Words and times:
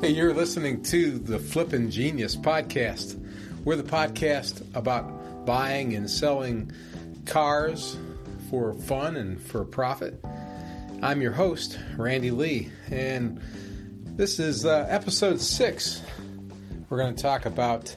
Hey, 0.00 0.12
you're 0.12 0.32
listening 0.32 0.82
to 0.84 1.18
the 1.18 1.38
Flippin' 1.38 1.90
Genius 1.90 2.34
podcast. 2.34 3.22
We're 3.66 3.76
the 3.76 3.82
podcast 3.82 4.64
about 4.74 5.44
buying 5.44 5.94
and 5.94 6.08
selling 6.08 6.72
cars 7.26 7.98
for 8.48 8.72
fun 8.72 9.16
and 9.18 9.38
for 9.38 9.62
profit. 9.62 10.18
I'm 11.02 11.20
your 11.20 11.32
host, 11.32 11.78
Randy 11.98 12.30
Lee, 12.30 12.70
and 12.90 13.42
this 14.16 14.38
is 14.38 14.64
uh, 14.64 14.86
episode 14.88 15.38
six. 15.38 16.00
We're 16.88 16.96
going 16.96 17.14
to 17.14 17.22
talk 17.22 17.44
about 17.44 17.94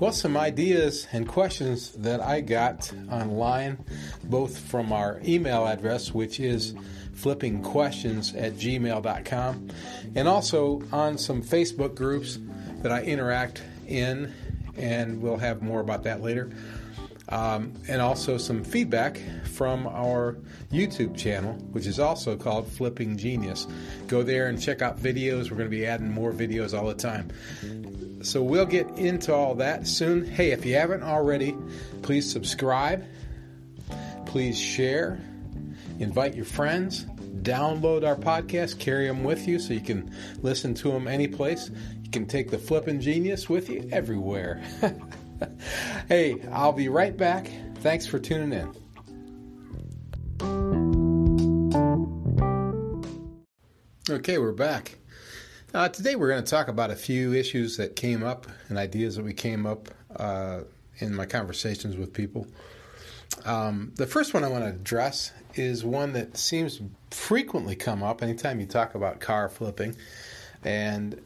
well, 0.00 0.12
some 0.12 0.36
ideas 0.36 1.06
and 1.12 1.28
questions 1.28 1.92
that 1.92 2.20
I 2.20 2.40
got 2.40 2.92
online, 3.10 3.84
both 4.24 4.58
from 4.58 4.92
our 4.92 5.20
email 5.24 5.64
address, 5.64 6.12
which 6.12 6.40
is 6.40 6.74
flippingquestions 7.16 8.40
at 8.40 8.54
gmail.com, 8.54 9.70
and 10.14 10.28
also 10.28 10.82
on 10.92 11.18
some 11.18 11.42
Facebook 11.42 11.94
groups 11.94 12.38
that 12.82 12.92
I 12.92 13.02
interact 13.02 13.62
in, 13.86 14.32
and 14.76 15.20
we'll 15.20 15.38
have 15.38 15.62
more 15.62 15.80
about 15.80 16.04
that 16.04 16.22
later. 16.22 16.50
Um, 17.28 17.72
and 17.88 18.00
also 18.00 18.38
some 18.38 18.62
feedback 18.62 19.20
from 19.46 19.88
our 19.88 20.36
YouTube 20.70 21.16
channel, 21.16 21.54
which 21.72 21.86
is 21.86 21.98
also 21.98 22.36
called 22.36 22.68
Flipping 22.68 23.16
Genius. 23.16 23.66
Go 24.06 24.22
there 24.22 24.46
and 24.46 24.62
check 24.62 24.80
out 24.80 25.00
videos. 25.00 25.50
We're 25.50 25.56
going 25.56 25.68
to 25.68 25.76
be 25.76 25.86
adding 25.86 26.08
more 26.08 26.32
videos 26.32 26.78
all 26.78 26.86
the 26.86 26.94
time. 26.94 27.32
So 28.22 28.42
we'll 28.42 28.66
get 28.66 28.88
into 28.90 29.34
all 29.34 29.56
that 29.56 29.88
soon. 29.88 30.24
Hey, 30.24 30.52
if 30.52 30.64
you 30.64 30.76
haven't 30.76 31.02
already, 31.02 31.56
please 32.02 32.30
subscribe, 32.30 33.04
please 34.26 34.56
share, 34.58 35.18
invite 35.98 36.34
your 36.34 36.44
friends, 36.44 37.04
download 37.42 38.06
our 38.06 38.16
podcast, 38.16 38.78
carry 38.78 39.06
them 39.06 39.24
with 39.24 39.46
you 39.46 39.58
so 39.58 39.72
you 39.72 39.80
can 39.80 40.10
listen 40.42 40.74
to 40.74 40.90
them 40.90 41.08
any 41.08 41.28
place. 41.28 41.70
You 42.02 42.10
can 42.10 42.26
take 42.26 42.50
the 42.50 42.58
flipping 42.58 43.00
genius 43.00 43.48
with 43.48 43.68
you 43.68 43.88
everywhere. 43.92 44.62
hey, 46.08 46.40
I'll 46.52 46.72
be 46.72 46.88
right 46.88 47.16
back. 47.16 47.50
Thanks 47.76 48.06
for 48.06 48.18
tuning 48.18 48.52
in. 48.52 48.86
Okay, 54.08 54.38
we're 54.38 54.52
back. 54.52 54.98
Uh, 55.74 55.88
today 55.88 56.16
we're 56.16 56.28
going 56.28 56.42
to 56.42 56.50
talk 56.50 56.68
about 56.68 56.90
a 56.90 56.96
few 56.96 57.34
issues 57.34 57.76
that 57.76 57.96
came 57.96 58.22
up 58.22 58.46
and 58.68 58.78
ideas 58.78 59.16
that 59.16 59.24
we 59.24 59.34
came 59.34 59.66
up 59.66 59.88
uh, 60.14 60.60
in 60.98 61.14
my 61.14 61.26
conversations 61.26 61.96
with 61.96 62.12
people. 62.12 62.46
Um, 63.44 63.92
the 63.96 64.06
first 64.06 64.34
one 64.34 64.44
I 64.44 64.48
want 64.48 64.64
to 64.64 64.70
address 64.70 65.32
is 65.54 65.84
one 65.84 66.12
that 66.14 66.36
seems 66.36 66.80
frequently 67.10 67.76
come 67.76 68.02
up 68.02 68.22
anytime 68.22 68.60
you 68.60 68.66
talk 68.66 68.94
about 68.94 69.20
car 69.20 69.48
flipping, 69.48 69.96
and 70.64 71.20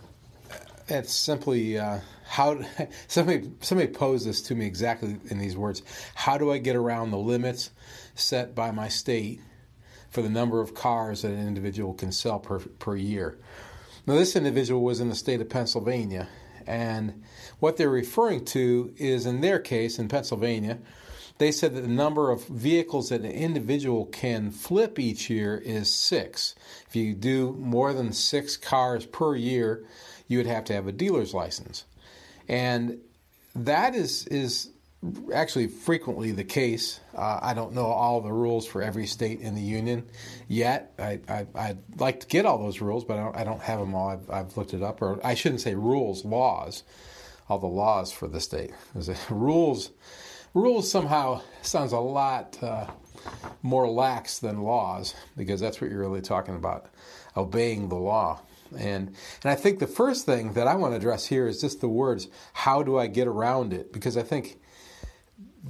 it's 0.88 1.14
simply 1.14 1.78
uh, 1.78 2.00
how 2.27 2.61
somebody 3.08 3.50
somebody 3.61 3.92
posed 3.92 4.27
this 4.27 4.42
to 4.42 4.55
me 4.55 4.66
exactly 4.66 5.16
in 5.31 5.38
these 5.38 5.56
words: 5.56 5.83
How 6.14 6.38
do 6.38 6.53
I 6.53 6.58
get 6.58 6.77
around 6.77 7.11
the 7.11 7.19
limits 7.19 7.70
set 8.14 8.55
by 8.55 8.70
my 8.70 8.88
state 8.88 9.41
for 10.11 10.22
the 10.22 10.31
number 10.31 10.61
of 10.61 10.75
cars 10.75 11.22
that 11.22 11.33
an 11.33 11.47
individual 11.47 11.94
can 11.94 12.12
sell 12.12 12.38
per 12.38 12.58
per 12.58 12.97
year? 12.97 13.38
Now, 14.06 14.14
this 14.14 14.34
individual 14.34 14.83
was 14.83 15.00
in 15.00 15.08
the 15.08 15.14
state 15.14 15.41
of 15.41 15.48
Pennsylvania, 15.48 16.28
and 16.66 17.22
what 17.58 17.77
they're 17.77 17.91
referring 17.91 18.44
to 18.47 18.92
is 18.97 19.27
in 19.27 19.41
their 19.41 19.58
case 19.58 19.98
in 19.98 20.08
Pennsylvania, 20.08 20.78
they 21.41 21.51
said 21.51 21.75
that 21.75 21.81
the 21.81 21.89
number 21.89 22.31
of 22.31 22.47
vehicles 22.49 23.09
that 23.09 23.23
an 23.23 23.31
individual 23.31 24.05
can 24.05 24.51
flip 24.51 24.99
each 24.99 25.31
year 25.31 25.57
is 25.57 25.91
six. 25.91 26.55
If 26.87 26.95
you 26.95 27.15
do 27.15 27.57
more 27.59 27.95
than 27.95 28.13
six 28.13 28.59
cars 28.59 29.07
per 29.07 29.35
year, 29.35 29.87
you 30.29 30.37
would 30.37 30.47
have 30.47 30.65
to 30.65 30.75
have 30.75 30.87
a 30.87 30.93
dealer's 30.93 31.33
license. 31.33 31.87
And 32.47 32.99
that 33.55 33.95
is, 33.95 34.27
is 34.27 34.69
actually 35.33 35.69
frequently 35.69 36.31
the 36.33 36.45
case. 36.45 37.00
Uh, 37.17 37.39
I 37.41 37.55
don't 37.55 37.73
know 37.73 37.87
all 37.87 38.21
the 38.21 38.33
rules 38.33 38.67
for 38.67 38.83
every 38.83 39.06
state 39.06 39.41
in 39.41 39.55
the 39.55 39.62
union 39.62 40.11
yet. 40.47 40.93
I, 40.99 41.21
I, 41.27 41.69
would 41.69 42.00
like 42.00 42.21
to 42.21 42.27
get 42.27 42.45
all 42.45 42.59
those 42.59 42.83
rules, 42.83 43.03
but 43.03 43.17
I 43.19 43.23
don't, 43.23 43.37
I 43.37 43.45
don't 43.45 43.62
have 43.62 43.81
them 43.81 43.95
all. 43.95 44.11
I've, 44.11 44.31
I've, 44.31 44.56
looked 44.59 44.75
it 44.75 44.83
up, 44.83 45.00
or 45.00 45.19
I 45.25 45.33
shouldn't 45.33 45.62
say 45.62 45.75
rules, 45.75 46.23
laws. 46.23 46.83
All 47.49 47.59
the 47.59 47.67
laws 47.67 48.12
for 48.12 48.29
the 48.29 48.41
state. 48.41 48.73
rules, 49.31 49.91
rules 50.55 50.91
somehow 50.91 51.43
sounds 51.62 51.93
a 51.93 51.99
lot 51.99 52.59
uh, 52.62 52.87
more 53.62 53.88
lax 53.88 54.38
than 54.38 54.62
laws 54.62 55.15
because 55.37 55.61
that's 55.61 55.81
what 55.81 55.91
you're 55.91 56.00
really 56.00 56.22
talking 56.22 56.56
about, 56.56 56.87
obeying 57.37 57.88
the 57.88 57.97
law. 57.97 58.41
And 58.78 59.09
and 59.43 59.50
I 59.53 59.56
think 59.56 59.81
the 59.81 59.87
first 59.87 60.27
thing 60.27 60.53
that 60.53 60.69
I 60.69 60.77
want 60.77 60.93
to 60.93 60.97
address 60.97 61.27
here 61.27 61.49
is 61.49 61.61
just 61.61 61.81
the 61.81 61.88
words. 61.88 62.28
How 62.53 62.83
do 62.83 62.99
I 62.99 63.09
get 63.09 63.27
around 63.27 63.72
it? 63.72 63.93
Because 63.93 64.16
I 64.16 64.22
think 64.22 64.61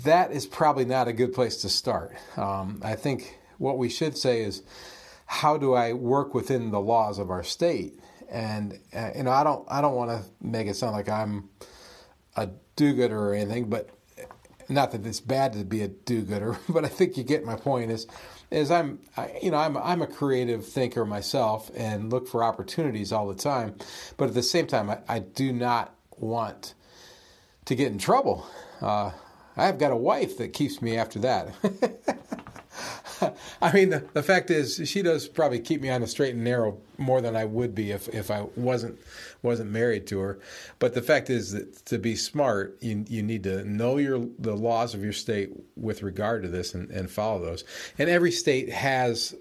that 0.05 0.33
is 0.33 0.47
probably 0.47 0.85
not 0.85 1.09
a 1.09 1.13
good 1.13 1.33
place 1.33 1.57
to 1.63 1.69
start. 1.69 2.15
Um, 2.37 2.81
I 2.85 2.97
think 2.97 3.39
what 3.59 3.79
we 3.79 3.89
should 3.89 4.17
say 4.17 4.43
is, 4.43 4.63
how 5.27 5.57
do 5.57 5.75
I 5.75 5.93
work 5.95 6.35
within 6.35 6.71
the 6.71 6.81
laws 6.81 7.19
of 7.19 7.31
our 7.31 7.43
state? 7.43 7.99
And 8.31 8.79
uh, 8.95 9.11
you 9.17 9.23
know, 9.23 9.33
I 9.33 9.45
don't 9.45 9.67
I 9.71 9.81
don't 9.81 9.95
want 9.95 10.11
to 10.11 10.31
make 10.47 10.67
it 10.67 10.77
sound 10.77 10.93
like 10.93 11.09
I'm 11.09 11.49
a 12.37 12.51
do-gooder 12.77 13.19
or 13.19 13.35
anything, 13.35 13.69
but 13.71 13.91
not 14.71 14.93
that 14.93 15.05
it's 15.07 15.21
bad 15.21 15.53
to 15.55 15.65
be 15.65 15.83
a 15.83 15.89
do-gooder, 15.89 16.59
but 16.69 16.85
I 16.85 16.89
think 16.89 17.17
you 17.17 17.25
get 17.25 17.45
my 17.45 17.57
point. 17.57 17.91
Is 17.91 18.07
is 18.51 18.71
I'm 18.71 19.01
I, 19.17 19.39
you 19.43 19.51
know 19.51 19.59
I'm 19.59 19.77
I'm 19.77 20.03
a 20.03 20.07
creative 20.07 20.67
thinker 20.67 21.05
myself 21.05 21.71
and 21.77 22.11
look 22.11 22.29
for 22.29 22.43
opportunities 22.43 23.13
all 23.13 23.29
the 23.29 23.35
time, 23.35 23.75
but 24.17 24.29
at 24.29 24.35
the 24.35 24.43
same 24.43 24.67
time 24.67 24.91
I, 24.91 24.99
I 25.09 25.19
do 25.21 25.53
not 25.53 25.95
want 26.17 26.75
to 27.67 27.75
get 27.75 27.93
in 27.93 27.99
trouble. 27.99 28.47
Uh, 28.81 29.11
I've 29.57 29.79
got 29.79 29.93
a 29.93 29.97
wife 29.97 30.39
that 30.39 30.53
keeps 30.53 30.81
me 30.81 30.97
after 30.97 31.19
that. 31.21 31.55
I 33.63 33.73
mean, 33.73 33.91
the, 33.91 34.05
the 34.13 34.23
fact 34.23 34.51
is, 34.51 34.81
she 34.85 35.03
does 35.03 35.29
probably 35.29 35.61
keep 35.61 35.81
me 35.81 35.91
on 35.91 36.01
the 36.01 36.07
straight 36.07 36.35
and 36.35 36.45
narrow 36.45 36.79
more 36.99 37.21
than 37.21 37.37
I 37.37 37.45
would 37.45 37.75
be 37.75 37.91
if, 37.91 38.09
if 38.09 38.31
I 38.31 38.47
wasn't 38.57 38.99
wasn't 39.43 39.71
married 39.71 40.07
to 40.09 40.19
her. 40.21 40.39
But 40.79 40.95
the 40.95 41.03
fact 41.03 41.31
is 41.31 41.53
that 41.53 41.87
to 41.87 41.99
be 41.99 42.17
smart, 42.17 42.77
you 42.81 43.05
you 43.09 43.23
need 43.23 43.45
to 43.45 43.65
know 43.65 43.97
your 43.97 44.27
the 44.39 44.57
laws 44.57 44.95
of 44.95 45.03
your 45.03 45.13
state 45.13 45.51
with 45.77 46.03
regard 46.03 46.43
to 46.43 46.49
this 46.49 46.75
and, 46.75 46.91
and 46.91 47.11
follow 47.11 47.41
those. 47.45 47.65
And 47.99 48.11
every 48.11 48.33
state 48.33 48.71
has 48.71 49.35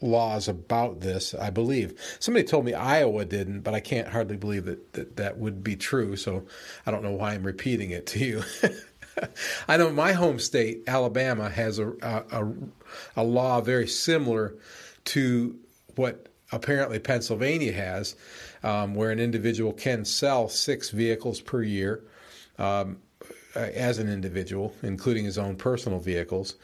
laws 0.00 0.48
about 0.48 1.00
this, 1.00 1.34
I 1.34 1.50
believe. 1.50 1.98
Somebody 2.18 2.44
told 2.44 2.64
me 2.64 2.74
Iowa 2.74 3.24
didn't, 3.24 3.60
but 3.60 3.74
I 3.74 3.80
can't 3.80 4.08
hardly 4.08 4.36
believe 4.36 4.64
that 4.64 4.92
that, 4.94 5.16
that 5.16 5.38
would 5.38 5.62
be 5.62 5.76
true. 5.76 6.16
So 6.16 6.44
I 6.84 6.90
don't 6.90 7.02
know 7.02 7.12
why 7.12 7.34
I'm 7.34 7.44
repeating 7.44 7.90
it 7.90 8.06
to 8.08 8.18
you. 8.18 8.42
I 9.68 9.76
know 9.76 9.90
my 9.90 10.12
home 10.12 10.38
state, 10.38 10.82
Alabama, 10.86 11.48
has 11.48 11.78
a, 11.78 11.90
a, 12.02 12.46
a 13.16 13.24
law 13.24 13.60
very 13.60 13.86
similar 13.86 14.54
to 15.06 15.58
what 15.96 16.28
apparently 16.52 16.98
Pennsylvania 16.98 17.72
has, 17.72 18.14
um, 18.62 18.94
where 18.94 19.10
an 19.10 19.18
individual 19.18 19.72
can 19.72 20.04
sell 20.04 20.48
six 20.48 20.90
vehicles 20.90 21.40
per 21.40 21.62
year 21.62 22.04
um, 22.58 22.98
as 23.54 23.98
an 23.98 24.08
individual, 24.08 24.74
including 24.82 25.24
his 25.24 25.38
own 25.38 25.56
personal 25.56 25.98
vehicles. 25.98 26.56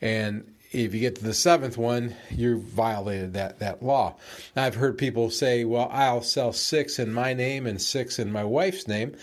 And 0.00 0.54
if 0.72 0.94
you 0.94 1.00
get 1.00 1.16
to 1.16 1.24
the 1.24 1.34
seventh 1.34 1.76
one, 1.76 2.14
you 2.30 2.60
violated 2.60 3.34
that, 3.34 3.58
that 3.58 3.82
law. 3.82 4.16
I've 4.54 4.76
heard 4.76 4.98
people 4.98 5.30
say, 5.30 5.64
well, 5.64 5.88
I'll 5.92 6.22
sell 6.22 6.52
six 6.52 6.98
in 6.98 7.12
my 7.12 7.34
name 7.34 7.66
and 7.66 7.80
six 7.80 8.18
in 8.18 8.30
my 8.30 8.44
wife's 8.44 8.86
name. 8.86 9.16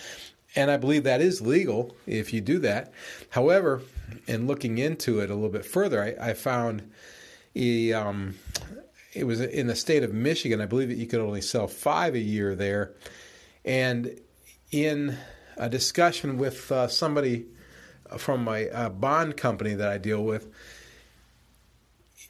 And 0.57 0.71
I 0.71 0.77
believe 0.77 1.03
that 1.03 1.21
is 1.21 1.39
legal 1.39 1.95
if 2.07 2.33
you 2.33 2.41
do 2.41 2.57
that. 2.59 2.91
However, 3.29 3.83
in 4.25 4.47
looking 4.47 4.79
into 4.79 5.19
it 5.19 5.29
a 5.29 5.35
little 5.35 5.51
bit 5.51 5.65
further, 5.65 6.01
I, 6.01 6.31
I 6.31 6.33
found 6.33 6.91
a, 7.55 7.93
um, 7.93 8.33
it 9.13 9.25
was 9.25 9.39
in 9.39 9.67
the 9.67 9.75
state 9.75 10.01
of 10.01 10.15
Michigan. 10.15 10.59
I 10.59 10.65
believe 10.65 10.89
that 10.89 10.97
you 10.97 11.05
could 11.05 11.19
only 11.19 11.41
sell 11.41 11.67
five 11.67 12.15
a 12.15 12.19
year 12.19 12.55
there. 12.55 12.93
And 13.63 14.19
in 14.71 15.15
a 15.57 15.69
discussion 15.69 16.39
with 16.39 16.71
uh, 16.71 16.87
somebody 16.87 17.45
from 18.17 18.43
my 18.43 18.65
uh, 18.69 18.89
bond 18.89 19.37
company 19.37 19.75
that 19.75 19.89
I 19.89 19.99
deal 19.99 20.23
with, 20.23 20.51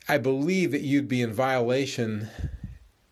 I 0.09 0.17
believe 0.17 0.71
that 0.71 0.81
you'd 0.81 1.07
be 1.07 1.21
in 1.21 1.31
violation 1.31 2.27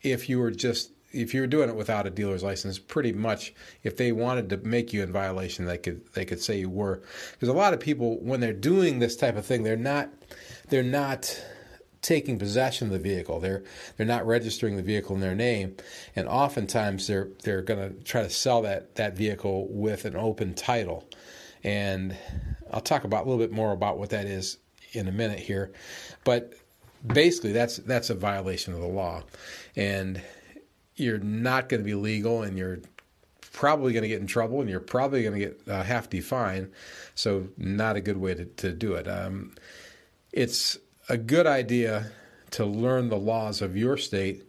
if 0.01 0.27
you 0.27 0.39
were 0.39 0.51
just 0.51 0.91
if 1.15 1.33
you're 1.33 1.47
doing 1.47 1.69
it 1.69 1.75
without 1.75 2.05
a 2.05 2.09
dealer's 2.09 2.43
license, 2.43 2.77
pretty 2.77 3.13
much 3.13 3.53
if 3.83 3.97
they 3.97 4.11
wanted 4.11 4.49
to 4.49 4.57
make 4.57 4.93
you 4.93 5.01
in 5.01 5.11
violation, 5.11 5.65
they 5.65 5.77
could 5.77 6.05
they 6.13 6.25
could 6.25 6.41
say 6.41 6.59
you 6.59 6.69
were. 6.69 7.01
Because 7.31 7.49
a 7.49 7.53
lot 7.53 7.73
of 7.73 7.79
people, 7.79 8.19
when 8.19 8.39
they're 8.39 8.53
doing 8.53 8.99
this 8.99 9.15
type 9.15 9.37
of 9.37 9.45
thing, 9.45 9.63
they're 9.63 9.77
not 9.77 10.09
they're 10.69 10.83
not 10.83 11.41
taking 12.01 12.37
possession 12.37 12.87
of 12.87 12.93
the 12.93 12.99
vehicle. 12.99 13.39
They're 13.39 13.63
they're 13.97 14.05
not 14.05 14.27
registering 14.27 14.75
the 14.75 14.83
vehicle 14.83 15.15
in 15.15 15.21
their 15.21 15.35
name, 15.35 15.75
and 16.15 16.27
oftentimes 16.27 17.07
they're 17.07 17.29
they're 17.43 17.61
going 17.61 17.95
to 17.95 18.03
try 18.03 18.21
to 18.21 18.29
sell 18.29 18.61
that 18.63 18.95
that 18.95 19.15
vehicle 19.15 19.67
with 19.69 20.05
an 20.05 20.15
open 20.15 20.53
title. 20.53 21.07
And 21.63 22.15
I'll 22.71 22.81
talk 22.81 23.05
about 23.05 23.25
a 23.25 23.29
little 23.29 23.43
bit 23.43 23.51
more 23.51 23.71
about 23.71 23.97
what 23.97 24.11
that 24.11 24.27
is 24.27 24.57
in 24.91 25.07
a 25.07 25.11
minute 25.11 25.39
here, 25.39 25.71
but 26.23 26.53
basically 27.05 27.51
that's 27.51 27.77
that's 27.77 28.09
a 28.09 28.15
violation 28.15 28.73
of 28.73 28.81
the 28.81 28.87
law, 28.87 29.23
and 29.75 30.21
you're 30.95 31.19
not 31.19 31.69
going 31.69 31.81
to 31.81 31.85
be 31.85 31.95
legal 31.95 32.43
and 32.43 32.57
you're 32.57 32.79
probably 33.53 33.93
going 33.93 34.03
to 34.03 34.09
get 34.09 34.21
in 34.21 34.27
trouble 34.27 34.61
and 34.61 34.69
you're 34.69 34.79
probably 34.79 35.23
going 35.23 35.33
to 35.33 35.39
get 35.39 35.61
a 35.67 35.83
hefty 35.83 36.21
fine. 36.21 36.71
So, 37.15 37.47
not 37.57 37.95
a 37.95 38.01
good 38.01 38.17
way 38.17 38.33
to, 38.33 38.45
to 38.45 38.71
do 38.71 38.93
it. 38.93 39.07
Um, 39.07 39.53
it's 40.31 40.77
a 41.07 41.17
good 41.17 41.47
idea 41.47 42.11
to 42.51 42.65
learn 42.65 43.09
the 43.09 43.17
laws 43.17 43.61
of 43.61 43.77
your 43.77 43.97
state 43.97 44.43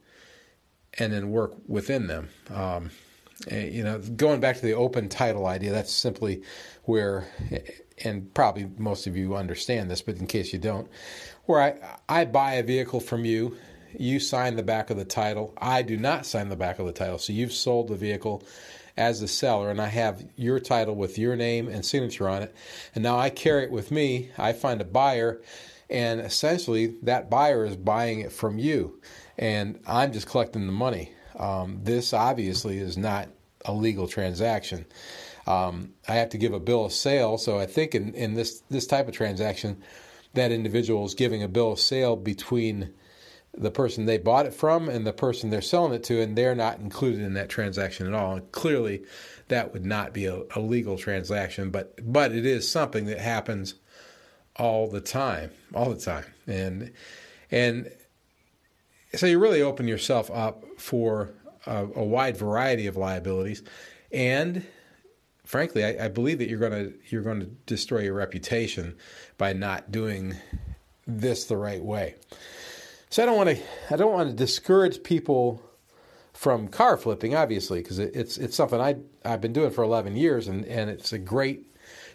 and 0.98 1.12
then 1.12 1.31
work 1.31 1.54
within 1.66 2.06
them. 2.06 2.28
Um, 2.52 2.90
eh, 3.49 3.66
you 3.66 3.84
know, 3.84 3.99
going 3.99 4.40
back 4.40 4.56
to 4.56 4.62
the 4.62 4.75
open 4.75 5.08
title 5.08 5.46
idea, 5.46 5.72
that's 5.72 5.92
simply 5.92 6.42
where, 6.84 7.26
and 8.04 8.32
probably 8.34 8.69
most 8.78 9.06
of 9.06 9.16
you 9.16 9.37
understand 9.37 9.90
this, 9.90 10.02
but 10.02 10.16
in 10.16 10.26
case 10.26 10.52
you 10.52 10.58
don't, 10.58 10.88
where 11.44 11.60
I, 11.60 11.99
I 12.08 12.25
buy 12.25 12.54
a 12.54 12.62
vehicle 12.62 13.00
from 13.00 13.25
you, 13.25 13.56
you 13.99 14.21
sign 14.21 14.56
the 14.56 14.62
back 14.62 14.91
of 14.91 14.97
the 14.97 15.05
title. 15.05 15.55
I 15.59 15.83
do 15.83 15.97
not 15.97 16.27
sign 16.27 16.49
the 16.49 16.56
back 16.56 16.79
of 16.79 16.87
the 16.87 16.93
title. 16.93 17.19
So 17.19 17.33
you've 17.33 17.53
sold 17.53 17.88
the 17.88 17.97
vehicle 17.97 18.43
as 18.97 19.21
the 19.21 19.29
seller, 19.29 19.71
and 19.71 19.81
I 19.81 19.88
have 19.88 20.25
your 20.37 20.59
title 20.59 20.94
with 20.94 21.19
your 21.19 21.37
name 21.37 21.69
and 21.69 21.85
signature 21.85 22.29
on 22.29 22.43
it. 22.43 22.55
And 22.94 23.03
now 23.05 23.19
I 23.19 23.31
carry 23.31 23.65
it 23.65 23.71
with 23.71 23.91
me. 23.91 24.31
I 24.38 24.53
find 24.53 24.81
a 24.81 24.85
buyer, 24.85 25.43
and 25.91 26.21
essentially 26.21 26.94
that 27.03 27.29
buyer 27.29 27.65
is 27.65 27.77
buying 27.77 28.21
it 28.21 28.33
from 28.33 28.59
you, 28.59 29.00
and 29.38 29.79
I'm 29.87 30.12
just 30.12 30.27
collecting 30.27 30.67
the 30.67 30.73
money. 30.73 31.12
Um, 31.38 31.81
this 31.83 32.15
obviously 32.15 32.79
is 32.79 32.97
not 32.97 33.29
a 33.67 33.73
legal 33.73 34.09
transaction. 34.09 34.87
Um, 35.47 35.93
I 36.09 36.15
have 36.15 36.31
to 36.31 36.38
give 36.38 36.55
a 36.55 36.61
bill 36.61 36.87
of 36.87 36.93
sale, 36.93 37.37
so 37.37 37.59
I 37.59 37.67
think 37.67 37.94
in, 37.94 38.15
in 38.15 38.35
this 38.35 38.62
this 38.71 38.87
type 38.87 39.09
of 39.09 39.15
transaction, 39.15 39.83
that 40.33 40.53
individual 40.53 41.05
is 41.05 41.15
giving 41.15 41.43
a 41.43 41.49
bill 41.49 41.73
of 41.73 41.81
sale 41.81 42.17
between 42.17 42.94
the 43.58 43.70
person 43.70 44.06
they 44.06 44.19
bought 44.19 44.47
it 44.47 44.55
from 44.55 44.88
and 44.88 45.06
the 45.06 45.12
person 45.12 45.50
they're 45.50 45.62
selling 45.62 45.93
it 45.93 46.05
to, 46.05 46.20
and 46.20 46.37
they're 46.37 46.55
not 46.55 46.79
included 46.79 47.20
in 47.20 47.35
that 47.35 47.49
transaction 47.49 48.06
at 48.06 48.14
all. 48.14 48.37
And 48.37 48.53
clearly, 48.53 49.05
that 49.49 49.73
would 49.73 49.85
not 49.85 50.12
be 50.12 50.26
a, 50.26 50.43
a 50.55 50.61
legal 50.61 50.99
transaction, 50.99 51.70
but 51.70 51.99
but 52.12 52.32
it 52.32 52.47
is 52.47 52.70
something 52.70 53.06
that 53.06 53.19
happens 53.19 53.75
all 54.56 54.88
the 54.88 55.00
time, 55.00 55.50
all 55.75 55.91
the 55.91 56.00
time, 56.00 56.25
and 56.47 56.93
and 57.50 57.91
so 59.14 59.26
you 59.26 59.38
really 59.38 59.62
open 59.62 59.88
yourself 59.88 60.31
up 60.31 60.64
for 60.79 61.31
a, 61.67 61.87
a 61.94 62.05
wide 62.05 62.37
variety 62.37 62.87
of 62.87 62.97
liabilities, 62.97 63.62
and 64.12 64.67
frankly, 65.44 65.85
I, 65.85 66.06
I 66.06 66.09
believe 66.09 66.38
that 66.38 66.49
you're 66.49 66.59
going 66.59 66.73
to 66.73 66.94
you're 67.09 67.23
going 67.23 67.41
to 67.41 67.50
destroy 67.67 68.00
your 68.00 68.14
reputation 68.14 68.97
by 69.38 69.52
not 69.52 69.91
doing 69.91 70.35
this 71.06 71.44
the 71.44 71.56
right 71.56 71.82
way. 71.82 72.17
So 73.16 73.22
I 73.22 73.24
don't 73.24 73.36
want 73.38 73.48
to 73.48 73.62
I 73.88 73.96
don't 73.96 74.12
want 74.12 74.28
to 74.28 74.36
discourage 74.36 75.02
people 75.02 75.62
from 76.34 76.68
car 76.68 76.98
flipping, 76.98 77.34
obviously, 77.34 77.80
because 77.80 77.98
it, 77.98 78.14
it's 78.14 78.36
it's 78.36 78.54
something 78.54 78.78
I 78.78 78.96
I've 79.24 79.40
been 79.40 79.54
doing 79.54 79.70
for 79.70 79.82
11 79.82 80.16
years, 80.16 80.48
and 80.48 80.66
and 80.66 80.90
it's 80.90 81.14
a 81.14 81.18
great 81.18 81.64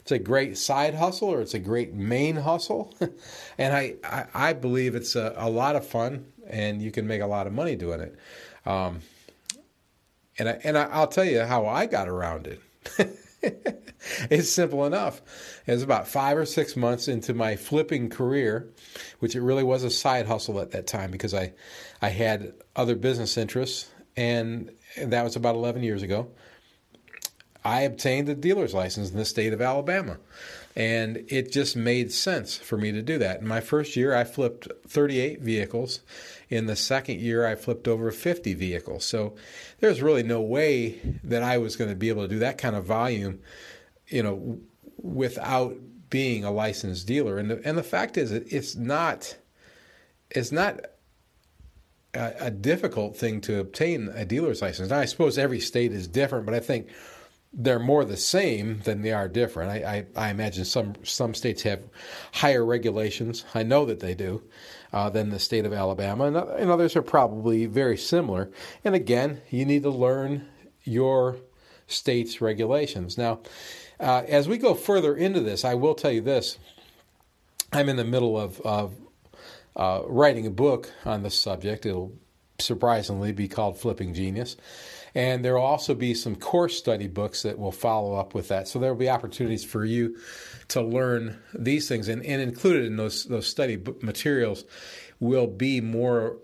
it's 0.02 0.12
a 0.12 0.20
great 0.20 0.60
side 0.60 0.94
hustle 0.94 1.30
or 1.30 1.42
it's 1.42 1.56
a 1.56 1.60
great 1.60 1.96
main 1.96 2.36
hustle, 2.36 2.94
and 3.58 3.76
I, 3.76 3.96
I, 4.04 4.26
I 4.36 4.54
believe 4.54 4.94
it's 4.94 5.16
a, 5.16 5.34
a 5.38 5.50
lot 5.50 5.76
of 5.76 5.88
fun 5.88 6.28
and 6.46 6.84
you 6.84 6.92
can 6.92 7.08
make 7.08 7.22
a 7.22 7.26
lot 7.26 7.48
of 7.48 7.54
money 7.54 7.76
doing 7.76 8.02
it. 8.02 8.16
Um, 8.68 9.00
and 10.38 10.50
I, 10.50 10.60
and 10.64 10.78
I, 10.78 11.00
will 11.00 11.08
tell 11.08 11.26
you 11.26 11.42
how 11.42 11.66
I 11.66 11.88
got 11.88 12.10
around 12.10 12.46
it. 12.46 12.62
it's 14.30 14.50
simple 14.50 14.86
enough. 14.86 15.22
It 15.66 15.72
was 15.72 15.84
about 15.84 16.08
five 16.08 16.38
or 16.38 16.46
six 16.46 16.76
months 16.76 17.08
into 17.08 17.34
my 17.34 17.56
flipping 17.56 18.10
career, 18.10 18.70
which 19.20 19.36
it 19.36 19.42
really 19.42 19.64
was 19.64 19.84
a 19.84 19.90
side 19.90 20.28
hustle 20.28 20.60
at 20.60 20.72
that 20.72 20.88
time 20.88 21.12
because 21.12 21.34
I, 21.34 21.54
I 22.02 22.10
had 22.10 22.54
other 22.76 22.96
business 22.96 23.38
interests, 23.38 23.90
and 24.16 24.72
that 25.02 25.24
was 25.24 25.36
about 25.36 25.56
11 25.56 25.84
years 25.84 26.04
ago. 26.04 26.30
I 27.64 27.82
obtained 27.82 28.28
a 28.28 28.36
dealer's 28.36 28.74
license 28.74 29.12
in 29.12 29.18
the 29.18 29.26
state 29.26 29.54
of 29.54 29.62
Alabama. 29.62 30.18
And 30.76 31.26
it 31.28 31.52
just 31.52 31.76
made 31.76 32.12
sense 32.12 32.58
for 32.58 32.78
me 32.78 32.92
to 32.92 33.02
do 33.02 33.18
that. 33.20 33.42
In 33.42 33.48
my 33.48 33.60
first 33.60 33.96
year, 33.96 34.16
I 34.16 34.24
flipped 34.24 34.68
38 34.88 35.42
vehicles. 35.42 36.00
In 36.52 36.66
the 36.66 36.76
second 36.76 37.22
year, 37.22 37.48
I 37.48 37.56
flipped 37.56 37.88
over 37.88 38.12
50 38.12 38.54
vehicles. 38.56 39.06
So 39.06 39.36
there's 39.80 40.02
really 40.02 40.22
no 40.22 40.42
way 40.42 41.00
that 41.24 41.42
I 41.42 41.58
was 41.58 41.78
going 41.78 41.90
to 41.90 41.96
be 41.96 42.10
able 42.10 42.24
to 42.24 42.28
do 42.28 42.40
that 42.40 42.58
kind 42.58 42.76
of 42.76 42.84
volume, 42.84 43.40
you 44.08 44.22
know, 44.22 44.60
without 44.98 45.78
being 46.10 46.44
a 46.44 46.52
licensed 46.52 47.08
dealer. 47.08 47.38
And 47.38 47.50
the, 47.50 47.62
and 47.64 47.78
the 47.78 47.84
fact 47.84 48.18
is, 48.18 48.34
it's 48.34 48.76
not, 48.76 49.38
it's 50.30 50.52
not 50.52 50.82
a, 52.14 52.34
a 52.40 52.52
difficult 52.52 53.16
thing 53.16 53.40
to 53.42 53.60
obtain 53.60 54.10
a 54.14 54.26
dealer's 54.26 54.62
license. 54.62 54.90
Now, 54.90 55.00
I 55.00 55.06
suppose 55.06 55.38
every 55.38 55.62
state 55.62 55.94
is 55.94 56.06
different, 56.06 56.46
but 56.46 56.54
I 56.54 56.60
think 56.60 56.90
they're 57.54 57.80
more 57.80 58.04
the 58.04 58.18
same 58.18 58.80
than 58.80 59.04
they 59.04 59.14
are 59.14 59.30
different. 59.30 59.72
I, 59.72 60.06
I, 60.16 60.28
I, 60.28 60.30
imagine 60.30 60.64
some 60.64 60.96
some 61.04 61.34
states 61.34 61.64
have 61.64 61.82
higher 62.34 62.64
regulations. 62.64 63.44
I 63.54 63.64
know 63.64 63.86
that 63.86 64.00
they 64.00 64.16
do 64.16 64.42
uh, 64.94 65.10
than 65.10 65.30
the 65.30 65.40
state 65.40 65.66
of 65.66 65.74
Alabama, 65.74 66.26
and, 66.26 66.38
and 66.38 66.72
others 66.72 66.96
are 66.96 67.02
probably 67.02 67.66
very 67.66 67.98
similar. 67.98 68.52
And 68.84 68.96
again, 68.96 69.42
you 69.50 69.66
need 69.66 69.84
to 69.84 69.90
learn 69.90 70.48
your 70.84 71.38
state's 71.88 72.42
regulations. 72.42 73.18
Now, 73.18 73.40
uh, 74.00 74.24
as 74.28 74.48
we 74.48 74.58
go 74.58 74.74
further 74.74 75.16
into 75.16 75.42
this, 75.42 75.64
I 75.64 75.76
will 75.76 75.96
tell 75.96 76.12
you 76.12 76.22
this: 76.22 76.58
I'm 77.72 77.90
in 77.90 77.96
the 77.96 78.04
middle 78.04 78.40
of, 78.40 78.60
of 78.62 78.94
uh, 79.76 80.02
writing 80.06 80.46
a 80.46 80.52
book 80.52 80.92
on 81.06 81.24
this 81.24 81.40
subject. 81.40 81.86
It'll 81.86 82.14
surprisingly 82.62 83.32
be 83.32 83.48
called 83.48 83.78
Flipping 83.78 84.14
Genius. 84.14 84.58
And 85.14 85.44
there 85.44 85.56
will 85.56 85.62
also 85.62 85.94
be 85.94 86.14
some 86.14 86.36
course 86.36 86.78
study 86.78 87.08
books 87.08 87.44
that 87.44 87.60
will 87.60 87.72
follow 87.72 88.16
up 88.16 88.34
with 88.34 88.48
that. 88.48 88.68
So 88.68 88.80
there 88.80 88.92
will 88.92 89.00
be 89.00 89.10
opportunities 89.10 89.66
for 89.66 89.84
you 89.84 90.18
to 90.70 90.82
learn 90.82 91.38
these 91.54 91.90
things. 91.90 92.08
And, 92.08 92.26
and 92.26 92.42
included 92.42 92.86
in 92.86 92.96
those, 92.96 93.26
those 93.26 93.48
study 93.48 93.82
materials 94.02 94.64
will 95.20 95.48
be 95.48 95.82
more 95.82 96.38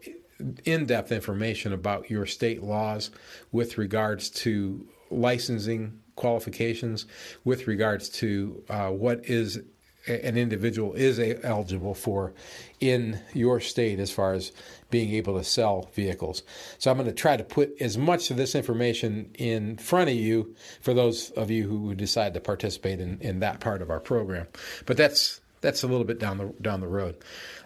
in 0.66 0.86
depth 0.86 1.12
information 1.12 1.74
about 1.74 2.10
your 2.10 2.26
state 2.26 2.62
laws 2.62 3.10
with 3.52 3.78
regards 3.78 4.30
to 4.30 4.86
licensing 5.10 6.00
qualifications, 6.16 7.06
with 7.44 7.68
regards 7.68 8.10
to 8.10 8.64
uh, 8.70 8.90
what 8.90 9.26
is 9.26 9.62
an 10.08 10.38
individual 10.38 10.94
is 10.94 11.20
eligible 11.44 11.94
for 11.94 12.34
in 12.80 13.20
your 13.34 13.60
state 13.60 14.00
as 14.00 14.12
far 14.12 14.34
as 14.34 14.52
being 14.90 15.14
able 15.14 15.38
to 15.38 15.44
sell 15.44 15.90
vehicles. 15.94 16.44
So 16.78 16.90
I'm 16.90 16.98
going 16.98 17.10
to 17.10 17.16
try 17.16 17.38
to 17.38 17.44
put 17.44 17.76
as 17.82 17.98
much 17.98 18.32
of 18.32 18.38
this 18.38 18.56
information 18.56 19.32
in 19.38 19.78
front 19.78 20.10
of 20.10 20.16
you 20.16 20.56
for 20.82 20.94
those 20.94 21.32
of 21.32 21.52
you 21.52 21.68
who 21.68 21.94
decide 21.96 22.34
to 22.36 22.40
participate 22.40 23.00
in, 23.00 23.20
in 23.20 23.40
that 23.40 23.60
part 23.60 23.82
of 23.82 23.90
our 23.90 24.00
program. 24.00 24.48
But 24.86 24.98
that's 24.98 25.42
that's 25.62 25.84
a 25.84 25.88
little 25.88 26.06
bit 26.06 26.20
down 26.20 26.38
the 26.38 26.54
down 26.62 26.82
the 26.82 26.88
road. 26.88 27.16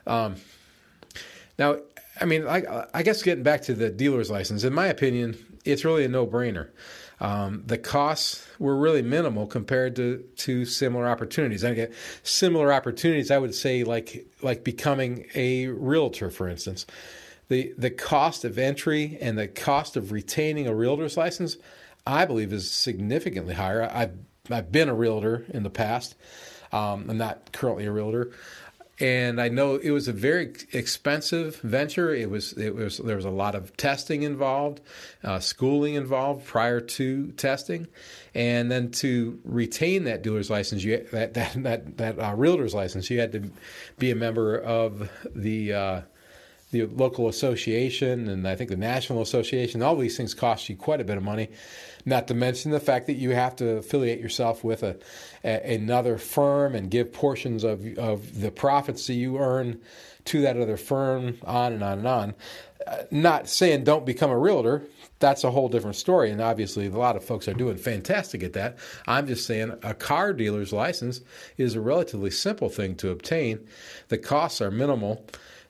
Um, 0.08 0.36
now, 1.60 1.78
I 2.20 2.26
mean, 2.26 2.48
I, 2.48 2.86
I 2.94 3.04
guess 3.04 3.22
getting 3.22 3.44
back 3.44 3.62
to 3.64 3.74
the 3.74 3.90
dealer's 3.90 4.32
license, 4.32 4.64
in 4.64 4.74
my 4.74 4.88
opinion, 4.88 5.38
it's 5.66 5.86
really 5.86 6.06
a 6.06 6.08
no 6.08 6.26
brainer. 6.26 6.70
Um, 7.22 7.62
the 7.68 7.78
costs 7.78 8.48
were 8.58 8.76
really 8.76 9.04
minimal 9.04 9.46
compared 9.46 9.96
to, 9.98 10.26
to 10.38 10.66
similar 10.66 11.08
opportunities. 11.08 11.64
I 11.64 11.76
get 11.76 11.94
similar 12.24 12.74
opportunities. 12.74 13.30
I 13.30 13.38
would 13.38 13.54
say 13.54 13.84
like 13.84 14.26
like 14.42 14.64
becoming 14.64 15.28
a 15.36 15.68
realtor, 15.68 16.32
for 16.32 16.50
instance. 16.50 16.88
The 17.48 17.74
the 17.78 17.92
cost 17.92 18.44
of 18.44 18.58
entry 18.58 19.20
and 19.22 19.38
the 19.38 19.48
cost 19.48 19.96
of 19.96 20.12
retaining 20.12 20.68
a 20.68 20.74
realtor's 20.74 21.16
license, 21.16 21.58
I 22.08 22.26
believe, 22.26 22.52
is 22.52 22.72
significantly 22.72 23.54
higher. 23.54 23.84
I've 23.84 24.18
I've 24.50 24.72
been 24.72 24.90
a 24.90 24.96
realtor 24.96 25.46
in 25.50 25.62
the 25.62 25.70
past. 25.70 26.16
Um, 26.72 27.06
I'm 27.08 27.18
not 27.18 27.52
currently 27.52 27.86
a 27.86 27.92
realtor, 27.92 28.32
and 29.02 29.42
I 29.42 29.50
know 29.50 29.76
it 29.78 29.90
was 29.90 30.08
a 30.08 30.14
very 30.14 30.54
expensive 30.74 31.56
venture. 31.58 32.14
It 32.14 32.30
was 32.30 32.54
it 32.54 32.76
was 32.76 33.00
there 33.00 33.16
was 33.16 33.26
a 33.26 33.32
lot 33.32 33.56
of 33.56 33.76
testing 33.76 34.22
involved, 34.22 34.80
uh, 35.24 35.40
schooling 35.40 35.96
involved 35.96 36.46
prior 36.46 36.80
to 36.80 37.32
testing, 37.32 37.88
and 38.36 38.72
then 38.72 38.92
to 38.92 39.40
retain 39.44 40.04
that 40.04 40.22
dealer's 40.22 40.52
license, 40.52 40.84
you 40.84 41.06
that 41.12 41.34
that 41.34 41.64
that, 41.64 41.98
that 41.98 42.20
uh, 42.20 42.36
realtor's 42.36 42.76
license, 42.76 43.10
you 43.10 43.20
had 43.20 43.32
to 43.32 43.50
be 43.98 44.12
a 44.12 44.16
member 44.16 44.58
of 44.58 45.10
the. 45.36 46.04
The 46.72 46.86
local 46.86 47.28
association 47.28 48.30
and 48.30 48.48
I 48.48 48.56
think 48.56 48.70
the 48.70 48.78
national 48.78 49.22
association, 49.22 49.82
all 49.82 49.96
these 49.96 50.18
things 50.18 50.34
cost 50.34 50.70
you 50.70 50.76
quite 50.76 51.02
a 51.02 51.04
bit 51.04 51.18
of 51.18 51.24
money. 51.24 51.50
Not 52.06 52.28
to 52.30 52.34
mention 52.34 52.72
the 52.72 52.80
fact 52.80 53.08
that 53.08 53.18
you 53.18 53.32
have 53.32 53.56
to 53.58 53.78
affiliate 53.78 54.20
yourself 54.20 54.64
with 54.64 54.82
a, 54.82 54.98
a, 55.44 55.76
another 55.76 56.18
firm 56.18 56.74
and 56.74 56.90
give 56.90 57.14
portions 57.14 57.64
of 57.64 57.86
of 57.98 58.40
the 58.42 58.52
profits 58.52 59.08
that 59.08 59.14
you 59.14 59.38
earn 59.38 59.82
to 60.26 60.42
that 60.42 60.58
other 60.58 60.78
firm, 60.78 61.38
on 61.44 61.74
and 61.74 61.84
on 61.84 61.98
and 62.00 62.08
on. 62.08 62.34
Uh, 62.88 63.04
not 63.12 63.48
saying 63.48 63.84
don't 63.84 64.06
become 64.06 64.32
a 64.32 64.38
realtor. 64.38 64.84
That's 65.20 65.44
a 65.44 65.52
whole 65.52 65.70
different 65.70 65.96
story, 65.98 66.32
and 66.32 66.42
obviously 66.42 66.88
a 66.88 66.92
lot 66.92 67.16
of 67.16 67.24
folks 67.24 67.48
are 67.48 67.54
doing 67.54 67.78
fantastic 67.78 68.42
at 68.42 68.54
that. 68.54 68.78
I'm 69.06 69.28
just 69.28 69.46
saying 69.46 69.78
a 69.84 69.94
car 69.94 70.34
dealer's 70.34 70.74
license 70.74 71.22
is 71.58 71.76
a 71.76 71.82
relatively 71.82 72.32
simple 72.32 72.70
thing 72.70 72.96
to 72.96 73.12
obtain. 73.12 73.68
The 74.08 74.18
costs 74.18 74.62
are 74.62 74.72
minimal 74.72 75.24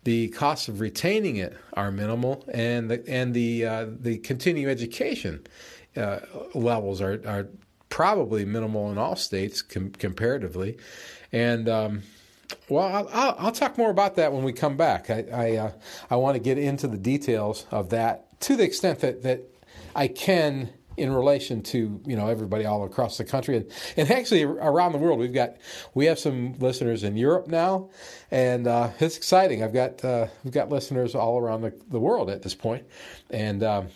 the 0.04 0.30
costs 0.30 0.68
of 0.68 0.80
retaining 0.80 1.38
it 1.38 1.56
are 1.74 1.92
minimal, 1.92 2.44
and 2.54 2.90
the 2.90 3.04
and 3.08 3.34
the 3.34 3.66
uh, 3.66 3.86
the 3.90 4.18
continuing 4.20 4.70
education 4.70 5.46
uh, 5.96 6.20
levels 6.54 7.02
are 7.02 7.22
are 7.26 7.48
probably 7.90 8.46
minimal 8.46 8.92
in 8.92 8.98
all 8.98 9.16
states 9.16 9.62
com- 9.62 9.92
comparatively, 9.92 10.78
and. 11.32 11.70
Um, 11.70 12.04
well, 12.68 13.08
I'll, 13.14 13.36
I'll, 13.40 13.52
talk 13.54 13.78
more 13.78 13.90
about 13.90 14.18
that 14.18 14.34
when 14.34 14.44
we 14.44 14.52
come 14.52 14.76
back. 14.76 15.10
I 15.10 15.26
I, 15.32 15.56
uh, 15.56 15.72
I 16.10 16.18
want 16.18 16.36
to 16.36 16.40
get 16.40 16.58
into 16.58 16.86
the 16.86 16.98
details 16.98 17.66
of 17.72 17.92
that 17.92 18.42
to 18.42 18.58
the 18.58 18.64
extent 18.64 19.00
that, 19.00 19.24
that 19.24 19.42
I 19.96 20.08
can 20.08 20.70
in 20.98 21.12
relation 21.14 21.62
to 21.62 22.02
you 22.06 22.16
know 22.16 22.28
everybody 22.28 22.66
all 22.66 22.84
across 22.84 23.18
the 23.18 23.24
country 23.24 23.58
and, 23.58 23.72
and 23.98 24.12
actually 24.12 24.44
around 24.44 24.92
the 24.92 24.98
world. 24.98 25.20
We've 25.20 25.34
got 25.34 25.56
we 25.94 26.06
have 26.06 26.20
some 26.20 26.54
listeners 26.60 27.04
in 27.04 27.16
Europe 27.16 27.48
now, 27.48 27.90
and 28.30 28.68
uh, 28.68 28.90
it's 29.00 29.18
exciting. 29.18 29.64
I've 29.64 29.74
got 29.74 30.04
uh, 30.04 30.28
we've 30.44 30.54
got 30.54 30.70
listeners 30.70 31.16
all 31.16 31.40
around 31.40 31.62
the, 31.62 31.74
the 31.90 32.00
world 32.00 32.30
at 32.30 32.42
this 32.42 32.56
point, 32.56 32.86
and 33.30 33.64
um, 33.64 33.88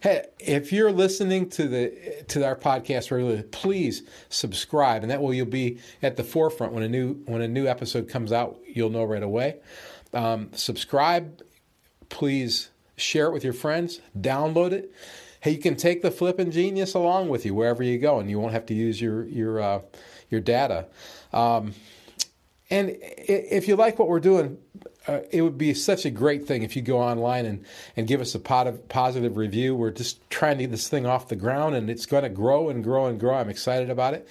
hey, 0.00 0.26
if 0.38 0.72
you're 0.72 0.92
listening 0.92 1.48
to 1.50 1.68
the 1.68 2.24
to 2.28 2.44
our 2.44 2.56
podcast 2.56 3.10
regularly, 3.10 3.42
please 3.44 4.02
subscribe, 4.28 5.02
and 5.02 5.10
that 5.10 5.22
way 5.22 5.36
you'll 5.36 5.46
be 5.46 5.78
at 6.02 6.16
the 6.16 6.24
forefront 6.24 6.72
when 6.72 6.82
a 6.82 6.88
new 6.88 7.14
when 7.26 7.42
a 7.42 7.48
new 7.48 7.66
episode 7.66 8.08
comes 8.08 8.32
out. 8.32 8.58
You'll 8.66 8.90
know 8.90 9.04
right 9.04 9.22
away. 9.22 9.56
Um, 10.12 10.50
subscribe, 10.52 11.42
please 12.08 12.70
share 12.96 13.26
it 13.26 13.32
with 13.32 13.44
your 13.44 13.52
friends, 13.52 14.00
download 14.18 14.72
it 14.72 14.92
Hey, 15.40 15.52
you 15.52 15.58
can 15.58 15.76
take 15.76 16.02
the 16.02 16.10
flipping 16.10 16.50
Genius 16.50 16.94
along 16.94 17.28
with 17.28 17.46
you 17.46 17.54
wherever 17.54 17.82
you 17.82 17.98
go, 17.98 18.18
and 18.18 18.28
you 18.28 18.38
won't 18.38 18.52
have 18.52 18.66
to 18.66 18.74
use 18.74 19.00
your 19.00 19.24
your 19.24 19.60
uh, 19.60 19.80
your 20.28 20.40
data. 20.40 20.86
Um, 21.32 21.74
and 22.70 22.96
if 23.00 23.66
you 23.66 23.74
like 23.74 23.98
what 23.98 24.06
we're 24.06 24.20
doing, 24.20 24.58
uh, 25.08 25.20
it 25.32 25.42
would 25.42 25.58
be 25.58 25.74
such 25.74 26.04
a 26.04 26.10
great 26.10 26.46
thing 26.46 26.62
if 26.62 26.76
you 26.76 26.82
go 26.82 26.98
online 26.98 27.44
and, 27.44 27.64
and 27.96 28.06
give 28.06 28.20
us 28.20 28.36
a 28.36 28.38
positive 28.38 29.36
review. 29.36 29.74
We're 29.74 29.90
just 29.90 30.28
trying 30.30 30.58
to 30.58 30.64
get 30.64 30.70
this 30.70 30.88
thing 30.88 31.04
off 31.04 31.28
the 31.28 31.36
ground, 31.36 31.74
and 31.74 31.90
it's 31.90 32.06
going 32.06 32.22
to 32.22 32.28
grow 32.28 32.68
and 32.68 32.84
grow 32.84 33.06
and 33.06 33.18
grow. 33.18 33.34
I'm 33.34 33.48
excited 33.48 33.90
about 33.90 34.14
it, 34.14 34.28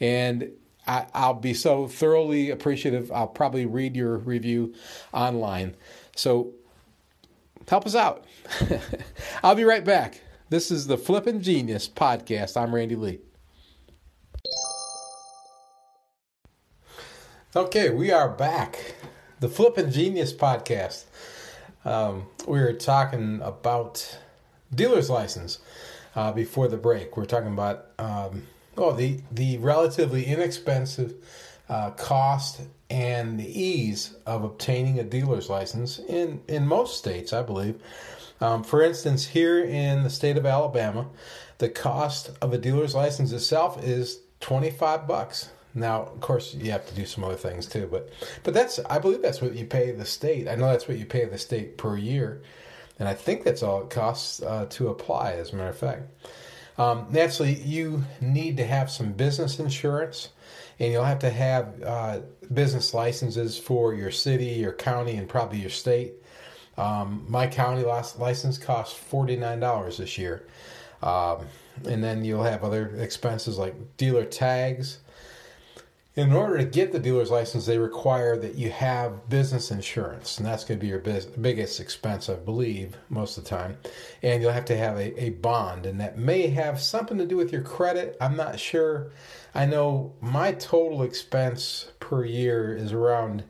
and 0.00 0.52
I, 0.86 1.06
will 1.14 1.34
be 1.34 1.52
so 1.52 1.86
thoroughly 1.86 2.50
appreciative. 2.50 3.12
I'll 3.12 3.26
probably 3.26 3.66
read 3.66 3.94
your 3.94 4.16
review 4.16 4.74
online. 5.12 5.74
So 6.16 6.52
help 7.68 7.84
us 7.84 7.94
out. 7.94 8.24
I'll 9.42 9.54
be 9.54 9.64
right 9.64 9.84
back. 9.84 10.20
This 10.52 10.70
is 10.70 10.86
the 10.86 10.98
Flippin' 10.98 11.40
Genius 11.40 11.88
podcast. 11.88 12.60
I'm 12.60 12.74
Randy 12.74 12.94
Lee. 12.94 13.20
Okay, 17.56 17.88
we 17.88 18.10
are 18.10 18.28
back. 18.28 18.96
The 19.40 19.48
Flippin' 19.48 19.90
Genius 19.90 20.30
podcast. 20.34 21.04
Um, 21.86 22.26
we 22.46 22.60
were 22.60 22.74
talking 22.74 23.40
about 23.42 24.18
dealer's 24.74 25.08
license 25.08 25.58
uh, 26.14 26.32
before 26.32 26.68
the 26.68 26.76
break. 26.76 27.16
We 27.16 27.22
are 27.22 27.26
talking 27.26 27.54
about 27.54 27.86
um, 27.98 28.46
oh 28.76 28.92
the 28.92 29.20
the 29.30 29.56
relatively 29.56 30.26
inexpensive 30.26 31.14
uh, 31.70 31.92
cost 31.92 32.60
and 32.90 33.40
the 33.40 33.58
ease 33.58 34.16
of 34.26 34.44
obtaining 34.44 34.98
a 34.98 35.02
dealer's 35.02 35.48
license 35.48 35.98
in 35.98 36.42
in 36.46 36.66
most 36.66 36.98
states, 36.98 37.32
I 37.32 37.40
believe. 37.40 37.80
Um, 38.42 38.64
for 38.64 38.82
instance, 38.82 39.24
here 39.24 39.62
in 39.62 40.02
the 40.02 40.10
state 40.10 40.36
of 40.36 40.44
Alabama, 40.44 41.06
the 41.58 41.68
cost 41.68 42.32
of 42.40 42.52
a 42.52 42.58
dealer's 42.58 42.92
license 42.92 43.30
itself 43.30 43.82
is 43.84 44.18
25 44.40 45.06
bucks. 45.06 45.50
Now, 45.74 46.02
of 46.02 46.20
course, 46.20 46.52
you 46.52 46.72
have 46.72 46.84
to 46.88 46.94
do 46.94 47.06
some 47.06 47.22
other 47.22 47.36
things 47.36 47.66
too, 47.66 47.88
but 47.88 48.10
but 48.42 48.52
that's 48.52 48.80
I 48.90 48.98
believe 48.98 49.22
that's 49.22 49.40
what 49.40 49.54
you 49.54 49.64
pay 49.64 49.92
the 49.92 50.04
state. 50.04 50.48
I 50.48 50.56
know 50.56 50.66
that's 50.66 50.88
what 50.88 50.98
you 50.98 51.06
pay 51.06 51.24
the 51.24 51.38
state 51.38 51.78
per 51.78 51.96
year, 51.96 52.42
and 52.98 53.08
I 53.08 53.14
think 53.14 53.44
that's 53.44 53.62
all 53.62 53.82
it 53.82 53.90
costs 53.90 54.42
uh, 54.42 54.66
to 54.70 54.88
apply. 54.88 55.34
As 55.34 55.52
a 55.52 55.56
matter 55.56 55.70
of 55.70 55.78
fact, 55.78 56.02
um, 56.78 57.06
naturally, 57.10 57.54
you 57.54 58.04
need 58.20 58.56
to 58.56 58.66
have 58.66 58.90
some 58.90 59.12
business 59.12 59.60
insurance, 59.60 60.30
and 60.80 60.92
you'll 60.92 61.04
have 61.04 61.20
to 61.20 61.30
have 61.30 61.82
uh, 61.82 62.20
business 62.52 62.92
licenses 62.92 63.56
for 63.56 63.94
your 63.94 64.10
city, 64.10 64.46
your 64.46 64.72
county, 64.72 65.16
and 65.16 65.28
probably 65.28 65.58
your 65.58 65.70
state. 65.70 66.14
Um, 66.78 67.24
my 67.28 67.46
county 67.46 67.84
license 67.84 68.58
costs 68.58 68.98
forty 68.98 69.36
nine 69.36 69.60
dollars 69.60 69.98
this 69.98 70.16
year, 70.16 70.46
um, 71.02 71.46
and 71.86 72.02
then 72.02 72.24
you'll 72.24 72.44
have 72.44 72.64
other 72.64 72.96
expenses 72.96 73.58
like 73.58 73.74
dealer 73.96 74.24
tags. 74.24 74.98
In 76.14 76.34
order 76.34 76.58
to 76.58 76.64
get 76.64 76.92
the 76.92 76.98
dealer's 76.98 77.30
license, 77.30 77.64
they 77.64 77.78
require 77.78 78.36
that 78.36 78.54
you 78.54 78.70
have 78.70 79.30
business 79.30 79.70
insurance, 79.70 80.36
and 80.36 80.46
that's 80.46 80.62
going 80.62 80.78
to 80.78 80.82
be 80.82 80.88
your 80.88 80.98
biggest 80.98 81.80
expense, 81.80 82.28
I 82.28 82.34
believe, 82.34 82.98
most 83.08 83.38
of 83.38 83.44
the 83.44 83.48
time. 83.50 83.78
And 84.22 84.42
you'll 84.42 84.52
have 84.52 84.66
to 84.66 84.76
have 84.76 84.98
a, 84.98 85.18
a 85.18 85.30
bond, 85.30 85.86
and 85.86 85.98
that 86.02 86.18
may 86.18 86.48
have 86.48 86.82
something 86.82 87.16
to 87.16 87.24
do 87.24 87.38
with 87.38 87.50
your 87.50 87.62
credit. 87.62 88.18
I'm 88.20 88.36
not 88.36 88.60
sure. 88.60 89.10
I 89.54 89.64
know 89.64 90.12
my 90.20 90.52
total 90.52 91.02
expense 91.02 91.90
per 91.98 92.26
year 92.26 92.76
is 92.76 92.92
around, 92.92 93.44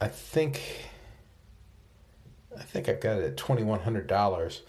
I 0.00 0.08
think 0.08 0.88
I 2.58 2.62
think 2.62 2.88
I've 2.88 3.00
got 3.00 3.18
it 3.18 3.24
at 3.24 3.36
twenty 3.36 3.62
one 3.62 3.80
hundred 3.80 4.06
dollars. 4.06 4.62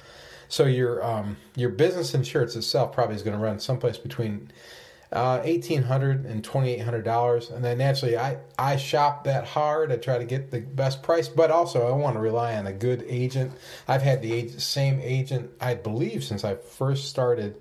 So 0.49 0.65
your 0.65 1.03
um, 1.03 1.37
your 1.55 1.69
business 1.69 2.13
insurance 2.13 2.55
itself 2.55 2.93
probably 2.93 3.15
is 3.15 3.23
going 3.23 3.37
to 3.37 3.43
run 3.43 3.59
someplace 3.59 3.97
between 3.97 4.51
uh, 5.11 5.41
eighteen 5.43 5.83
hundred 5.83 6.25
and 6.25 6.43
twenty 6.43 6.73
eight 6.73 6.81
hundred 6.81 7.03
dollars. 7.03 7.49
And 7.49 7.63
then 7.63 7.77
naturally, 7.77 8.17
I 8.17 8.37
I 8.57 8.77
shop 8.77 9.23
that 9.25 9.45
hard. 9.45 9.91
I 9.91 9.97
try 9.97 10.17
to 10.17 10.25
get 10.25 10.51
the 10.51 10.61
best 10.61 11.03
price, 11.03 11.27
but 11.27 11.51
also 11.51 11.87
I 11.87 11.91
want 11.91 12.15
to 12.15 12.19
rely 12.19 12.55
on 12.55 12.67
a 12.67 12.73
good 12.73 13.03
agent. 13.07 13.53
I've 13.87 14.01
had 14.01 14.21
the 14.21 14.47
same 14.49 14.99
agent 15.01 15.51
I 15.59 15.75
believe 15.75 16.23
since 16.23 16.43
I 16.43 16.55
first 16.55 17.09
started. 17.09 17.55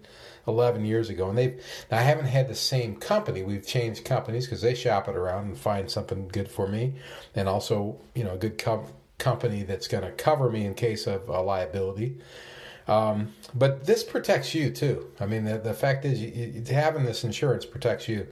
11 0.49 0.85
years 0.85 1.11
ago 1.11 1.29
and 1.29 1.37
they've 1.37 1.61
I 1.91 2.03
haven't 2.03 2.27
had 2.27 2.47
the 2.47 2.55
same 2.55 2.95
company 2.95 3.43
we've 3.43 3.67
changed 3.67 4.05
companies 4.05 4.47
because 4.47 4.63
they 4.63 4.77
shop 4.77 5.09
it 5.09 5.17
around 5.17 5.47
and 5.47 5.59
find 5.59 5.91
something 5.91 6.29
good 6.29 6.49
for 6.49 6.69
me 6.69 6.95
and 7.35 7.49
also 7.49 8.01
you 8.15 8.23
know 8.23 8.35
a 8.35 8.37
good 8.37 8.57
co- 8.57 8.87
company 9.19 9.63
that's 9.63 9.89
going 9.89 10.05
to 10.05 10.13
cover 10.13 10.51
me 10.51 10.67
in 10.67 10.75
case 10.75 11.07
of 11.07 11.29
a 11.29 11.41
liability. 11.41 12.19
Um, 12.89 13.33
but 13.55 13.85
this 13.85 14.05
protects 14.05 14.55
you 14.55 14.71
too. 14.71 15.11
I 15.19 15.27
mean, 15.27 15.45
the, 15.45 15.59
the 15.59 15.75
fact 15.75 16.05
is, 16.05 16.21
you, 16.21 16.29
you, 16.29 16.75
having 16.75 17.05
this 17.05 17.25
insurance 17.25 17.67
protects 17.67 18.09
you. 18.09 18.29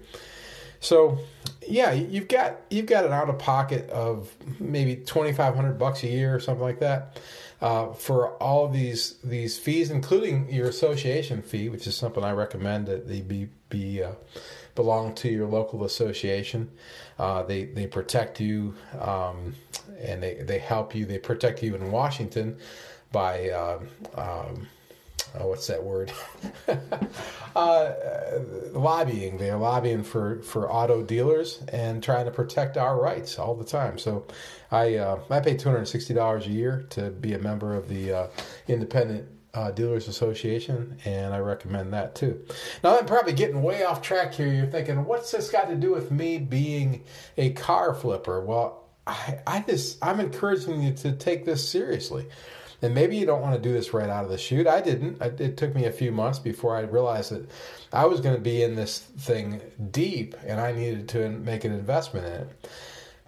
So, 0.80 1.18
yeah, 1.66 1.92
you've 1.92 2.28
got 2.28 2.60
you've 2.70 2.86
got 2.86 3.06
an 3.06 3.12
out 3.12 3.30
of 3.30 3.38
pocket 3.38 3.88
of 3.90 4.32
maybe 4.60 4.96
twenty 4.96 5.32
five 5.32 5.54
hundred 5.54 5.78
bucks 5.78 6.02
a 6.02 6.08
year 6.08 6.34
or 6.34 6.40
something 6.40 6.62
like 6.62 6.80
that 6.80 7.18
uh, 7.62 7.92
for 7.94 8.34
all 8.42 8.68
these 8.68 9.16
these 9.24 9.58
fees, 9.58 9.90
including 9.90 10.52
your 10.52 10.68
association 10.68 11.40
fee, 11.40 11.70
which 11.70 11.86
is 11.86 11.96
something 11.96 12.22
I 12.22 12.32
recommend 12.32 12.86
that 12.86 13.08
they 13.08 13.22
be 13.22 13.48
be 13.70 14.02
uh, 14.02 14.12
belong 14.74 15.14
to 15.16 15.28
your 15.28 15.46
local 15.46 15.84
association. 15.84 16.70
Uh, 17.18 17.42
they 17.42 17.64
they 17.64 17.86
protect 17.86 18.40
you 18.40 18.74
um, 19.00 19.54
and 20.00 20.22
they, 20.22 20.34
they 20.34 20.58
help 20.58 20.94
you. 20.94 21.04
They 21.06 21.18
protect 21.18 21.62
you 21.62 21.74
in 21.74 21.90
Washington 21.90 22.56
by 23.12 23.50
um, 23.50 23.88
um, 24.16 24.66
oh, 25.38 25.48
what's 25.48 25.66
that 25.66 25.82
word? 25.82 26.12
uh, 27.56 27.92
lobbying. 28.72 29.38
They're 29.38 29.56
lobbying 29.56 30.02
for, 30.02 30.42
for 30.42 30.70
auto 30.70 31.02
dealers 31.02 31.62
and 31.72 32.02
trying 32.02 32.24
to 32.26 32.30
protect 32.30 32.76
our 32.76 33.00
rights 33.00 33.38
all 33.38 33.54
the 33.54 33.64
time. 33.64 33.98
So 33.98 34.26
I 34.70 34.96
uh, 34.96 35.20
I 35.30 35.40
pay 35.40 35.56
two 35.56 35.68
hundred 35.70 35.86
sixty 35.86 36.14
dollars 36.14 36.46
a 36.46 36.50
year 36.50 36.86
to 36.90 37.10
be 37.10 37.34
a 37.34 37.38
member 37.38 37.74
of 37.74 37.88
the 37.88 38.12
uh, 38.12 38.26
Independent 38.68 39.28
uh, 39.54 39.70
Dealers 39.70 40.08
Association, 40.08 40.98
and 41.04 41.32
I 41.32 41.38
recommend 41.38 41.92
that 41.92 42.14
too. 42.14 42.44
Now, 42.82 42.98
I'm 42.98 43.06
probably 43.06 43.32
getting 43.32 43.62
way 43.62 43.84
off 43.84 44.02
track 44.02 44.34
here. 44.34 44.52
You're 44.52 44.66
thinking, 44.66 45.04
what's 45.04 45.30
this 45.30 45.50
got 45.50 45.68
to 45.68 45.76
do 45.76 45.92
with 45.92 46.10
me 46.10 46.38
being 46.38 47.04
a 47.36 47.50
car 47.50 47.94
flipper? 47.94 48.40
Well, 48.40 48.84
I, 49.06 49.38
I 49.46 49.60
just, 49.60 50.04
I'm 50.04 50.20
encouraging 50.20 50.82
you 50.82 50.92
to 50.94 51.12
take 51.12 51.44
this 51.44 51.66
seriously. 51.68 52.26
And 52.82 52.94
maybe 52.94 53.16
you 53.16 53.24
don't 53.24 53.40
want 53.40 53.54
to 53.54 53.60
do 53.60 53.72
this 53.72 53.94
right 53.94 54.10
out 54.10 54.24
of 54.24 54.30
the 54.30 54.36
chute. 54.36 54.66
I 54.66 54.82
didn't. 54.82 55.22
I, 55.22 55.26
it 55.26 55.56
took 55.56 55.74
me 55.74 55.86
a 55.86 55.92
few 55.92 56.12
months 56.12 56.38
before 56.38 56.76
I 56.76 56.80
realized 56.80 57.30
that 57.32 57.48
I 57.92 58.04
was 58.04 58.20
going 58.20 58.34
to 58.34 58.40
be 58.40 58.62
in 58.62 58.74
this 58.74 58.98
thing 58.98 59.62
deep 59.90 60.34
and 60.44 60.60
I 60.60 60.72
needed 60.72 61.08
to 61.10 61.30
make 61.30 61.64
an 61.64 61.72
investment 61.72 62.26
in 62.26 62.32
it. 62.32 62.68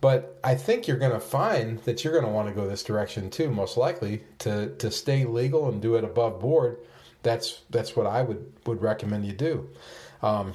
But 0.01 0.39
I 0.45 0.55
think 0.55 0.87
you're 0.87 0.99
going 0.99 1.13
to 1.13 1.21
find 1.21 1.79
that 1.81 2.05
you're 2.05 2.13
going 2.13 2.27
to 2.27 2.31
want 2.31 2.49
to 2.49 2.55
go 2.55 2.69
this 2.69 2.83
direction 2.83 3.31
too, 3.31 3.51
most 3.51 3.77
likely 3.77 4.23
to 4.41 4.75
to 4.77 4.91
stay 4.91 5.25
legal 5.25 5.69
and 5.69 5.81
do 5.81 5.97
it 5.97 6.05
above 6.05 6.41
board. 6.41 6.79
That's 7.23 7.63
that's 7.71 7.97
what 7.97 8.07
I 8.07 8.23
would 8.23 8.53
would 8.67 8.83
recommend 8.83 9.25
you 9.25 9.33
do. 9.33 9.69
Um, 10.23 10.55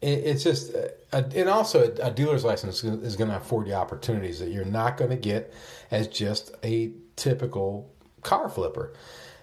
it, 0.00 0.20
it's 0.24 0.44
just, 0.44 0.72
a, 0.72 0.94
and 1.12 1.48
also 1.48 1.82
a, 1.82 2.06
a 2.06 2.10
dealer's 2.12 2.44
license 2.44 2.84
is 2.84 3.16
going 3.16 3.30
to 3.30 3.36
afford 3.36 3.66
you 3.66 3.74
opportunities 3.74 4.38
that 4.38 4.50
you're 4.50 4.64
not 4.64 4.96
going 4.96 5.10
to 5.10 5.16
get 5.16 5.52
as 5.90 6.06
just 6.06 6.54
a 6.62 6.92
typical 7.16 7.90
car 8.22 8.48
flipper. 8.48 8.92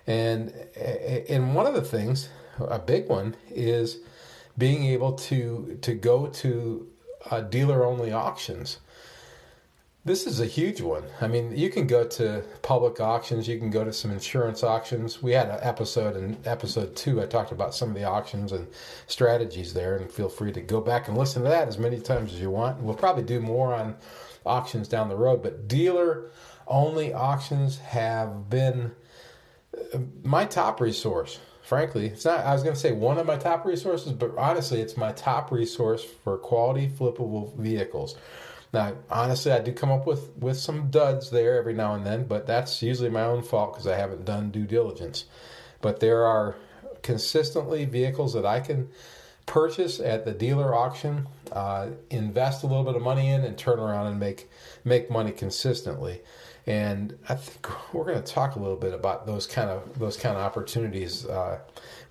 And 0.08 0.54
and 1.28 1.56
one 1.56 1.66
of 1.66 1.74
the 1.74 1.82
things, 1.82 2.30
a 2.60 2.80
big 2.80 3.10
one, 3.10 3.36
is 3.50 3.98
being 4.58 4.86
able 4.86 5.14
to 5.14 5.78
to 5.82 5.94
go 5.94 6.28
to 6.28 6.88
uh, 7.30 7.42
dealer 7.42 7.86
only 7.86 8.12
auctions. 8.12 8.80
This 10.04 10.28
is 10.28 10.40
a 10.40 10.46
huge 10.46 10.82
one. 10.82 11.04
I 11.20 11.28
mean, 11.28 11.58
you 11.58 11.72
can 11.72 11.88
go 11.88 12.06
to 12.06 12.44
public 12.62 13.00
auctions, 13.00 13.48
you 13.48 13.58
can 13.58 13.72
go 13.72 13.84
to 13.84 13.92
some 13.92 14.12
insurance 14.12 14.64
auctions. 14.64 15.24
We 15.24 15.32
had 15.32 15.50
an 15.50 15.58
episode 15.64 16.16
in 16.16 16.38
episode 16.46 16.96
two, 16.96 17.20
I 17.24 17.26
talked 17.26 17.52
about 17.52 17.74
some 17.74 17.90
of 17.90 17.96
the 17.96 18.04
auctions 18.04 18.52
and 18.52 18.68
strategies 19.08 19.74
there, 19.74 19.98
and 19.98 20.12
feel 20.12 20.30
free 20.30 20.52
to 20.52 20.62
go 20.62 20.80
back 20.80 21.08
and 21.08 21.18
listen 21.18 21.42
to 21.42 21.50
that 21.50 21.68
as 21.68 21.80
many 21.80 22.00
times 22.00 22.34
as 22.34 22.40
you 22.40 22.52
want. 22.52 22.82
We'll 22.82 22.94
probably 22.94 23.24
do 23.24 23.40
more 23.40 23.74
on 23.74 23.96
auctions 24.46 24.88
down 24.88 25.10
the 25.10 25.16
road, 25.16 25.42
but 25.42 25.68
dealer 25.68 26.30
only 26.68 27.12
auctions 27.12 27.80
have 27.80 28.48
been 28.48 28.92
uh, 29.92 29.98
my 30.24 30.46
top 30.46 30.80
resource. 30.82 31.40
Frankly, 31.66 32.08
it's 32.08 32.26
not, 32.26 32.42
I 32.42 32.54
was 32.54 32.62
going 32.62 32.76
to 32.76 32.80
say 32.80 32.92
one 32.92 33.18
of 33.18 33.26
my 33.26 33.38
top 33.38 33.66
resources, 33.66 34.14
but 34.14 34.38
honestly, 34.38 34.82
it's 34.82 34.96
my 34.96 35.12
top 35.14 35.52
resource 35.52 36.04
for 36.04 36.38
quality 36.38 36.88
flippable 36.88 37.58
vehicles 37.58 38.16
now, 38.76 38.94
honestly, 39.10 39.54
I 39.54 39.60
do 39.60 39.72
come 39.72 39.90
up 39.90 40.06
with, 40.06 40.36
with 40.38 40.58
some 40.58 40.90
duds 40.92 41.32
there 41.32 41.58
every 41.58 41.74
now 41.74 41.96
and 41.96 42.06
then, 42.06 42.26
but 42.26 42.46
that's 42.46 42.84
usually 42.84 43.10
my 43.10 43.24
own 43.24 43.42
fault 43.42 43.74
because 43.74 43.88
I 43.88 43.96
haven't 43.96 44.26
done 44.26 44.52
due 44.52 44.66
diligence. 44.66 45.26
But 45.82 46.02
there 46.02 46.26
are 46.26 46.58
consistently 47.02 47.86
vehicles 47.86 48.34
that 48.34 48.46
I 48.46 48.60
can 48.60 48.90
purchase 49.46 50.02
at 50.02 50.26
the 50.26 50.34
dealer 50.34 50.76
auction, 50.76 51.28
uh, 51.54 51.88
invest 52.10 52.64
a 52.64 52.68
little 52.68 52.84
bit 52.84 52.96
of 52.96 53.02
money 53.02 53.30
in, 53.30 53.46
and 53.46 53.58
turn 53.58 53.80
around 53.80 54.08
and 54.08 54.20
make 54.20 54.50
make 54.84 55.10
money 55.10 55.32
consistently. 55.32 56.22
And 56.68 57.18
I 57.30 57.36
think 57.36 57.94
we're 57.94 58.06
going 58.06 58.22
to 58.22 58.34
talk 58.34 58.56
a 58.56 58.60
little 58.60 58.78
bit 58.78 58.94
about 58.94 59.28
those 59.28 59.46
kind 59.46 59.70
of 59.70 60.00
those 60.00 60.18
kind 60.18 60.36
of 60.36 60.42
opportunities 60.42 61.26
uh, 61.26 61.60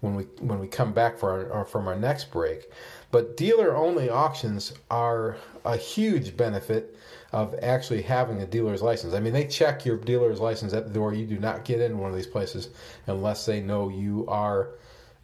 when 0.00 0.14
we 0.14 0.24
when 0.40 0.60
we 0.60 0.68
come 0.68 0.92
back 0.92 1.18
for 1.18 1.52
our, 1.52 1.64
from 1.64 1.88
our 1.88 1.96
next 1.96 2.30
break. 2.30 2.70
But 3.10 3.36
dealer 3.36 3.76
only 3.76 4.10
auctions 4.10 4.72
are 4.90 5.36
a 5.64 5.76
huge 5.76 6.36
benefit 6.36 6.96
of 7.32 7.54
actually 7.62 8.02
having 8.02 8.42
a 8.42 8.46
dealer's 8.46 8.80
license. 8.80 9.12
I 9.12 9.20
mean, 9.20 9.32
they 9.32 9.46
check 9.46 9.84
your 9.84 9.96
dealer's 9.96 10.38
license 10.38 10.72
at 10.72 10.86
the 10.86 10.94
door. 10.94 11.12
You 11.12 11.26
do 11.26 11.38
not 11.38 11.64
get 11.64 11.80
in 11.80 11.98
one 11.98 12.10
of 12.10 12.16
these 12.16 12.28
places 12.28 12.70
unless 13.08 13.44
they 13.46 13.60
know 13.60 13.88
you 13.88 14.24
are, 14.28 14.70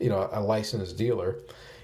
you 0.01 0.09
know, 0.09 0.29
a 0.33 0.41
licensed 0.41 0.97
dealer 0.97 1.37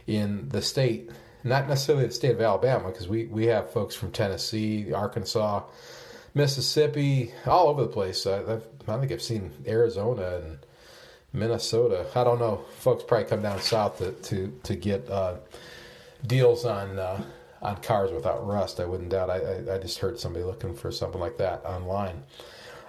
in 0.08 0.48
the 0.48 0.62
state. 0.62 1.10
Not 1.44 1.68
necessarily 1.68 2.06
the 2.06 2.12
state 2.12 2.32
of 2.32 2.40
Alabama, 2.40 2.90
because 2.90 3.06
we, 3.06 3.26
we 3.26 3.46
have 3.46 3.70
folks 3.70 3.94
from 3.94 4.10
Tennessee, 4.10 4.92
Arkansas, 4.92 5.62
Mississippi, 6.36 7.32
all 7.46 7.68
over 7.68 7.80
the 7.80 7.88
place. 7.88 8.26
I, 8.26 8.40
I 8.42 8.98
think 8.98 9.10
I've 9.10 9.22
seen 9.22 9.52
Arizona 9.66 10.36
and 10.36 10.58
Minnesota. 11.32 12.06
I 12.14 12.24
don't 12.24 12.38
know. 12.38 12.66
Folks 12.78 13.04
probably 13.04 13.26
come 13.26 13.40
down 13.40 13.58
south 13.62 13.96
to 13.98 14.12
to, 14.12 14.60
to 14.64 14.76
get 14.76 15.08
uh, 15.08 15.36
deals 16.26 16.66
on 16.66 16.98
uh, 16.98 17.24
on 17.62 17.76
cars 17.76 18.12
without 18.12 18.46
rust. 18.46 18.80
I 18.80 18.84
wouldn't 18.84 19.08
doubt. 19.08 19.30
I, 19.30 19.38
I, 19.38 19.76
I 19.76 19.78
just 19.78 19.98
heard 19.98 20.20
somebody 20.20 20.44
looking 20.44 20.74
for 20.74 20.92
something 20.92 21.20
like 21.20 21.38
that 21.38 21.64
online. 21.64 22.22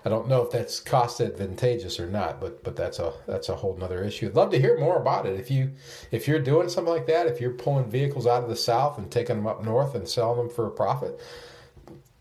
I 0.03 0.09
don't 0.09 0.27
know 0.27 0.41
if 0.41 0.51
that's 0.51 0.81
cost 0.81 1.21
advantageous 1.21 2.01
or 2.01 2.07
not, 2.07 2.41
but 2.41 2.65
but 2.65 2.75
that's 2.75 2.99
a 2.99 3.13
that's 3.27 3.47
a 3.47 3.55
whole 3.55 3.81
other 3.81 4.03
issue. 4.03 4.27
I'd 4.27 4.35
love 4.35 4.51
to 4.51 4.59
hear 4.59 4.77
more 4.77 4.97
about 4.97 5.25
it. 5.25 5.39
If 5.39 5.49
you 5.49 5.71
if 6.11 6.27
you're 6.27 6.39
doing 6.39 6.67
something 6.67 6.93
like 6.93 7.07
that, 7.07 7.27
if 7.27 7.39
you're 7.39 7.51
pulling 7.51 7.89
vehicles 7.89 8.27
out 8.27 8.43
of 8.43 8.49
the 8.49 8.57
south 8.57 8.97
and 8.97 9.09
taking 9.09 9.37
them 9.37 9.47
up 9.47 9.63
north 9.63 9.95
and 9.95 10.05
selling 10.05 10.37
them 10.37 10.49
for 10.49 10.67
a 10.67 10.71
profit, 10.71 11.17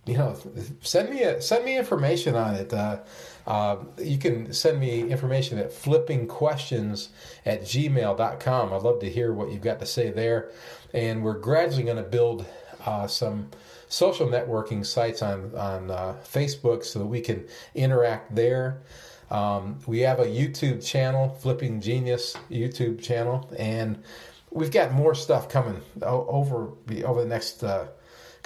you 0.07 0.17
know, 0.17 0.37
send 0.81 1.11
me 1.11 1.23
a, 1.23 1.43
send 1.43 1.65
me 1.65 1.77
information 1.77 2.35
on 2.35 2.55
it. 2.55 2.73
Uh, 2.73 3.01
uh, 3.47 3.77
you 3.99 4.19
can 4.19 4.53
send 4.53 4.81
me 4.81 5.09
information 5.09 5.59
at 5.59 5.71
flippingquestions 5.71 7.09
at 7.45 7.63
gmail.com. 7.63 8.73
I'd 8.73 8.83
love 8.83 9.01
to 9.01 9.11
hear 9.11 9.33
what 9.33 9.51
you've 9.51 9.63
got 9.63 9.81
to 9.81 9.87
say 9.87 10.11
there 10.11 10.51
and 10.97 11.23
we're 11.23 11.39
gradually 11.39 11.83
going 11.85 11.97
to 11.97 12.03
build 12.03 12.47
uh, 12.85 13.07
some 13.07 13.51
social 13.89 14.27
networking 14.27 14.85
sites 14.85 15.23
on 15.23 15.55
on 15.55 15.91
uh, 15.91 16.17
Facebook 16.25 16.85
so 16.85 16.99
that 17.01 17.07
we 17.07 17.21
can 17.21 17.47
interact 17.75 18.35
there. 18.35 18.83
Um, 19.31 19.79
we 19.87 20.01
have 20.01 20.21
a 20.21 20.27
YouTube 20.27 20.85
channel, 20.85 21.29
Flipping 21.29 21.81
Genius 21.81 22.37
YouTube 22.51 23.03
channel, 23.03 23.49
and 23.59 24.03
we've 24.51 24.71
got 24.71 24.93
more 24.93 25.15
stuff 25.15 25.49
coming 25.49 25.81
over 26.03 26.71
over 27.05 27.23
the 27.23 27.29
next 27.29 27.63
uh, 27.63 27.89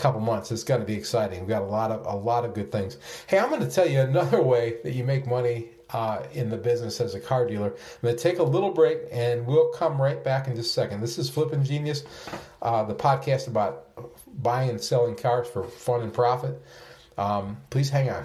couple 0.01 0.21
months. 0.21 0.51
It's 0.51 0.65
going 0.65 0.81
to 0.81 0.87
be 0.87 0.95
exciting. 0.95 1.41
We've 1.41 1.49
got 1.49 1.63
a 1.63 1.67
lot 1.67 1.91
of 1.91 2.07
a 2.07 2.17
lot 2.17 2.45
of 2.45 2.55
good 2.55 2.73
things. 2.73 2.97
Hey, 3.27 3.39
I'm 3.39 3.51
going 3.51 3.61
to 3.61 3.71
tell 3.71 3.89
you 3.89 4.01
another 4.01 4.43
way 4.53 4.79
that 4.83 4.95
you 4.95 5.05
make 5.05 5.27
money 5.27 5.69
uh, 5.93 6.23
in 6.33 6.49
the 6.49 6.57
business 6.57 7.01
as 7.01 7.15
a 7.15 7.21
car 7.21 7.47
dealer. 7.47 7.69
I'm 7.69 8.03
going 8.03 8.17
to 8.17 8.23
take 8.23 8.39
a 8.39 8.43
little 8.43 8.71
break 8.71 8.99
and 9.11 9.47
we'll 9.47 9.71
come 9.71 10.01
right 10.01 10.23
back 10.23 10.49
in 10.49 10.57
just 10.57 10.71
a 10.71 10.73
second. 10.73 11.01
This 11.01 11.19
is 11.19 11.29
Flipping 11.29 11.65
Genius, 11.65 12.05
uh, 12.63 12.85
the 12.85 12.95
podcast 12.95 13.49
about 13.49 13.89
buying 14.43 14.71
and 14.71 14.81
selling 14.81 15.17
cars 15.17 15.49
for 15.49 15.65
fun 15.65 16.03
and 16.03 16.13
profit. 16.13 16.63
Um, 17.19 17.59
please 17.71 17.91
hang 17.91 18.11
on. 18.11 18.25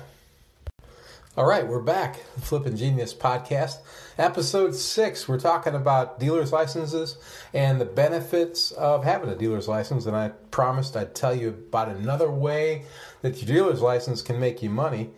All 1.38 1.46
right, 1.46 1.68
we're 1.68 1.82
back. 1.82 2.24
Flipping 2.40 2.78
Genius 2.78 3.14
podcast, 3.14 3.80
episode 4.18 4.74
six. 4.74 5.28
We're 5.28 5.38
talking 5.38 5.76
about 5.76 6.18
dealer's 6.18 6.54
licenses 6.54 7.18
and 7.54 7.82
the 7.82 7.84
benefits 7.84 8.72
of 8.72 9.04
having 9.04 9.28
a 9.28 9.36
dealer's 9.36 9.68
license. 9.68 10.06
And 10.06 10.16
I 10.16 10.30
promised 10.50 10.96
I'd 10.96 11.14
tell 11.14 11.36
you 11.36 11.50
about 11.50 11.90
another 11.90 12.32
way 12.32 12.86
that 13.22 13.42
your 13.42 13.54
dealer's 13.54 13.82
license 13.82 14.22
can 14.22 14.40
make 14.40 14.64
you 14.64 14.70
money 14.70 15.10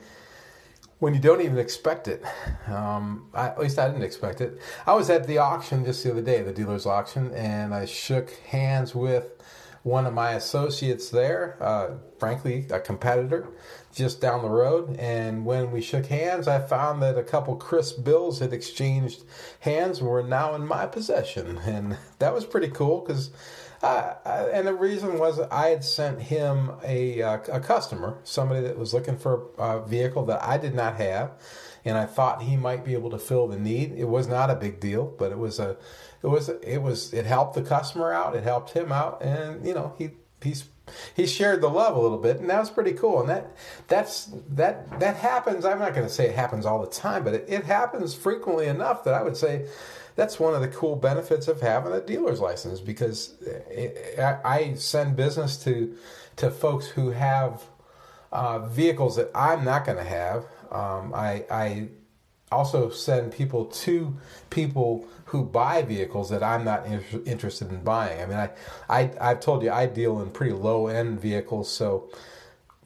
when 0.97 1.13
you 1.13 1.19
don't 1.19 1.41
even 1.41 1.59
expect 1.59 2.07
it. 2.07 2.23
Um, 2.65 3.29
I, 3.35 3.49
at 3.49 3.59
least 3.59 3.77
I 3.77 3.85
didn't 3.85 4.01
expect 4.01 4.41
it. 4.41 4.59
I 4.87 4.95
was 4.95 5.11
at 5.11 5.27
the 5.27 5.37
auction 5.37 5.85
just 5.85 6.03
the 6.03 6.09
other 6.09 6.23
day, 6.23 6.41
the 6.41 6.51
dealer's 6.51 6.87
auction, 6.87 7.31
and 7.35 7.75
I 7.75 7.85
shook 7.85 8.31
hands 8.47 8.95
with 8.95 9.39
one 9.83 10.05
of 10.05 10.13
my 10.13 10.31
associates 10.31 11.09
there, 11.09 11.57
uh, 11.61 11.95
frankly, 12.19 12.65
a 12.71 12.79
competitor 12.79 13.47
just 13.93 14.21
down 14.21 14.41
the 14.41 14.49
road. 14.49 14.95
And 14.97 15.45
when 15.45 15.71
we 15.71 15.81
shook 15.81 16.07
hands, 16.07 16.47
I 16.47 16.59
found 16.59 17.01
that 17.01 17.17
a 17.17 17.23
couple 17.23 17.55
crisp 17.55 18.03
bills 18.03 18.39
had 18.39 18.53
exchanged 18.53 19.23
hands 19.61 19.99
and 19.99 20.07
were 20.07 20.23
now 20.23 20.55
in 20.55 20.65
my 20.65 20.85
possession. 20.85 21.59
And 21.67 21.97
that 22.19 22.33
was 22.33 22.45
pretty 22.45 22.69
cool 22.69 23.01
because 23.01 23.31
uh, 23.81 24.15
and 24.51 24.65
the 24.65 24.73
reason 24.73 25.19
was 25.19 25.39
I 25.39 25.67
had 25.67 25.83
sent 25.83 26.19
him 26.21 26.71
a, 26.83 27.21
uh, 27.21 27.37
a 27.51 27.59
customer, 27.59 28.17
somebody 28.23 28.61
that 28.61 28.77
was 28.77 28.93
looking 28.93 29.17
for 29.17 29.49
a 29.57 29.85
vehicle 29.85 30.25
that 30.25 30.43
I 30.43 30.57
did 30.57 30.73
not 30.73 30.95
have, 30.95 31.31
and 31.85 31.95
I 31.97 32.05
thought 32.05 32.41
he 32.41 32.57
might 32.57 32.83
be 32.83 32.93
able 32.93 33.11
to 33.11 33.19
fill 33.19 33.47
the 33.47 33.59
need. 33.59 33.93
It 33.93 34.05
was 34.05 34.27
not 34.27 34.49
a 34.49 34.55
big 34.55 34.79
deal, 34.79 35.05
but 35.05 35.31
it 35.31 35.37
was 35.37 35.59
a, 35.59 35.77
it 36.23 36.27
was 36.27 36.49
it 36.49 36.81
was 36.81 37.13
it 37.13 37.25
helped 37.25 37.55
the 37.55 37.61
customer 37.61 38.11
out, 38.11 38.35
it 38.35 38.43
helped 38.43 38.71
him 38.71 38.91
out, 38.91 39.21
and 39.21 39.65
you 39.65 39.73
know 39.73 39.93
he 39.97 40.11
he's 40.41 40.65
he 41.15 41.25
shared 41.27 41.61
the 41.61 41.69
love 41.69 41.95
a 41.95 41.99
little 41.99 42.17
bit, 42.17 42.39
and 42.39 42.49
that 42.49 42.59
was 42.59 42.69
pretty 42.69 42.93
cool. 42.93 43.19
And 43.21 43.29
that 43.29 43.51
that's 43.87 44.29
that 44.49 44.99
that 44.99 45.17
happens. 45.17 45.65
I'm 45.65 45.79
not 45.79 45.93
going 45.93 46.07
to 46.07 46.13
say 46.13 46.27
it 46.29 46.35
happens 46.35 46.65
all 46.65 46.81
the 46.81 46.91
time, 46.91 47.23
but 47.23 47.33
it, 47.33 47.45
it 47.47 47.63
happens 47.65 48.13
frequently 48.13 48.67
enough 48.67 49.03
that 49.03 49.13
I 49.13 49.21
would 49.21 49.37
say 49.37 49.67
that's 50.15 50.39
one 50.39 50.55
of 50.55 50.61
the 50.61 50.67
cool 50.69 50.95
benefits 50.95 51.47
of 51.47 51.61
having 51.61 51.93
a 51.93 52.01
dealer's 52.01 52.39
license 52.39 52.79
because 52.79 53.35
it, 53.69 54.19
I 54.19 54.73
send 54.75 55.15
business 55.15 55.57
to 55.63 55.95
to 56.37 56.51
folks 56.51 56.87
who 56.87 57.11
have 57.11 57.63
uh, 58.31 58.59
vehicles 58.59 59.15
that 59.15 59.31
I'm 59.33 59.63
not 59.63 59.85
going 59.85 59.97
to 59.97 60.03
have. 60.03 60.45
Um, 60.71 61.13
I, 61.13 61.45
I 61.49 61.87
also 62.51 62.89
send 62.89 63.31
people 63.31 63.65
to 63.65 64.15
people 64.49 65.05
who 65.25 65.43
buy 65.43 65.81
vehicles 65.81 66.29
that 66.29 66.41
I'm 66.41 66.63
not 66.63 66.85
in, 66.85 67.03
interested 67.25 67.69
in 67.69 67.83
buying. 67.83 68.21
I 68.21 68.25
mean, 68.25 68.37
I, 68.37 68.49
I 68.89 69.11
I've 69.19 69.39
told 69.39 69.63
you 69.63 69.71
I 69.71 69.85
deal 69.85 70.21
in 70.21 70.29
pretty 70.29 70.53
low 70.53 70.87
end 70.87 71.19
vehicles, 71.19 71.69
so 71.69 72.09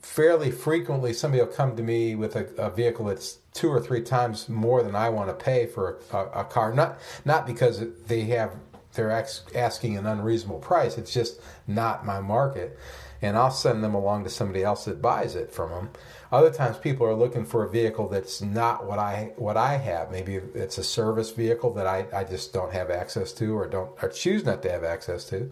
fairly 0.00 0.50
frequently 0.50 1.12
somebody 1.12 1.40
will 1.40 1.48
come 1.48 1.76
to 1.76 1.82
me 1.82 2.16
with 2.16 2.34
a, 2.34 2.46
a, 2.56 2.68
vehicle 2.68 3.06
that's 3.06 3.38
two 3.54 3.68
or 3.68 3.80
three 3.80 4.02
times 4.02 4.48
more 4.48 4.82
than 4.82 4.96
I 4.96 5.08
want 5.08 5.28
to 5.28 5.44
pay 5.44 5.66
for 5.66 6.00
a, 6.12 6.40
a 6.40 6.44
car. 6.44 6.74
Not 6.74 6.98
not 7.24 7.46
because 7.46 7.84
they 8.06 8.22
have 8.22 8.56
they're 8.94 9.10
asking 9.54 9.96
an 9.96 10.06
unreasonable 10.06 10.58
price. 10.58 10.98
It's 10.98 11.12
just 11.12 11.40
not 11.66 12.04
my 12.04 12.20
market, 12.20 12.78
and 13.22 13.38
I'll 13.38 13.50
send 13.50 13.82
them 13.82 13.94
along 13.94 14.24
to 14.24 14.30
somebody 14.30 14.62
else 14.62 14.84
that 14.84 15.00
buys 15.00 15.36
it 15.36 15.52
from 15.52 15.70
them. 15.70 15.90
Other 16.30 16.50
times, 16.50 16.76
people 16.76 17.06
are 17.06 17.14
looking 17.14 17.44
for 17.44 17.64
a 17.64 17.70
vehicle 17.70 18.08
that's 18.08 18.42
not 18.42 18.86
what 18.86 18.98
I 18.98 19.32
what 19.36 19.56
I 19.56 19.78
have. 19.78 20.10
Maybe 20.10 20.34
it's 20.34 20.76
a 20.76 20.84
service 20.84 21.30
vehicle 21.30 21.72
that 21.74 21.86
I, 21.86 22.06
I 22.12 22.24
just 22.24 22.52
don't 22.52 22.72
have 22.72 22.90
access 22.90 23.32
to, 23.34 23.56
or 23.56 23.66
don't 23.66 23.90
or 24.02 24.08
choose 24.08 24.44
not 24.44 24.62
to 24.62 24.70
have 24.70 24.84
access 24.84 25.24
to 25.30 25.50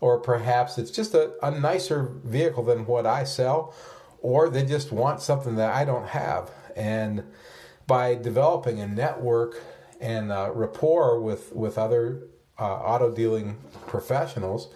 or 0.00 0.18
perhaps 0.18 0.78
it's 0.78 0.90
just 0.90 1.14
a, 1.14 1.32
a 1.42 1.50
nicer 1.50 2.12
vehicle 2.24 2.64
than 2.64 2.86
what 2.86 3.06
I 3.06 3.24
sell, 3.24 3.74
or 4.20 4.48
they 4.48 4.64
just 4.64 4.92
want 4.92 5.20
something 5.20 5.56
that 5.56 5.74
I 5.74 5.84
don't 5.84 6.08
have. 6.08 6.50
And 6.76 7.24
by 7.86 8.14
developing 8.14 8.80
a 8.80 8.86
network 8.86 9.60
and 10.00 10.28
rapport 10.30 11.20
with, 11.20 11.52
with 11.52 11.78
other 11.78 12.28
uh, 12.58 12.64
auto 12.64 13.12
dealing 13.12 13.56
professionals, 13.86 14.72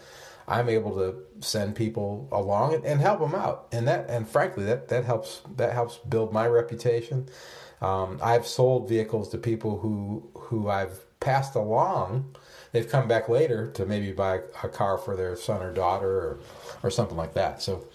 I'm 0.48 0.68
able 0.68 0.96
to 0.96 1.22
send 1.42 1.76
people 1.76 2.28
along 2.32 2.74
and, 2.74 2.84
and, 2.84 3.00
help 3.00 3.20
them 3.20 3.34
out. 3.34 3.68
And 3.72 3.86
that, 3.88 4.08
and 4.08 4.28
frankly, 4.28 4.64
that, 4.64 4.88
that 4.88 5.04
helps 5.04 5.42
that 5.56 5.72
helps 5.72 5.98
build 5.98 6.32
my 6.32 6.46
reputation. 6.46 7.28
Um, 7.80 8.18
I've 8.22 8.46
sold 8.46 8.88
vehicles 8.88 9.28
to 9.30 9.38
people 9.38 9.78
who 9.78 10.30
who 10.34 10.68
I've 10.68 11.00
passed 11.20 11.54
along 11.54 12.34
they've 12.72 12.88
come 12.88 13.06
back 13.06 13.28
later 13.28 13.70
to 13.72 13.86
maybe 13.86 14.12
buy 14.12 14.40
a 14.62 14.68
car 14.68 14.98
for 14.98 15.14
their 15.14 15.36
son 15.36 15.62
or 15.62 15.72
daughter 15.72 16.08
or, 16.08 16.40
or 16.82 16.90
something 16.90 17.16
like 17.16 17.34
that. 17.34 17.62
So 17.62 17.86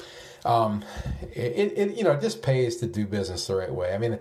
Um, 0.45 0.85
it, 1.33 1.73
it, 1.75 1.97
you 1.97 2.03
know, 2.03 2.11
it 2.11 2.21
just 2.21 2.41
pays 2.41 2.77
to 2.77 2.87
do 2.87 3.05
business 3.05 3.47
the 3.47 3.55
right 3.55 3.73
way. 3.73 3.93
I 3.93 3.97
mean, 3.97 4.17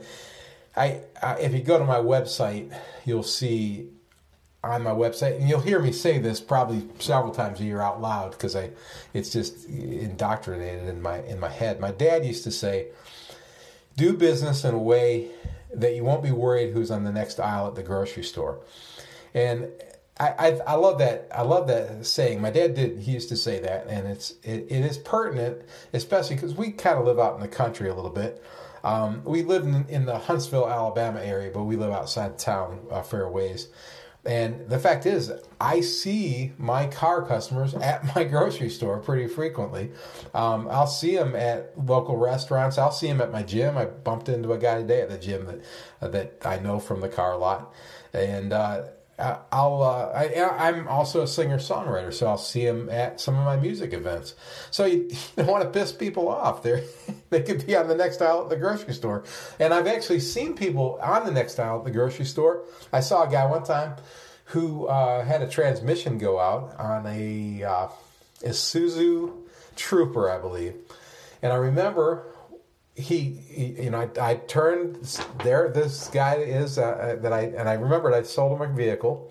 I, 0.75 1.03
I 1.23 1.35
if 1.37 1.53
you 1.53 1.63
go 1.63 1.79
to 1.79 1.85
my 1.85 1.99
website, 1.99 2.77
you'll 3.05 3.23
see 3.23 3.91
on 4.71 4.83
my 4.83 4.91
website, 4.91 5.37
and 5.37 5.49
you'll 5.49 5.61
hear 5.61 5.81
me 5.81 5.93
say 5.93 6.19
this 6.19 6.41
probably 6.41 6.89
several 6.99 7.33
times 7.33 7.61
a 7.61 7.65
year 7.65 7.81
out 7.81 8.01
loud 8.01 8.33
because 8.33 8.57
I, 8.57 8.71
it's 9.15 9.31
just 9.31 9.67
indoctrinated 9.69 10.89
in 10.89 11.01
my 11.01 11.23
in 11.23 11.41
my 11.41 11.49
head. 11.49 11.81
My 11.81 11.93
dad 11.93 12.25
used 12.25 12.45
to 12.45 12.51
say, 12.51 12.89
"Do 13.97 14.15
business 14.15 14.65
in 14.65 14.75
a 14.75 14.79
way 14.79 15.31
that 15.75 15.95
you 15.95 16.05
won't 16.05 16.23
be 16.23 16.33
worried 16.33 16.73
who's 16.73 16.91
on 16.91 17.05
the 17.05 17.13
next 17.13 17.41
aisle 17.41 17.69
at 17.69 17.75
the 17.75 17.83
grocery 17.83 18.25
store," 18.25 18.61
and 19.35 19.69
I, 20.19 20.29
I, 20.39 20.61
I 20.67 20.75
love 20.75 20.99
that 20.99 21.29
I 21.33 21.43
love 21.43 21.67
that 21.69 22.07
saying. 22.07 22.41
My 22.41 22.51
dad 22.51 22.75
did. 22.75 22.99
He 22.99 23.13
used 23.13 23.29
to 23.29 23.37
say 23.37 23.61
that, 23.61 23.87
and 23.89 24.07
it's 24.07 24.33
it, 24.43 24.67
it 24.71 24.85
is 24.85 24.99
pertinent, 24.99 25.63
especially 25.93 26.37
because 26.37 26.55
we 26.55 26.73
kind 26.73 26.99
of 26.99 27.05
live 27.05 27.19
out 27.19 27.35
in 27.35 27.41
the 27.41 27.49
country 27.49 27.89
a 27.89 27.95
little 27.95 28.11
bit. 28.11 28.43
Um, 28.85 29.23
we 29.25 29.43
live 29.43 29.65
in, 29.65 29.85
in, 29.89 30.07
the 30.07 30.17
Huntsville, 30.17 30.69
Alabama 30.69 31.21
area, 31.21 31.51
but 31.53 31.65
we 31.65 31.75
live 31.75 31.91
outside 31.91 32.39
town 32.39 32.79
uh, 32.89 33.03
ways. 33.29 33.67
And 34.27 34.69
the 34.69 34.79
fact 34.79 35.07
is, 35.07 35.33
I 35.61 35.81
see 35.81 36.53
my 36.59 36.87
car 36.89 37.25
customers 37.25 37.75
at 37.75 38.15
my 38.17 38.25
grocery 38.25 38.69
store 38.71 38.99
pretty 38.99 39.29
frequently. 39.29 39.93
Um, 40.35 40.69
I'll 40.69 40.89
see 40.89 41.15
them 41.17 41.37
at 41.37 41.73
local 41.79 42.17
restaurants. 42.17 42.77
I'll 42.77 42.91
see 42.91 43.07
them 43.07 43.21
at 43.21 43.31
my 43.31 43.43
gym. 43.43 43.79
I 43.79 43.85
bumped 43.85 44.29
into 44.29 44.53
a 44.53 44.59
guy 44.59 44.81
today 44.81 45.01
at 45.01 45.11
the 45.11 45.19
gym 45.19 45.47
that 45.47 46.13
that 46.13 46.39
I 46.45 46.59
know 46.59 46.81
from 46.81 47.01
the 47.01 47.09
car 47.09 47.37
lot, 47.37 47.73
and 48.13 48.53
uh, 48.53 48.87
I'll 49.19 49.83
uh, 49.83 50.11
I, 50.15 50.69
am 50.69 50.87
also 50.89 51.23
a 51.23 51.27
singer 51.27 51.57
songwriter, 51.57 52.13
so 52.13 52.27
I'll 52.27 52.37
see 52.37 52.67
him 52.67 52.91
at 52.91 53.19
some 53.19 53.39
of 53.39 53.45
my 53.47 53.57
music 53.57 53.95
events. 53.95 54.35
So 54.71 54.85
you, 54.85 55.09
you 55.11 55.17
don't 55.37 55.47
want 55.47 55.65
to 55.65 55.71
piss 55.71 55.91
people 55.93 56.29
off. 56.29 56.63
They 56.63 56.87
they 57.31 57.43
could 57.43 57.67
be 57.67 57.77
on 57.77 57.89
the 57.89 57.95
next 57.95 58.21
aisle 58.21 58.43
at 58.43 58.51
the 58.51 58.57
grocery 58.57 58.93
store, 58.93 59.25
and 59.59 59.73
I've 59.73 59.87
actually 59.87 60.21
seen 60.21 60.55
people 60.55 60.99
on 61.03 61.25
the 61.25 61.33
next 61.33 61.59
aisle 61.59 61.79
at 61.79 61.85
the 61.85 61.91
grocery 61.91 62.27
store. 62.27 62.65
I 62.93 63.01
saw 63.01 63.27
a 63.27 63.31
guy 63.31 63.47
one 63.47 63.65
time 63.65 63.97
who 64.47 64.87
uh, 64.87 65.25
had 65.25 65.41
a 65.41 65.49
transmission 65.49 66.19
go 66.19 66.39
out 66.39 66.79
on 66.79 67.07
a 67.07 67.65
uh, 67.65 67.89
Isuzu 68.43 69.33
Trooper, 69.77 70.31
I 70.31 70.39
believe, 70.39 70.75
and 71.41 71.55
I 71.55 71.57
remember 71.57 72.27
he, 72.97 73.39
he, 73.49 73.83
you 73.83 73.91
know, 73.91 74.11
I, 74.19 74.31
I, 74.31 74.35
turned 74.37 74.97
there. 75.45 75.69
This 75.69 76.09
guy 76.09 76.37
is 76.37 76.79
uh, 76.79 76.83
uh, 76.83 77.17
that 77.17 77.33
I 77.33 77.43
and 77.43 77.69
I 77.69 77.75
remembered 77.75 78.15
I 78.15 78.23
sold 78.23 78.59
him 78.59 78.71
a 78.71 78.75
vehicle, 78.75 79.31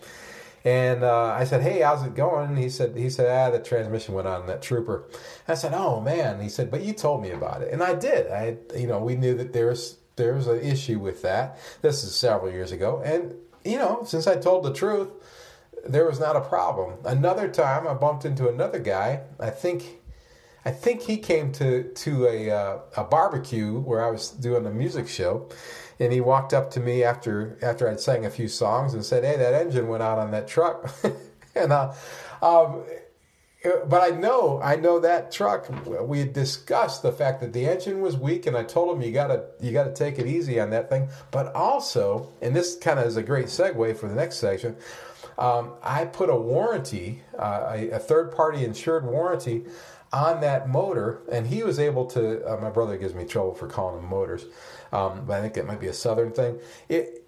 and 0.64 1.02
uh, 1.02 1.34
I 1.36 1.44
said, 1.44 1.62
"Hey, 1.62 1.80
how's 1.80 2.04
it 2.06 2.14
going?" 2.14 2.56
He 2.56 2.70
said, 2.70 2.96
"He 2.96 3.10
said, 3.10 3.26
ah, 3.28 3.50
the 3.50 3.62
transmission 3.62 4.14
went 4.14 4.28
on 4.28 4.46
that 4.46 4.62
trooper." 4.62 5.08
I 5.48 5.54
said, 5.54 5.74
"Oh 5.74 6.00
man," 6.00 6.40
he 6.40 6.48
said, 6.48 6.70
"But 6.70 6.82
you 6.82 6.92
told 6.92 7.22
me 7.22 7.30
about 7.30 7.62
it," 7.62 7.72
and 7.72 7.82
I 7.82 7.94
did. 7.94 8.30
I, 8.30 8.56
you 8.76 8.86
know, 8.86 9.00
we 9.00 9.16
knew 9.16 9.34
that 9.34 9.52
there's 9.52 9.96
there's 10.14 10.46
an 10.46 10.60
issue 10.60 11.00
with 11.00 11.22
that. 11.22 11.58
This 11.82 12.04
is 12.04 12.14
several 12.14 12.52
years 12.52 12.70
ago, 12.70 13.02
and 13.04 13.34
you 13.64 13.78
know, 13.78 14.04
since 14.04 14.28
I 14.28 14.36
told 14.36 14.64
the 14.64 14.72
truth, 14.72 15.08
there 15.84 16.06
was 16.06 16.20
not 16.20 16.36
a 16.36 16.40
problem. 16.40 16.98
Another 17.04 17.48
time, 17.48 17.88
I 17.88 17.94
bumped 17.94 18.24
into 18.24 18.48
another 18.48 18.78
guy. 18.78 19.22
I 19.40 19.50
think 19.50 19.98
I 20.66 20.72
think 20.72 21.02
he 21.02 21.16
came 21.16 21.52
to 21.52 21.84
to 21.84 22.26
a 22.26 22.50
uh, 22.50 22.78
a 22.96 23.04
barbecue 23.04 23.78
where 23.78 24.04
I 24.04 24.10
was 24.10 24.30
doing 24.30 24.66
a 24.66 24.70
music 24.70 25.06
show, 25.06 25.48
and 26.00 26.12
he 26.12 26.20
walked 26.20 26.52
up 26.52 26.72
to 26.72 26.80
me 26.80 27.04
after 27.04 27.56
after 27.62 27.88
I'd 27.88 28.00
sang 28.00 28.26
a 28.26 28.30
few 28.30 28.48
songs 28.48 28.92
and 28.92 29.04
said, 29.04 29.22
"Hey, 29.22 29.36
that 29.36 29.54
engine 29.54 29.86
went 29.86 30.02
out 30.02 30.18
on 30.18 30.32
that 30.32 30.48
truck," 30.48 30.92
and 31.54 31.72
uh, 31.72 31.92
um, 32.42 32.82
but 33.86 34.02
I 34.02 34.16
know 34.16 34.60
I 34.60 34.74
know 34.74 34.98
that 34.98 35.30
truck. 35.30 35.68
We 36.00 36.18
had 36.18 36.32
discussed 36.32 37.04
the 37.04 37.12
fact 37.12 37.42
that 37.42 37.52
the 37.52 37.64
engine 37.68 38.00
was 38.00 38.16
weak, 38.16 38.48
and 38.48 38.56
I 38.56 38.64
told 38.64 38.96
him 38.96 39.02
you 39.02 39.12
gotta 39.12 39.44
you 39.60 39.70
gotta 39.70 39.92
take 39.92 40.18
it 40.18 40.26
easy 40.26 40.58
on 40.58 40.70
that 40.70 40.90
thing. 40.90 41.10
But 41.30 41.54
also, 41.54 42.32
and 42.42 42.56
this 42.56 42.74
kind 42.76 42.98
of 42.98 43.06
is 43.06 43.16
a 43.16 43.22
great 43.22 43.46
segue 43.46 43.96
for 43.96 44.08
the 44.08 44.16
next 44.16 44.38
section. 44.38 44.74
Um, 45.38 45.74
I 45.82 46.06
put 46.06 46.30
a 46.30 46.34
warranty, 46.34 47.22
uh, 47.38 47.72
a, 47.74 47.90
a 47.90 47.98
third 47.98 48.32
party 48.32 48.64
insured 48.64 49.04
warranty 49.04 49.66
on 50.12 50.40
that 50.40 50.68
motor, 50.68 51.22
and 51.30 51.46
he 51.46 51.62
was 51.62 51.78
able 51.78 52.06
to. 52.06 52.44
Uh, 52.46 52.60
my 52.60 52.70
brother 52.70 52.96
gives 52.96 53.14
me 53.14 53.24
trouble 53.24 53.54
for 53.54 53.66
calling 53.66 54.00
them 54.00 54.10
motors, 54.10 54.46
um, 54.92 55.24
but 55.26 55.38
I 55.38 55.42
think 55.42 55.56
it 55.56 55.66
might 55.66 55.80
be 55.80 55.88
a 55.88 55.92
southern 55.94 56.32
thing. 56.32 56.58
It 56.88 57.26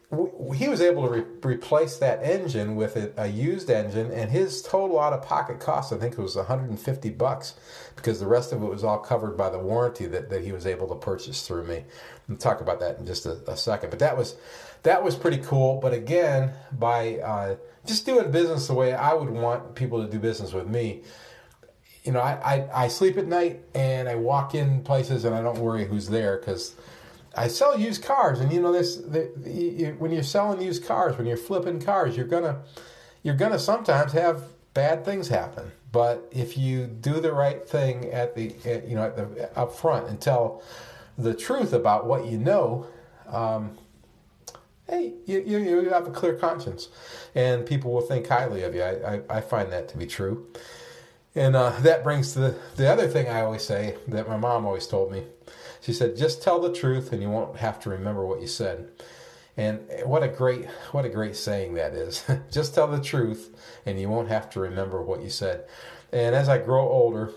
he 0.54 0.68
was 0.68 0.80
able 0.80 1.06
to 1.06 1.20
re- 1.20 1.54
replace 1.54 1.98
that 1.98 2.22
engine 2.22 2.76
with 2.76 2.96
a, 2.96 3.12
a, 3.18 3.26
used 3.26 3.68
engine, 3.68 4.10
and 4.10 4.30
his 4.30 4.62
total 4.62 4.98
out 4.98 5.12
of 5.12 5.22
pocket 5.22 5.60
cost, 5.60 5.92
I 5.92 5.98
think, 5.98 6.16
was 6.16 6.34
150 6.34 7.10
bucks, 7.10 7.54
because 7.94 8.18
the 8.18 8.26
rest 8.26 8.52
of 8.52 8.62
it 8.62 8.66
was 8.66 8.84
all 8.84 8.98
covered 8.98 9.36
by 9.36 9.50
the 9.50 9.58
warranty 9.58 10.06
that, 10.06 10.30
that 10.30 10.42
he 10.42 10.52
was 10.52 10.66
able 10.66 10.88
to 10.88 10.94
purchase 10.94 11.46
through 11.46 11.64
me. 11.64 11.84
We'll 12.26 12.38
talk 12.38 12.62
about 12.62 12.80
that 12.80 12.98
in 12.98 13.04
just 13.04 13.26
a, 13.26 13.32
a 13.50 13.56
second. 13.56 13.90
But 13.90 13.98
that 13.98 14.16
was 14.16 14.36
that 14.82 15.04
was 15.04 15.14
pretty 15.14 15.38
cool. 15.38 15.78
But 15.78 15.92
again, 15.92 16.52
by 16.72 17.18
uh, 17.18 17.56
just 17.84 18.06
doing 18.06 18.30
business 18.30 18.66
the 18.66 18.74
way 18.74 18.94
I 18.94 19.12
would 19.12 19.30
want 19.30 19.74
people 19.74 20.02
to 20.02 20.10
do 20.10 20.18
business 20.18 20.54
with 20.54 20.68
me, 20.68 21.02
you 22.04 22.12
know, 22.12 22.20
I, 22.20 22.56
I, 22.56 22.84
I 22.84 22.88
sleep 22.88 23.16
at 23.16 23.26
night 23.26 23.60
and 23.74 24.08
I 24.08 24.14
walk 24.14 24.54
in 24.54 24.82
places 24.82 25.24
and 25.24 25.34
I 25.34 25.42
don't 25.42 25.58
worry 25.58 25.84
who's 25.84 26.08
there 26.08 26.38
because 26.38 26.74
I 27.36 27.48
sell 27.48 27.78
used 27.78 28.02
cars. 28.02 28.40
And 28.40 28.52
you 28.52 28.60
know, 28.60 28.72
this 28.72 28.96
the, 28.96 29.30
you, 29.44 29.96
when 29.98 30.12
you're 30.12 30.22
selling 30.22 30.60
used 30.60 30.84
cars, 30.84 31.16
when 31.16 31.26
you're 31.26 31.36
flipping 31.36 31.80
cars, 31.80 32.16
you're 32.16 32.26
gonna 32.26 32.62
you're 33.22 33.36
gonna 33.36 33.58
sometimes 33.58 34.12
have 34.12 34.44
bad 34.74 35.04
things 35.04 35.28
happen. 35.28 35.70
But 35.90 36.28
if 36.32 36.58
you 36.58 36.86
do 36.86 37.20
the 37.20 37.32
right 37.32 37.66
thing 37.66 38.06
at 38.06 38.34
the 38.34 38.54
at, 38.64 38.88
you 38.88 38.96
know 38.96 39.04
at 39.04 39.16
the 39.16 39.58
up 39.58 39.74
front 39.74 40.08
and 40.08 40.20
tell 40.20 40.62
the 41.16 41.34
truth 41.34 41.72
about 41.72 42.06
what 42.06 42.26
you 42.26 42.38
know. 42.38 42.86
Um, 43.26 43.76
hey, 44.88 45.12
you, 45.26 45.44
you, 45.46 45.58
you, 45.58 45.90
have 45.90 46.06
a 46.06 46.10
clear 46.10 46.34
conscience, 46.34 46.88
and 47.34 47.66
people 47.66 47.92
will 47.92 48.00
think 48.00 48.26
highly 48.26 48.62
of 48.62 48.74
you. 48.74 48.82
I, 48.82 49.16
I, 49.16 49.20
I 49.28 49.40
find 49.42 49.70
that 49.70 49.88
to 49.88 49.98
be 49.98 50.06
true. 50.06 50.46
And 51.38 51.54
uh, 51.54 51.70
that 51.82 52.02
brings 52.02 52.32
to 52.32 52.40
the, 52.40 52.58
the 52.74 52.90
other 52.90 53.06
thing 53.06 53.28
I 53.28 53.42
always 53.42 53.62
say 53.62 53.96
that 54.08 54.28
my 54.28 54.36
mom 54.36 54.66
always 54.66 54.88
told 54.88 55.12
me. 55.12 55.22
She 55.80 55.92
said, 55.92 56.16
"Just 56.16 56.42
tell 56.42 56.58
the 56.60 56.72
truth, 56.72 57.12
and 57.12 57.22
you 57.22 57.30
won't 57.30 57.58
have 57.58 57.78
to 57.80 57.90
remember 57.90 58.26
what 58.26 58.40
you 58.40 58.48
said." 58.48 58.88
And 59.56 59.80
what 60.04 60.24
a 60.24 60.28
great 60.28 60.66
what 60.90 61.04
a 61.04 61.08
great 61.08 61.36
saying 61.36 61.74
that 61.74 61.92
is. 61.92 62.24
Just 62.50 62.74
tell 62.74 62.88
the 62.88 63.00
truth, 63.00 63.56
and 63.86 64.00
you 64.00 64.08
won't 64.08 64.28
have 64.28 64.50
to 64.50 64.60
remember 64.60 65.00
what 65.00 65.22
you 65.22 65.30
said. 65.30 65.64
And 66.12 66.34
as 66.34 66.48
I 66.48 66.58
grow 66.58 66.88
older, 66.88 67.30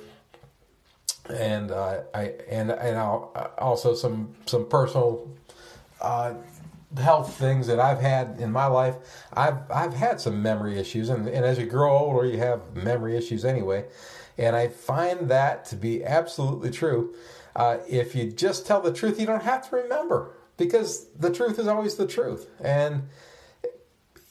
and 1.30 1.70
uh, 1.70 2.02
I 2.12 2.34
and 2.50 2.72
and 2.72 2.98
I'll, 2.98 3.32
uh, 3.36 3.50
also 3.60 3.94
some 3.94 4.34
some 4.48 4.68
personal 4.68 5.30
uh, 6.02 6.34
health 6.98 7.36
things 7.36 7.68
that 7.68 7.80
I've 7.80 8.00
had 8.00 8.38
in 8.40 8.52
my 8.52 8.66
life, 8.66 8.96
I've 9.34 9.70
I've 9.72 9.94
had 9.94 10.20
some 10.20 10.42
memory 10.42 10.78
issues, 10.78 11.10
and, 11.10 11.28
and 11.28 11.46
as 11.46 11.58
you 11.58 11.66
grow 11.66 11.98
older, 11.98 12.26
you 12.26 12.38
have 12.40 12.76
memory 12.76 13.16
issues 13.16 13.46
anyway. 13.46 13.86
And 14.38 14.56
I 14.56 14.70
find 14.70 15.30
that 15.30 15.66
to 15.66 15.76
be 15.76 16.04
absolutely 16.04 16.72
true. 16.72 17.14
Uh, 17.56 17.78
if 17.88 18.16
you 18.16 18.32
just 18.32 18.66
tell 18.66 18.82
the 18.82 18.94
truth, 18.94 19.20
you 19.20 19.26
don't 19.26 19.44
have 19.44 19.70
to 19.70 19.76
remember 19.76 20.32
because 20.58 21.08
the 21.20 21.32
truth 21.32 21.60
is 21.60 21.68
always 21.68 21.96
the 21.96 22.08
truth. 22.08 22.48
And 22.64 23.10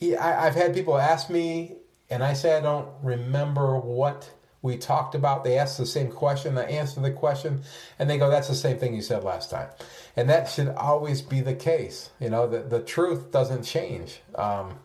I, 0.03 0.47
I've 0.47 0.55
had 0.55 0.75
people 0.75 0.97
ask 0.99 1.29
me, 1.29 1.77
and 2.09 2.23
I 2.23 2.33
say 2.33 2.57
I 2.57 2.61
don't 2.61 2.89
remember 3.03 3.79
what 3.79 4.31
we 4.63 4.77
talked 4.77 5.15
about. 5.15 5.45
They 5.45 5.59
ask 5.59 5.77
the 5.77 5.87
same 5.87 6.11
question, 6.11 6.59
I 6.59 6.65
answer 6.65 7.01
the 7.01 7.11
question, 7.11 7.63
and 7.99 8.09
they 8.09 8.19
go, 8.19 8.31
"That's 8.31 8.49
the 8.49 8.55
same 8.55 8.79
thing 8.79 8.95
you 8.95 9.03
said 9.03 9.25
last 9.25 9.51
time." 9.51 9.69
And 10.17 10.29
that 10.29 10.49
should 10.49 10.69
always 10.69 11.23
be 11.23 11.41
the 11.41 11.55
case. 11.55 12.11
You 12.21 12.31
know, 12.31 12.47
the 12.47 12.61
the 12.61 12.81
truth 12.81 13.31
doesn't 13.31 13.63
change. 13.63 14.21
Um, 14.35 14.79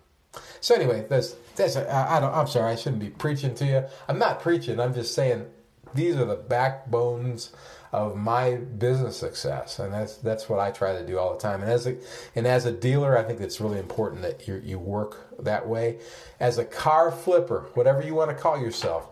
so 0.61 0.75
anyway, 0.75 1.05
that's 1.09 1.35
that's 1.55 1.75
I 1.75 2.19
don't. 2.19 2.33
I'm 2.33 2.47
sorry, 2.47 2.71
I 2.71 2.75
shouldn't 2.75 3.01
be 3.01 3.09
preaching 3.09 3.55
to 3.55 3.65
you. 3.65 3.83
I'm 4.07 4.19
not 4.19 4.41
preaching. 4.41 4.79
I'm 4.79 4.93
just 4.93 5.13
saying 5.13 5.45
these 5.93 6.15
are 6.15 6.25
the 6.25 6.35
backbones 6.35 7.51
of 7.91 8.17
my 8.17 8.55
business 8.55 9.15
success, 9.17 9.79
and 9.79 9.93
that's 9.93 10.17
that's 10.17 10.49
what 10.49 10.59
I 10.59 10.71
try 10.71 10.93
to 10.93 11.05
do 11.05 11.17
all 11.17 11.33
the 11.33 11.39
time. 11.39 11.61
And 11.61 11.71
as 11.71 11.88
a 11.88 11.95
and 12.35 12.45
as 12.45 12.65
a 12.65 12.71
dealer, 12.71 13.17
I 13.17 13.23
think 13.23 13.39
it's 13.39 13.61
really 13.61 13.79
important 13.79 14.21
that 14.23 14.47
you 14.47 14.61
you 14.63 14.79
work 14.79 15.33
that 15.43 15.67
way. 15.67 15.99
As 16.39 16.57
a 16.57 16.65
car 16.65 17.11
flipper, 17.11 17.69
whatever 17.73 18.01
you 18.01 18.13
want 18.13 18.31
to 18.31 18.35
call 18.35 18.59
yourself, 18.59 19.07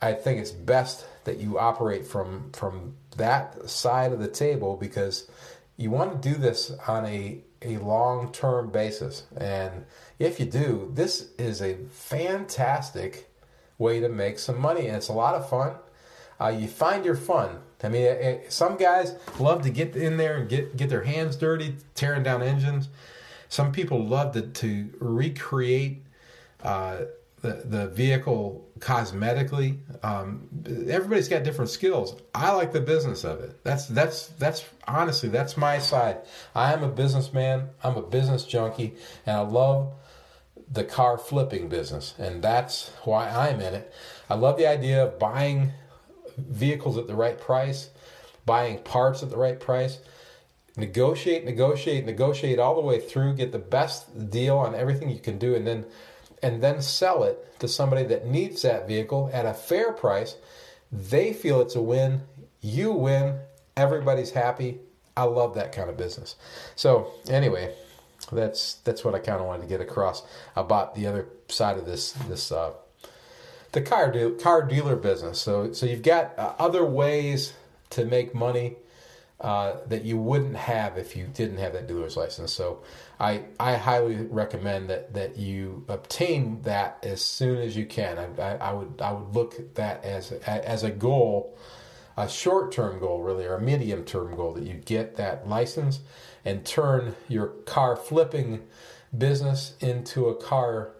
I 0.00 0.12
think 0.12 0.40
it's 0.40 0.50
best 0.50 1.06
that 1.24 1.38
you 1.38 1.58
operate 1.58 2.06
from 2.06 2.50
from 2.52 2.94
that 3.16 3.68
side 3.68 4.12
of 4.12 4.20
the 4.20 4.28
table 4.28 4.76
because 4.76 5.28
you 5.76 5.90
want 5.90 6.22
to 6.22 6.28
do 6.28 6.36
this 6.36 6.72
on 6.86 7.04
a 7.06 7.40
a 7.62 7.78
long 7.78 8.32
term 8.32 8.70
basis. 8.70 9.24
And 9.36 9.84
if 10.18 10.38
you 10.38 10.46
do, 10.46 10.90
this 10.94 11.30
is 11.38 11.60
a 11.60 11.76
fantastic 11.90 13.28
way 13.78 14.00
to 14.00 14.08
make 14.08 14.38
some 14.38 14.60
money, 14.60 14.86
and 14.86 14.96
it's 14.96 15.08
a 15.08 15.12
lot 15.12 15.34
of 15.34 15.48
fun. 15.48 15.74
Uh, 16.40 16.48
you 16.48 16.68
find 16.68 17.04
your 17.04 17.16
fun. 17.16 17.58
I 17.82 17.88
mean, 17.88 18.02
it, 18.02 18.20
it, 18.20 18.52
some 18.52 18.76
guys 18.76 19.14
love 19.38 19.62
to 19.62 19.70
get 19.70 19.96
in 19.96 20.16
there 20.16 20.36
and 20.36 20.48
get 20.48 20.76
get 20.76 20.88
their 20.88 21.04
hands 21.04 21.36
dirty, 21.36 21.76
tearing 21.94 22.22
down 22.22 22.42
engines. 22.42 22.88
Some 23.48 23.72
people 23.72 24.04
love 24.04 24.32
to 24.34 24.42
to 24.42 24.90
recreate. 25.00 26.04
Uh, 26.62 27.02
the, 27.40 27.62
the 27.64 27.86
vehicle 27.88 28.68
cosmetically. 28.78 29.78
Um, 30.02 30.48
everybody's 30.88 31.28
got 31.28 31.42
different 31.44 31.70
skills. 31.70 32.20
I 32.34 32.52
like 32.52 32.72
the 32.72 32.80
business 32.80 33.24
of 33.24 33.40
it. 33.40 33.62
That's 33.64 33.86
that's 33.86 34.28
that's 34.38 34.64
honestly 34.86 35.28
that's 35.28 35.56
my 35.56 35.78
side. 35.78 36.18
I 36.54 36.72
am 36.72 36.82
a 36.82 36.88
businessman. 36.88 37.68
I'm 37.82 37.96
a 37.96 38.02
business 38.02 38.44
junkie, 38.44 38.94
and 39.26 39.36
I 39.36 39.40
love 39.40 39.92
the 40.70 40.84
car 40.84 41.16
flipping 41.18 41.68
business, 41.68 42.14
and 42.18 42.42
that's 42.42 42.90
why 43.04 43.28
I'm 43.28 43.60
in 43.60 43.74
it. 43.74 43.92
I 44.28 44.34
love 44.34 44.58
the 44.58 44.66
idea 44.66 45.04
of 45.04 45.18
buying 45.18 45.72
vehicles 46.36 46.98
at 46.98 47.06
the 47.06 47.14
right 47.14 47.38
price, 47.38 47.90
buying 48.44 48.78
parts 48.78 49.22
at 49.22 49.30
the 49.30 49.38
right 49.38 49.58
price. 49.58 49.98
Negotiate, 50.76 51.44
negotiate, 51.44 52.04
negotiate 52.04 52.60
all 52.60 52.76
the 52.76 52.80
way 52.80 53.00
through. 53.00 53.34
Get 53.34 53.50
the 53.50 53.58
best 53.58 54.30
deal 54.30 54.58
on 54.58 54.76
everything 54.76 55.10
you 55.10 55.18
can 55.18 55.36
do, 55.36 55.54
and 55.54 55.66
then 55.66 55.84
and 56.42 56.62
then 56.62 56.82
sell 56.82 57.24
it 57.24 57.58
to 57.60 57.68
somebody 57.68 58.04
that 58.04 58.26
needs 58.26 58.62
that 58.62 58.86
vehicle 58.86 59.30
at 59.32 59.46
a 59.46 59.54
fair 59.54 59.92
price. 59.92 60.36
They 60.90 61.32
feel 61.32 61.60
it's 61.60 61.74
a 61.74 61.82
win. 61.82 62.22
You 62.60 62.92
win. 62.92 63.40
Everybody's 63.76 64.30
happy. 64.30 64.80
I 65.16 65.24
love 65.24 65.54
that 65.54 65.72
kind 65.72 65.90
of 65.90 65.96
business. 65.96 66.36
So 66.76 67.10
anyway, 67.28 67.74
that's 68.30 68.74
that's 68.84 69.04
what 69.04 69.14
I 69.14 69.18
kind 69.18 69.40
of 69.40 69.46
wanted 69.46 69.62
to 69.62 69.68
get 69.68 69.80
across 69.80 70.22
about 70.54 70.94
the 70.94 71.06
other 71.06 71.28
side 71.48 71.78
of 71.78 71.86
this 71.86 72.12
this 72.12 72.52
uh, 72.52 72.72
the 73.72 73.82
car 73.82 74.10
de- 74.10 74.32
car 74.32 74.62
dealer 74.62 74.96
business. 74.96 75.40
So 75.40 75.72
so 75.72 75.86
you've 75.86 76.02
got 76.02 76.38
uh, 76.38 76.54
other 76.58 76.84
ways 76.84 77.52
to 77.90 78.04
make 78.04 78.34
money 78.34 78.76
uh, 79.40 79.76
that 79.86 80.04
you 80.04 80.18
wouldn't 80.18 80.56
have 80.56 80.98
if 80.98 81.14
you 81.14 81.26
didn't 81.32 81.58
have 81.58 81.72
that 81.72 81.86
dealer's 81.86 82.16
license. 82.16 82.52
So 82.52 82.82
I 83.20 83.44
I 83.60 83.76
highly 83.76 84.16
recommend 84.16 84.90
that 84.90 85.14
that 85.14 85.36
you 85.36 85.84
obtain 85.88 86.62
that 86.62 86.98
as 87.04 87.24
soon 87.24 87.58
as 87.58 87.76
you 87.76 87.86
can. 87.86 88.18
I, 88.18 88.42
I, 88.42 88.56
I 88.56 88.72
would 88.72 89.00
I 89.00 89.12
would 89.12 89.34
look 89.34 89.54
at 89.54 89.76
that 89.76 90.04
as 90.04 90.32
a, 90.32 90.68
as 90.68 90.82
a 90.82 90.90
goal, 90.90 91.56
a 92.16 92.28
short 92.28 92.72
term 92.72 92.98
goal 92.98 93.22
really, 93.22 93.44
or 93.44 93.54
a 93.54 93.60
medium 93.60 94.04
term 94.04 94.34
goal 94.34 94.54
that 94.54 94.64
you 94.64 94.74
get 94.74 95.16
that 95.16 95.48
license 95.48 96.00
and 96.44 96.64
turn 96.64 97.14
your 97.28 97.48
car 97.64 97.94
flipping 97.94 98.62
business 99.16 99.74
into 99.80 100.28
a 100.28 100.34
car 100.34 100.94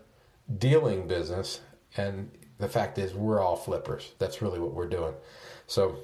dealing 0.59 1.09
business. 1.09 1.61
And 1.97 2.31
the 2.59 2.69
fact 2.69 2.99
is, 2.99 3.15
we're 3.15 3.41
all 3.41 3.57
flippers. 3.57 4.13
That's 4.19 4.43
really 4.43 4.61
what 4.61 4.75
we're 4.75 4.89
doing. 4.89 5.15
So 5.67 5.99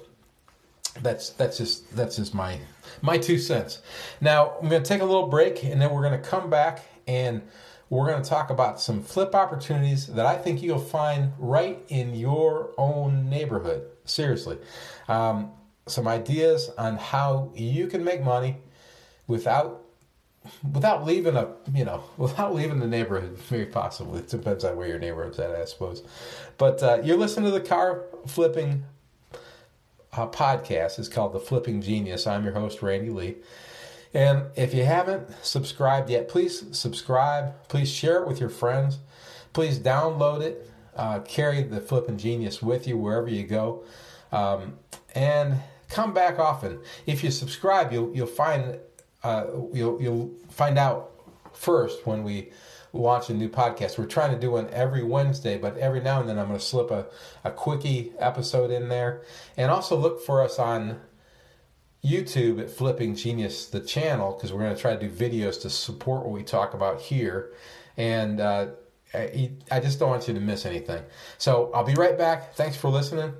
that's 1.01 1.31
that's 1.31 1.57
just 1.57 1.95
that's 1.95 2.15
just 2.15 2.33
my 2.33 2.59
my 3.01 3.17
two 3.17 3.37
cents. 3.37 3.81
Now 4.21 4.53
I'm 4.61 4.69
going 4.69 4.83
to 4.83 4.87
take 4.87 5.01
a 5.01 5.05
little 5.05 5.27
break, 5.27 5.63
and 5.63 5.81
then 5.81 5.91
we're 5.91 6.07
going 6.07 6.19
to 6.19 6.27
come 6.27 6.49
back 6.49 6.83
and 7.07 7.41
we're 7.89 8.07
going 8.07 8.21
to 8.21 8.27
talk 8.27 8.49
about 8.49 8.81
some 8.81 9.01
flip 9.01 9.35
opportunities 9.35 10.07
that 10.07 10.25
I 10.25 10.35
think 10.37 10.63
you'll 10.63 10.79
find 10.79 11.33
right 11.37 11.79
in 11.89 12.15
your 12.15 12.71
own 12.77 13.29
neighborhood. 13.29 13.87
Seriously, 14.05 14.57
um, 15.07 15.51
some 15.87 16.07
ideas 16.07 16.71
on 16.77 16.97
how 16.97 17.51
you 17.55 17.87
can 17.87 18.03
make 18.03 18.23
money 18.23 18.57
without 19.27 19.81
without 20.73 21.05
leaving 21.05 21.35
a 21.35 21.47
you 21.73 21.85
know 21.85 22.03
without 22.17 22.53
leaving 22.53 22.79
the 22.79 22.87
neighborhood 22.87 23.35
very 23.37 23.65
possibly 23.65 24.19
it 24.19 24.27
depends 24.27 24.63
on 24.63 24.75
where 24.75 24.87
your 24.87 24.99
neighborhood's 24.99 25.39
at 25.39 25.49
i 25.55 25.65
suppose 25.65 26.03
but 26.59 26.83
uh, 26.83 26.99
you're 27.03 27.17
listening 27.17 27.45
to 27.45 27.51
the 27.51 27.65
car 27.65 28.03
flipping 28.27 28.83
podcast. 30.15 30.97
It's 30.97 31.09
called 31.09 31.33
The 31.33 31.39
Flipping 31.39 31.81
Genius. 31.81 32.25
I'm 32.25 32.45
your 32.45 32.53
host, 32.53 32.81
Randy 32.81 33.09
Lee. 33.09 33.35
And 34.13 34.45
if 34.55 34.73
you 34.73 34.85
haven't 34.85 35.27
subscribed 35.43 36.09
yet, 36.09 36.29
please 36.29 36.63
subscribe. 36.71 37.53
Please 37.67 37.91
share 37.91 38.21
it 38.21 38.27
with 38.27 38.39
your 38.39 38.49
friends. 38.49 38.99
Please 39.51 39.77
download 39.77 40.41
it. 40.41 40.71
Uh, 40.95 41.19
carry 41.19 41.63
the 41.63 41.81
Flipping 41.81 42.17
Genius 42.17 42.61
with 42.61 42.87
you 42.87 42.97
wherever 42.97 43.27
you 43.27 43.43
go. 43.45 43.83
Um, 44.31 44.79
and 45.13 45.59
come 45.89 46.13
back 46.13 46.39
often. 46.39 46.79
If 47.05 47.21
you 47.23 47.31
subscribe, 47.31 47.91
you'll 47.91 48.15
you'll 48.15 48.27
find 48.27 48.79
uh, 49.21 49.47
you'll 49.73 50.01
you'll 50.01 50.31
find 50.49 50.77
out 50.77 51.11
first 51.51 52.07
when 52.07 52.23
we 52.23 52.51
launch 52.95 53.29
a 53.29 53.33
new 53.33 53.49
podcast. 53.49 53.97
We're 53.97 54.05
trying 54.05 54.31
to 54.31 54.39
do 54.39 54.51
one 54.51 54.69
every 54.71 55.03
Wednesday, 55.03 55.57
but 55.57 55.77
every 55.77 56.01
now 56.01 56.19
and 56.19 56.29
then 56.29 56.39
I'm 56.39 56.47
going 56.47 56.59
to 56.59 56.65
slip 56.65 56.91
a, 56.91 57.05
a 57.43 57.51
quickie 57.51 58.13
episode 58.19 58.71
in 58.71 58.89
there. 58.89 59.21
And 59.57 59.69
also 59.71 59.95
look 59.95 60.21
for 60.21 60.41
us 60.41 60.59
on 60.59 60.99
YouTube 62.03 62.59
at 62.59 62.69
Flipping 62.69 63.15
Genius, 63.15 63.67
the 63.67 63.79
channel, 63.79 64.33
because 64.33 64.53
we're 64.53 64.61
going 64.61 64.75
to 64.75 64.81
try 64.81 64.95
to 64.95 65.07
do 65.07 65.09
videos 65.09 65.61
to 65.61 65.69
support 65.69 66.23
what 66.23 66.31
we 66.31 66.43
talk 66.43 66.73
about 66.73 67.01
here. 67.01 67.51
And 67.97 68.39
uh, 68.39 68.67
I, 69.13 69.51
I 69.71 69.79
just 69.79 69.99
don't 69.99 70.09
want 70.09 70.27
you 70.27 70.33
to 70.33 70.39
miss 70.39 70.65
anything. 70.65 71.03
So 71.37 71.71
I'll 71.73 71.83
be 71.83 71.95
right 71.95 72.17
back. 72.17 72.55
Thanks 72.55 72.77
for 72.77 72.89
listening. 72.89 73.33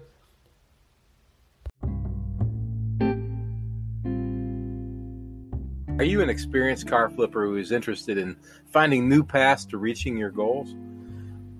Are 5.97 6.03
you 6.03 6.19
an 6.19 6.29
experienced 6.29 6.87
car 6.87 7.09
flipper 7.09 7.45
who 7.45 7.55
is 7.55 7.71
interested 7.71 8.17
in 8.17 8.35
finding 8.69 9.07
new 9.07 9.23
paths 9.23 9.63
to 9.67 9.77
reaching 9.77 10.17
your 10.17 10.29
goals? 10.29 10.75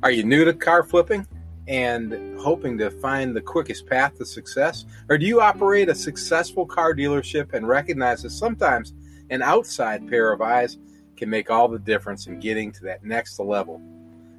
Are 0.03 0.11
you 0.11 0.23
new 0.23 0.43
to 0.43 0.53
car 0.53 0.83
flipping 0.83 1.25
and 1.69 2.37
hoping 2.37 2.77
to 2.79 2.91
find 2.91 3.33
the 3.33 3.39
quickest 3.39 3.87
path 3.87 4.17
to 4.17 4.25
success? 4.25 4.83
Or 5.07 5.17
do 5.17 5.25
you 5.25 5.39
operate 5.39 5.87
a 5.87 5.95
successful 5.95 6.65
car 6.65 6.93
dealership 6.93 7.53
and 7.53 7.65
recognize 7.65 8.23
that 8.23 8.31
sometimes 8.31 8.93
an 9.29 9.41
outside 9.41 10.05
pair 10.09 10.33
of 10.33 10.41
eyes 10.41 10.79
can 11.15 11.29
make 11.29 11.49
all 11.49 11.69
the 11.69 11.79
difference 11.79 12.27
in 12.27 12.41
getting 12.41 12.73
to 12.73 12.83
that 12.83 13.05
next 13.05 13.39
level? 13.39 13.81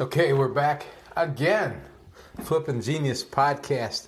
Okay, 0.00 0.32
we're 0.32 0.48
back 0.48 0.86
again. 1.16 1.80
Flipping 2.42 2.80
Genius 2.80 3.24
podcast. 3.24 4.06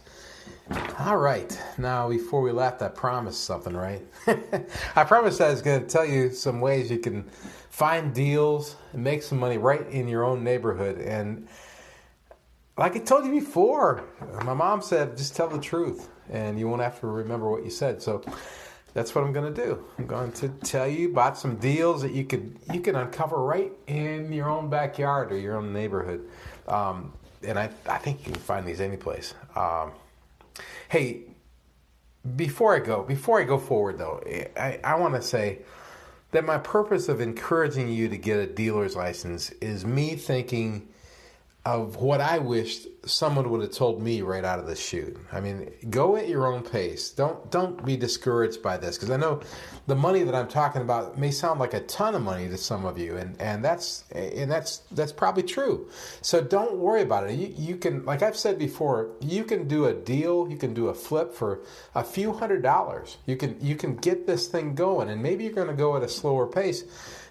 All 0.99 1.19
right. 1.19 1.61
Now, 1.77 2.09
before 2.09 2.41
we 2.41 2.51
left, 2.51 2.81
I 2.81 2.89
promised 2.89 3.45
something, 3.45 3.77
right? 3.77 4.03
I 4.97 5.05
promised 5.05 5.41
I 5.41 5.51
was 5.51 5.61
going 5.61 5.83
to 5.83 5.87
tell 5.87 6.07
you 6.07 6.31
some 6.31 6.61
ways 6.61 6.91
you 6.91 6.99
can 6.99 7.25
find 7.69 8.15
deals 8.15 8.77
and 8.93 9.05
make 9.05 9.23
some 9.23 9.39
money 9.39 9.59
right 9.59 9.87
in 9.89 10.09
your 10.09 10.25
own 10.25 10.43
neighborhood. 10.43 10.99
And 10.99 11.49
like 12.79 12.97
I 12.97 13.01
told 13.01 13.27
you 13.27 13.33
before, 13.33 14.05
my 14.45 14.55
mom 14.55 14.81
said, 14.81 15.17
just 15.17 15.37
tell 15.37 15.49
the 15.49 15.59
truth 15.59 16.09
and 16.31 16.59
you 16.59 16.69
won't 16.69 16.81
have 16.81 16.99
to 17.01 17.07
remember 17.07 17.51
what 17.51 17.65
you 17.65 17.71
said. 17.71 18.01
So 18.01 18.25
that's 18.95 19.15
what 19.15 19.25
I'm 19.25 19.33
going 19.33 19.53
to 19.53 19.65
do. 19.65 19.85
I'm 19.99 20.07
going 20.07 20.33
to 20.33 20.49
tell 20.49 20.89
you 20.89 21.11
about 21.11 21.37
some 21.37 21.57
deals 21.57 22.01
that 22.03 22.13
you 22.13 22.25
could 22.25 22.57
you 22.73 22.81
can 22.81 22.95
uncover 22.95 23.45
right 23.45 23.73
in 23.87 24.33
your 24.33 24.49
own 24.49 24.71
backyard 24.71 25.33
or 25.33 25.37
your 25.37 25.57
own 25.57 25.73
neighborhood. 25.73 26.27
Um, 26.69 27.13
and 27.43 27.59
I, 27.59 27.69
I 27.87 27.99
think 27.99 28.27
you 28.27 28.33
can 28.33 28.41
find 28.41 28.67
these 28.67 28.81
anyplace. 28.81 29.35
Um, 29.55 29.91
hey, 30.89 31.23
before 32.37 32.75
I 32.75 32.79
go, 32.79 33.03
before 33.03 33.41
I 33.41 33.45
go 33.45 33.59
forward 33.59 33.99
though, 33.99 34.23
eh, 34.27 34.49
I, 34.57 34.81
I 34.83 34.95
want 34.97 35.15
to 35.15 35.23
say 35.23 35.61
that 36.31 36.45
my 36.45 36.59
purpose 36.59 37.09
of 37.09 37.21
encouraging 37.21 37.89
you 37.89 38.09
to 38.09 38.17
get 38.17 38.39
a 38.39 38.47
dealer's 38.47 38.97
license 38.97 39.51
is 39.61 39.85
me 39.85 40.17
thinking 40.17 40.89
of 41.67 41.97
what 41.97 42.21
I 42.21 42.39
wished 42.39 42.89
someone 43.07 43.49
would 43.51 43.63
have 43.63 43.73
told 43.73 44.03
me 44.03 44.23
right 44.23 44.45
out 44.45 44.59
of 44.59 44.67
the 44.67 44.77
chute. 44.77 45.17
I 45.33 45.41
mean, 45.41 45.71
go 45.91 46.17
at 46.17 46.29
your 46.29 46.47
own 46.47 46.63
pace. 46.63 47.11
Don't 47.11 47.51
don't 47.51 47.85
be 47.85 47.97
discouraged 47.97 48.63
by 48.63 48.77
this 48.77 48.97
because 48.97 49.11
I 49.11 49.17
know 49.17 49.41
the 49.87 49.95
money 49.95 50.23
that 50.23 50.35
I'm 50.35 50.49
talking 50.49 50.83
about 50.83 51.19
may 51.19 51.31
sound 51.31 51.61
like 51.61 51.75
a 51.75 51.81
ton 51.81 52.15
of 52.15 52.23
money 52.23 52.49
to 52.49 52.57
some 52.57 52.85
of 52.85 52.99
you, 52.99 53.17
and 53.17 53.41
and 53.41 53.65
that's 53.65 54.05
and 54.13 54.51
that's 54.51 54.79
that's 54.93 55.13
probably 55.13 55.43
true. 55.43 55.89
So 56.21 56.43
don't 56.43 56.77
worry 56.77 57.03
about 57.03 57.31
it. 57.31 57.35
You 57.35 57.55
you 57.57 57.77
can 57.77 58.05
like 58.05 58.23
I've 58.23 58.37
said 58.37 58.59
before, 58.59 59.11
you 59.21 59.45
can 59.45 59.67
do 59.67 59.87
a 59.87 59.95
deal, 59.95 60.49
you 60.49 60.57
can 60.57 60.75
do 60.75 60.89
a 60.89 60.95
flip 60.95 61.33
for 61.33 61.61
a 61.95 62.05
few 62.05 62.33
hundred 62.33 62.63
dollars. 62.63 63.17
You 63.27 63.37
can 63.37 63.57
you 63.61 63.75
can 63.75 63.97
get 63.97 64.27
this 64.27 64.49
thing 64.49 64.75
going, 64.75 65.09
and 65.09 65.23
maybe 65.23 65.45
you're 65.45 65.53
going 65.53 65.69
to 65.69 65.75
go 65.75 65.97
at 65.97 66.03
a 66.03 66.09
slower 66.09 66.47
pace 66.47 66.85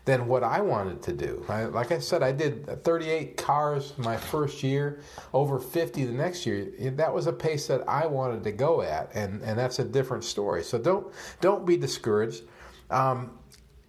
than 0.06 0.28
what 0.28 0.44
I 0.44 0.60
wanted 0.60 1.02
to 1.04 1.14
do. 1.14 1.46
I, 1.48 1.66
like 1.66 1.92
I 1.92 2.00
said, 2.00 2.24
I 2.24 2.34
did 2.34 2.84
38 2.84 3.38
cars 3.38 3.94
my 3.98 4.18
first 4.18 4.62
year, 4.62 5.00
over 5.34 5.60
50 5.60 6.06
the 6.06 6.12
next 6.12 6.46
year. 6.46 6.74
That 6.92 7.14
was 7.14 7.28
a 7.28 7.34
pace 7.34 7.68
that 7.68 7.88
I 7.88 8.06
wanted 8.08 8.44
to 8.44 8.52
go 8.52 8.82
at, 8.82 9.12
and, 9.14 9.42
and 9.44 9.58
that's 9.58 9.80
a 9.80 9.86
different 9.86 10.26
story. 10.26 10.64
So 10.64 10.78
don't 10.78 11.08
don't 11.40 11.66
be 11.66 11.78
discouraged. 11.78 12.44
Um, 12.90 13.40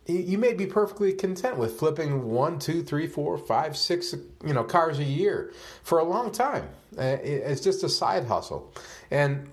you 0.07 0.37
may 0.37 0.53
be 0.53 0.66
perfectly 0.66 1.14
content 1.14 1.57
with 1.57 1.79
flipping 1.79 2.31
one, 2.31 2.59
two, 2.59 2.83
three, 2.83 3.07
four, 3.07 3.38
five, 3.38 3.74
six, 3.77 4.14
you 4.44 4.53
know, 4.53 4.62
cars 4.62 4.98
a 4.98 5.05
year 5.05 5.53
for 5.83 5.98
a 5.98 6.05
long 6.05 6.31
time. 6.31 6.68
Uh, 6.96 7.16
it's 7.22 7.62
just 7.62 7.83
a 7.83 7.88
side 7.88 8.27
hustle, 8.27 8.72
and 9.11 9.50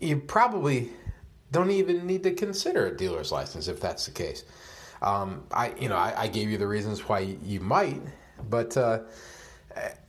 you 0.00 0.18
probably 0.18 0.90
don't 1.52 1.70
even 1.70 2.06
need 2.06 2.22
to 2.24 2.32
consider 2.34 2.88
a 2.88 2.96
dealer's 2.96 3.32
license 3.32 3.68
if 3.68 3.80
that's 3.80 4.04
the 4.04 4.12
case. 4.12 4.44
Um, 5.02 5.44
I, 5.52 5.74
you 5.78 5.88
know, 5.88 5.96
I, 5.96 6.22
I, 6.22 6.28
gave 6.28 6.50
you 6.50 6.58
the 6.58 6.66
reasons 6.66 7.08
why 7.08 7.20
you 7.20 7.60
might, 7.60 8.02
but 8.48 8.76
uh, 8.76 9.00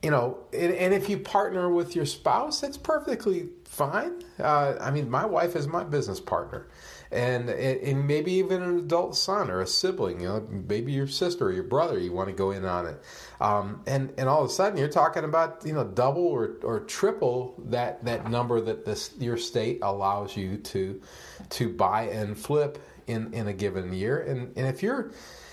you 0.02 0.12
know, 0.12 0.38
and, 0.54 0.74
and, 0.74 0.94
if 0.94 1.10
you 1.10 1.18
partner 1.18 1.70
with 1.70 1.96
your 1.96 2.06
spouse, 2.06 2.64
it's 2.64 2.78
perfectly 2.78 3.50
fine. 3.66 4.24
Uh, 4.40 4.76
I 4.80 4.92
mean, 4.92 5.10
my 5.10 5.26
wife 5.26 5.56
is 5.56 5.68
my 5.68 5.84
business 5.84 6.20
partner, 6.20 6.68
and 7.12 7.50
and 7.50 8.08
maybe 8.08 8.32
even 8.34 8.62
an 8.62 8.80
adult 8.80 9.16
son 9.16 9.50
or 9.50 9.62
a 9.62 9.68
sibling, 9.68 10.22
you 10.22 10.28
know, 10.28 10.48
maybe 10.50 10.92
your 10.92 11.08
sister 11.08 11.48
or 11.48 11.52
your 11.52 11.64
brother, 11.64 12.00
you 12.00 12.14
want 12.14 12.30
to 12.30 12.36
go 12.36 12.52
in 12.52 12.66
on 12.66 12.88
it, 12.88 13.02
um, 13.42 13.82
and 13.86 14.14
and 14.18 14.30
all 14.30 14.44
of 14.44 14.50
a 14.50 14.54
sudden 14.54 14.78
you're 14.78 14.88
talking 14.88 15.26
about 15.26 15.66
you 15.66 15.74
know 15.74 15.84
double 15.84 16.26
or, 16.26 16.56
or 16.64 16.80
triple 16.82 17.56
that 17.66 18.04
that 18.06 18.30
number 18.30 18.62
that 18.62 18.86
this 18.86 19.12
your 19.20 19.38
state 19.38 19.80
allows 19.82 20.38
you 20.38 20.58
to 20.58 21.02
to 21.50 21.70
buy 21.70 22.04
and 22.04 22.38
flip 22.38 22.80
in 23.10 23.34
in 23.34 23.48
a 23.48 23.54
given 23.54 23.94
year, 23.94 24.20
and 24.20 24.56
and 24.58 24.68
if 24.68 24.84
you're 24.84 25.08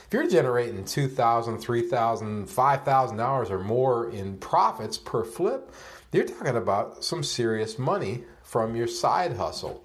if 0.07 0.13
you're 0.13 0.29
generating 0.29 0.85
two 0.85 1.09
thousand, 1.09 1.59
three 1.59 1.83
thousand, 1.89 2.47
five 2.47 2.85
thousand 2.85 3.17
dollars 3.17 3.51
or 3.51 3.59
more 3.59 4.11
in 4.11 4.39
profits 4.39 4.99
per 4.99 5.25
flip, 5.25 5.73
you're 6.13 6.25
talking 6.25 6.57
about 6.57 7.05
some 7.05 7.23
serious 7.23 7.79
money 7.79 8.25
from 8.43 8.77
your 8.77 8.87
side 8.87 9.37
hustle. 9.37 9.85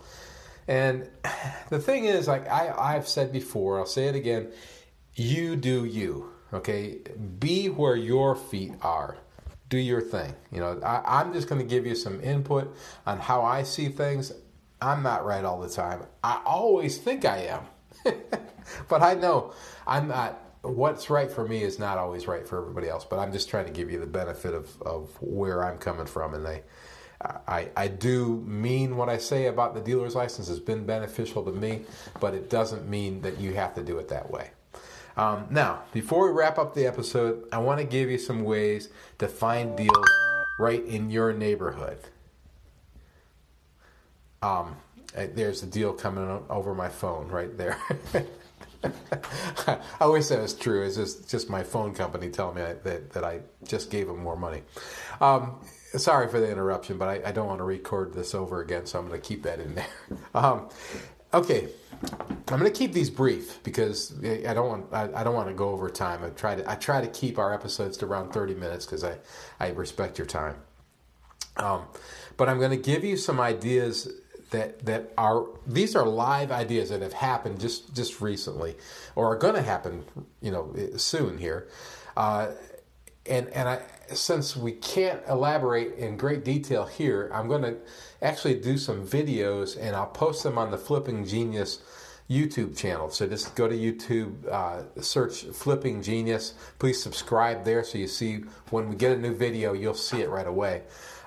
And 0.67 1.09
the 1.69 1.79
thing 1.79 2.05
is, 2.05 2.27
like 2.27 2.47
I, 2.47 2.73
I've 2.77 3.07
said 3.07 3.31
before, 3.31 3.79
I'll 3.79 3.85
say 3.85 4.07
it 4.07 4.15
again 4.15 4.51
you 5.15 5.55
do 5.55 5.85
you, 5.85 6.31
okay? 6.53 6.99
Be 7.39 7.67
where 7.67 7.95
your 7.95 8.35
feet 8.35 8.73
are. 8.81 9.17
Do 9.69 9.77
your 9.77 10.01
thing. 10.01 10.33
You 10.51 10.59
know, 10.59 10.79
I, 10.83 11.19
I'm 11.19 11.33
just 11.33 11.49
going 11.49 11.61
to 11.61 11.67
give 11.67 11.85
you 11.85 11.95
some 11.95 12.21
input 12.21 12.73
on 13.05 13.19
how 13.19 13.43
I 13.43 13.63
see 13.63 13.89
things. 13.89 14.31
I'm 14.81 15.03
not 15.03 15.25
right 15.25 15.45
all 15.45 15.59
the 15.59 15.69
time. 15.69 16.03
I 16.23 16.41
always 16.45 16.97
think 16.97 17.23
I 17.23 17.37
am. 17.45 17.63
but 18.89 19.01
I 19.01 19.13
know 19.13 19.53
I'm 19.85 20.07
not. 20.07 20.39
What's 20.63 21.09
right 21.09 21.31
for 21.31 21.47
me 21.47 21.63
is 21.63 21.79
not 21.79 21.97
always 21.97 22.27
right 22.27 22.47
for 22.47 22.59
everybody 22.59 22.87
else. 22.87 23.05
But 23.05 23.19
I'm 23.19 23.31
just 23.31 23.49
trying 23.49 23.65
to 23.65 23.71
give 23.71 23.91
you 23.91 23.99
the 23.99 24.07
benefit 24.07 24.53
of, 24.53 24.81
of 24.81 25.09
where 25.21 25.63
I'm 25.63 25.77
coming 25.77 26.05
from. 26.05 26.33
And 26.35 26.45
they, 26.45 26.63
I, 27.47 27.69
I 27.75 27.87
do 27.87 28.43
mean 28.47 28.95
what 28.95 29.09
I 29.09 29.17
say 29.17 29.47
about 29.47 29.73
the 29.73 29.81
dealer's 29.81 30.15
license 30.15 30.47
has 30.47 30.59
been 30.59 30.85
beneficial 30.85 31.43
to 31.45 31.51
me, 31.51 31.81
but 32.19 32.33
it 32.33 32.49
doesn't 32.49 32.87
mean 32.87 33.21
that 33.21 33.39
you 33.39 33.53
have 33.53 33.73
to 33.75 33.83
do 33.83 33.97
it 33.97 34.07
that 34.09 34.29
way. 34.29 34.51
Um, 35.17 35.47
now, 35.49 35.83
before 35.93 36.27
we 36.27 36.37
wrap 36.37 36.57
up 36.57 36.73
the 36.73 36.85
episode, 36.85 37.47
I 37.51 37.57
want 37.57 37.79
to 37.79 37.85
give 37.85 38.09
you 38.09 38.17
some 38.17 38.43
ways 38.43 38.89
to 39.17 39.27
find 39.27 39.75
deals 39.75 40.09
right 40.59 40.83
in 40.85 41.09
your 41.09 41.33
neighborhood. 41.33 41.97
Um, 44.41 44.75
there's 45.13 45.63
a 45.63 45.67
deal 45.67 45.93
coming 45.93 46.43
over 46.49 46.73
my 46.73 46.89
phone 46.89 47.27
right 47.27 47.55
there. 47.57 47.77
I 49.99 50.05
wish 50.05 50.27
that 50.27 50.41
was 50.41 50.53
true. 50.53 50.83
It's 50.83 50.95
just 50.95 51.29
just 51.29 51.49
my 51.49 51.63
phone 51.63 51.93
company 51.93 52.29
telling 52.29 52.55
me 52.55 52.61
that 52.61 53.11
that 53.11 53.23
I 53.23 53.41
just 53.63 53.91
gave 53.91 54.07
them 54.07 54.23
more 54.23 54.35
money. 54.35 54.63
Um, 55.19 55.59
sorry 55.97 56.27
for 56.29 56.39
the 56.39 56.49
interruption, 56.49 56.97
but 56.97 57.07
I, 57.07 57.29
I, 57.29 57.31
don't 57.31 57.47
want 57.47 57.59
to 57.59 57.63
record 57.63 58.13
this 58.13 58.33
over 58.33 58.61
again, 58.61 58.85
so 58.85 58.97
I'm 58.97 59.07
going 59.07 59.19
to 59.19 59.27
keep 59.27 59.43
that 59.43 59.59
in 59.59 59.75
there. 59.75 59.85
Um, 60.33 60.69
okay, 61.33 61.67
I'm 62.47 62.59
going 62.59 62.63
to 62.63 62.71
keep 62.71 62.93
these 62.93 63.09
brief 63.09 63.61
because 63.63 64.13
I 64.23 64.53
don't 64.53 64.67
want 64.67 64.93
I, 64.93 65.21
I, 65.21 65.23
don't 65.23 65.35
want 65.35 65.49
to 65.49 65.53
go 65.53 65.69
over 65.69 65.89
time. 65.89 66.23
I 66.23 66.29
try 66.29 66.55
to 66.55 66.69
I 66.69 66.75
try 66.75 67.01
to 67.01 67.07
keep 67.07 67.37
our 67.37 67.53
episodes 67.53 67.97
to 67.97 68.05
around 68.05 68.31
30 68.31 68.55
minutes 68.55 68.85
because 68.85 69.03
I 69.03 69.17
I 69.59 69.69
respect 69.69 70.17
your 70.17 70.27
time. 70.27 70.55
Um, 71.57 71.83
but 72.37 72.49
I'm 72.49 72.59
going 72.59 72.71
to 72.71 72.77
give 72.77 73.03
you 73.03 73.17
some 73.17 73.39
ideas 73.39 74.07
that 74.51 74.85
that 74.85 75.11
are 75.17 75.47
these 75.65 75.95
are 75.95 76.05
live 76.05 76.51
ideas 76.51 76.89
that 76.89 77.01
have 77.01 77.13
happened 77.13 77.59
just 77.59 77.93
just 77.95 78.21
recently 78.21 78.75
or 79.15 79.33
are 79.33 79.37
going 79.37 79.55
to 79.55 79.61
happen 79.61 80.03
you 80.41 80.51
know 80.51 80.73
soon 80.97 81.37
here 81.37 81.67
uh, 82.15 82.51
and 83.25 83.47
and 83.49 83.67
I 83.67 83.81
since 84.13 84.55
we 84.55 84.73
can't 84.73 85.21
elaborate 85.27 85.95
in 85.95 86.17
great 86.17 86.45
detail 86.45 86.85
here 86.85 87.31
I'm 87.33 87.47
going 87.47 87.63
to 87.63 87.77
actually 88.21 88.55
do 88.59 88.77
some 88.77 89.05
videos 89.05 89.77
and 89.79 89.95
I'll 89.95 90.07
post 90.07 90.43
them 90.43 90.57
on 90.57 90.69
the 90.69 90.77
Flipping 90.77 91.25
Genius 91.25 91.81
YouTube 92.29 92.77
channel. 92.77 93.09
So 93.09 93.27
just 93.27 93.55
go 93.55 93.67
to 93.67 93.75
YouTube, 93.75 94.47
uh, 94.47 94.83
search 95.01 95.43
Flipping 95.43 96.01
Genius. 96.01 96.53
Please 96.79 97.01
subscribe 97.01 97.65
there 97.65 97.83
so 97.83 97.97
you 97.97 98.07
see 98.07 98.45
when 98.69 98.87
we 98.87 98.95
get 98.95 99.11
a 99.11 99.17
new 99.17 99.35
video, 99.35 99.73
you'll 99.73 99.93
see 99.93 100.21
it 100.21 100.29
right 100.29 100.47
away. 100.47 100.83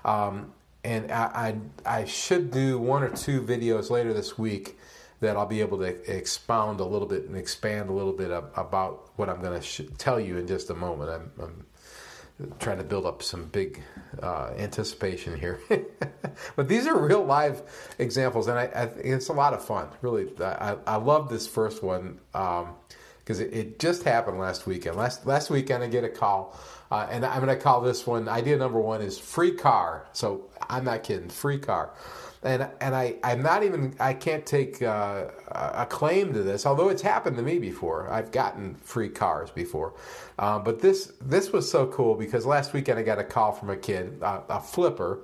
Um, 0.07 0.54
and 0.85 1.11
I, 1.11 1.57
I, 1.87 2.01
I 2.01 2.05
should 2.05 2.51
do 2.51 2.79
one 2.79 3.03
or 3.03 3.09
two 3.09 3.41
videos 3.41 3.91
later 3.91 4.13
this 4.13 4.39
week 4.39 4.79
that 5.21 5.37
I'll 5.37 5.47
be 5.47 5.61
able 5.61 5.79
to 5.79 6.17
expound 6.17 6.81
a 6.81 6.85
little 6.85 7.09
bit 7.09 7.25
and 7.25 7.37
expand 7.37 7.89
a 7.89 7.93
little 7.93 8.13
bit 8.13 8.31
about 8.31 9.11
what 9.17 9.31
I'm 9.31 9.41
going 9.41 9.59
to 9.59 9.67
sh- 9.67 9.83
tell 9.97 10.21
you 10.21 10.37
in 10.37 10.47
just 10.47 10.71
a 10.71 10.75
moment. 10.75 11.11
I'm, 11.11 11.33
I'm, 11.43 11.67
trying 12.59 12.79
to 12.79 12.85
build 12.85 13.07
up 13.07 13.23
some 13.23 13.45
big 13.45 13.81
uh, 14.21 14.51
anticipation 14.59 15.39
here, 15.39 15.61
but 16.57 16.67
these 16.67 16.85
are 16.85 16.99
real 16.99 17.25
live 17.25 17.63
examples, 18.01 18.49
and 18.49 18.59
I, 18.59 18.65
I, 18.65 18.83
it's 18.97 19.29
a 19.29 19.33
lot 19.33 19.55
of 19.55 19.65
fun. 19.65 19.87
Really, 20.03 20.29
I, 20.41 20.77
I 20.85 20.97
love 20.97 21.29
this 21.29 21.47
first 21.47 21.81
one 21.85 22.19
because 23.25 23.41
it, 23.41 23.53
it, 23.55 23.79
just 23.79 24.03
happened 24.03 24.39
last 24.39 24.67
weekend. 24.67 24.97
Last 24.97 25.27
last 25.27 25.49
weekend, 25.49 25.83
I 25.83 25.87
get 25.87 26.05
a 26.05 26.09
call 26.11 26.59
uh, 26.91 27.09
and 27.11 27.25
I'm 27.25 27.45
going 27.45 27.57
to 27.57 27.63
call 27.63 27.81
this 27.81 28.07
one 28.07 28.29
idea 28.29 28.57
number 28.57 28.79
one 28.79 29.01
is 29.01 29.19
free 29.19 29.53
car. 29.53 30.07
So 30.13 30.47
I'm 30.69 30.85
not 30.85 31.03
kidding, 31.03 31.29
free 31.29 31.59
car. 31.59 31.91
And 32.43 32.69
and 32.81 32.95
I 32.95 33.17
I'm 33.25 33.43
not 33.43 33.63
even 33.63 33.97
I 33.99 34.13
can't 34.13 34.45
take 34.45 34.83
uh, 34.83 35.25
a 35.49 35.87
claim 35.87 36.35
to 36.35 36.43
this, 36.43 36.67
although 36.67 36.91
it's 36.91 37.01
happened 37.01 37.39
to 37.39 37.43
me 37.43 37.59
before. 37.59 38.11
I've 38.11 38.31
gotten 38.31 38.75
free 38.75 39.09
cars 39.09 39.51
before, 39.51 39.95
uh, 40.39 40.59
but 40.59 40.81
this 40.81 41.15
this 41.23 41.53
was 41.53 41.71
so 41.71 41.87
cool 41.87 42.15
because 42.15 42.45
last 42.45 42.75
weekend 42.75 42.99
I 42.99 43.03
got 43.03 43.19
a 43.19 43.25
call 43.25 43.53
from 43.53 43.71
a 43.71 43.77
kid, 43.77 44.19
a 44.21 44.61
flipper, 44.61 45.21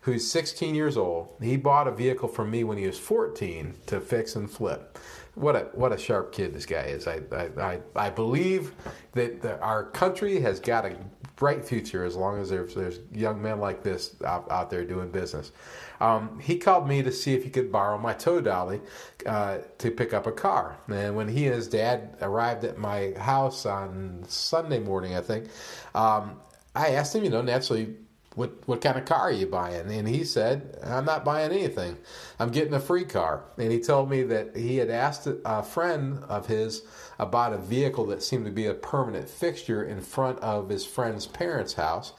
who's 0.00 0.30
16 0.30 0.74
years 0.74 0.96
old. 0.96 1.28
He 1.40 1.58
bought 1.58 1.86
a 1.86 1.92
vehicle 1.92 2.28
from 2.28 2.50
me 2.50 2.64
when 2.64 2.78
he 2.78 2.86
was 2.86 2.98
14 2.98 3.74
to 3.86 4.00
fix 4.00 4.34
and 4.34 4.50
flip 4.50 4.98
what 5.34 5.56
a 5.56 5.60
what 5.72 5.92
a 5.92 5.98
sharp 5.98 6.32
kid 6.32 6.54
this 6.54 6.66
guy 6.66 6.84
is. 6.84 7.06
I 7.06 7.20
I, 7.58 7.80
I, 7.96 8.10
believe 8.10 8.72
that 9.12 9.42
the, 9.42 9.58
our 9.60 9.84
country 9.84 10.40
has 10.40 10.60
got 10.60 10.84
a 10.84 10.96
bright 11.36 11.64
future 11.64 12.04
as 12.04 12.16
long 12.16 12.40
as 12.40 12.50
there's 12.50 12.74
there's 12.74 13.00
young 13.12 13.42
men 13.42 13.58
like 13.58 13.82
this 13.82 14.16
out, 14.24 14.50
out 14.50 14.70
there 14.70 14.84
doing 14.84 15.10
business. 15.10 15.52
Um, 16.00 16.38
he 16.40 16.58
called 16.58 16.88
me 16.88 17.02
to 17.02 17.12
see 17.12 17.34
if 17.34 17.44
he 17.44 17.50
could 17.50 17.72
borrow 17.72 17.98
my 17.98 18.12
tow 18.12 18.40
dolly 18.40 18.80
uh, 19.26 19.58
to 19.78 19.90
pick 19.90 20.12
up 20.12 20.26
a 20.26 20.32
car. 20.32 20.76
And 20.88 21.16
when 21.16 21.28
he 21.28 21.46
and 21.46 21.54
his 21.54 21.68
dad 21.68 22.16
arrived 22.20 22.64
at 22.64 22.78
my 22.78 23.12
house 23.16 23.64
on 23.64 24.24
Sunday 24.28 24.80
morning, 24.80 25.14
I 25.14 25.20
think, 25.20 25.48
um, 25.94 26.40
I 26.74 26.90
asked 26.90 27.14
him, 27.14 27.24
you 27.24 27.30
know, 27.30 27.42
naturally 27.42 27.94
what 28.34 28.66
what 28.66 28.80
kind 28.80 28.98
of 28.98 29.04
car 29.04 29.20
are 29.20 29.32
you 29.32 29.46
buying? 29.46 29.90
And 29.92 30.08
he 30.08 30.24
said, 30.24 30.78
I'm 30.82 31.04
not 31.04 31.24
buying 31.24 31.52
anything. 31.52 31.98
I'm 32.38 32.50
getting 32.50 32.74
a 32.74 32.80
free 32.80 33.04
car. 33.04 33.44
And 33.58 33.70
he 33.70 33.80
told 33.80 34.10
me 34.10 34.22
that 34.24 34.56
he 34.56 34.76
had 34.76 34.90
asked 34.90 35.28
a 35.44 35.62
friend 35.62 36.18
of 36.28 36.46
his 36.46 36.82
about 37.18 37.52
a 37.52 37.58
vehicle 37.58 38.06
that 38.06 38.22
seemed 38.22 38.44
to 38.46 38.50
be 38.50 38.66
a 38.66 38.74
permanent 38.74 39.28
fixture 39.28 39.84
in 39.84 40.00
front 40.00 40.38
of 40.40 40.68
his 40.68 40.84
friend's 40.84 41.26
parents' 41.26 41.74
house. 41.74 42.12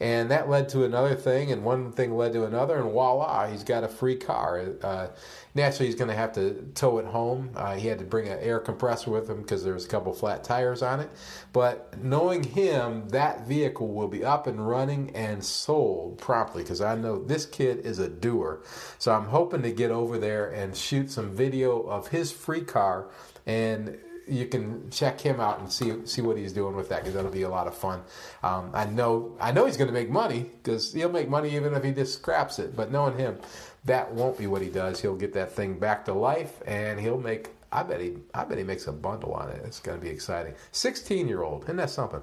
And 0.00 0.30
that 0.30 0.48
led 0.48 0.68
to 0.70 0.84
another 0.84 1.14
thing, 1.14 1.50
and 1.52 1.64
one 1.64 1.92
thing 1.92 2.16
led 2.16 2.32
to 2.34 2.44
another, 2.44 2.76
and 2.76 2.90
voila, 2.90 3.46
he's 3.48 3.64
got 3.64 3.84
a 3.84 3.88
free 3.88 4.16
car. 4.16 4.74
Uh, 4.82 5.08
naturally, 5.54 5.86
he's 5.86 5.94
going 5.94 6.10
to 6.10 6.16
have 6.16 6.32
to 6.34 6.70
tow 6.74 6.98
it 6.98 7.06
home. 7.06 7.50
Uh, 7.54 7.74
he 7.76 7.88
had 7.88 7.98
to 7.98 8.04
bring 8.04 8.28
an 8.28 8.38
air 8.40 8.58
compressor 8.58 9.10
with 9.10 9.28
him 9.28 9.42
because 9.42 9.64
there 9.64 9.74
was 9.74 9.86
a 9.86 9.88
couple 9.88 10.12
flat 10.12 10.44
tires 10.44 10.82
on 10.82 11.00
it. 11.00 11.10
But 11.52 12.02
knowing 12.02 12.42
him, 12.42 13.08
that 13.08 13.46
vehicle 13.46 13.88
will 13.88 14.08
be 14.08 14.24
up 14.24 14.46
and 14.46 14.66
running 14.66 15.14
and 15.16 15.42
sold 15.42 16.18
promptly 16.18 16.62
because 16.62 16.80
I 16.80 16.94
know 16.94 17.22
this 17.22 17.46
kid 17.46 17.80
is 17.86 17.98
a 17.98 18.08
doer. 18.08 18.62
So 18.98 19.12
I'm 19.12 19.26
hoping 19.26 19.62
to 19.62 19.72
get 19.72 19.90
over 19.90 20.18
there 20.18 20.50
and 20.50 20.76
shoot 20.76 21.10
some 21.10 21.34
video 21.34 21.80
of 21.82 22.08
his 22.08 22.32
free 22.32 22.62
car 22.62 23.08
and 23.46 23.98
you 24.28 24.46
can 24.46 24.90
check 24.90 25.20
him 25.20 25.40
out 25.40 25.60
and 25.60 25.70
see 25.70 25.94
see 26.04 26.20
what 26.20 26.36
he's 26.36 26.52
doing 26.52 26.74
with 26.74 26.88
that 26.88 27.00
because 27.00 27.14
that'll 27.14 27.30
be 27.30 27.42
a 27.42 27.48
lot 27.48 27.66
of 27.66 27.76
fun. 27.76 28.02
Um, 28.42 28.70
I 28.74 28.84
know 28.84 29.36
I 29.40 29.52
know 29.52 29.66
he's 29.66 29.76
going 29.76 29.88
to 29.88 29.94
make 29.94 30.10
money 30.10 30.50
because 30.62 30.92
he'll 30.92 31.12
make 31.12 31.28
money 31.28 31.54
even 31.54 31.74
if 31.74 31.84
he 31.84 31.92
just 31.92 32.14
scraps 32.14 32.58
it. 32.58 32.74
But 32.74 32.90
knowing 32.90 33.16
him, 33.16 33.38
that 33.84 34.12
won't 34.12 34.36
be 34.36 34.46
what 34.46 34.62
he 34.62 34.68
does. 34.68 35.00
He'll 35.00 35.16
get 35.16 35.32
that 35.34 35.52
thing 35.52 35.78
back 35.78 36.04
to 36.06 36.12
life 36.12 36.60
and 36.66 36.98
he'll 36.98 37.20
make. 37.20 37.50
I 37.70 37.82
bet 37.82 38.00
he 38.00 38.14
I 38.34 38.44
bet 38.44 38.58
he 38.58 38.64
makes 38.64 38.86
a 38.86 38.92
bundle 38.92 39.32
on 39.32 39.48
it. 39.50 39.62
It's 39.64 39.80
going 39.80 39.98
to 39.98 40.04
be 40.04 40.10
exciting. 40.10 40.54
Sixteen 40.72 41.28
year 41.28 41.42
old, 41.42 41.64
isn't 41.64 41.76
that 41.76 41.90
something? 41.90 42.22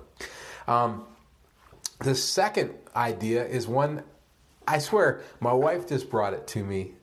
Um, 0.68 1.06
the 2.00 2.16
second 2.16 2.74
idea 2.96 3.46
is 3.46 3.68
one. 3.68 4.04
I 4.68 4.80
swear, 4.80 5.22
my 5.42 5.54
wife 5.54 5.88
just 5.88 6.10
brought 6.10 6.34
it 6.34 6.48
to 6.48 6.64
me 6.64 6.94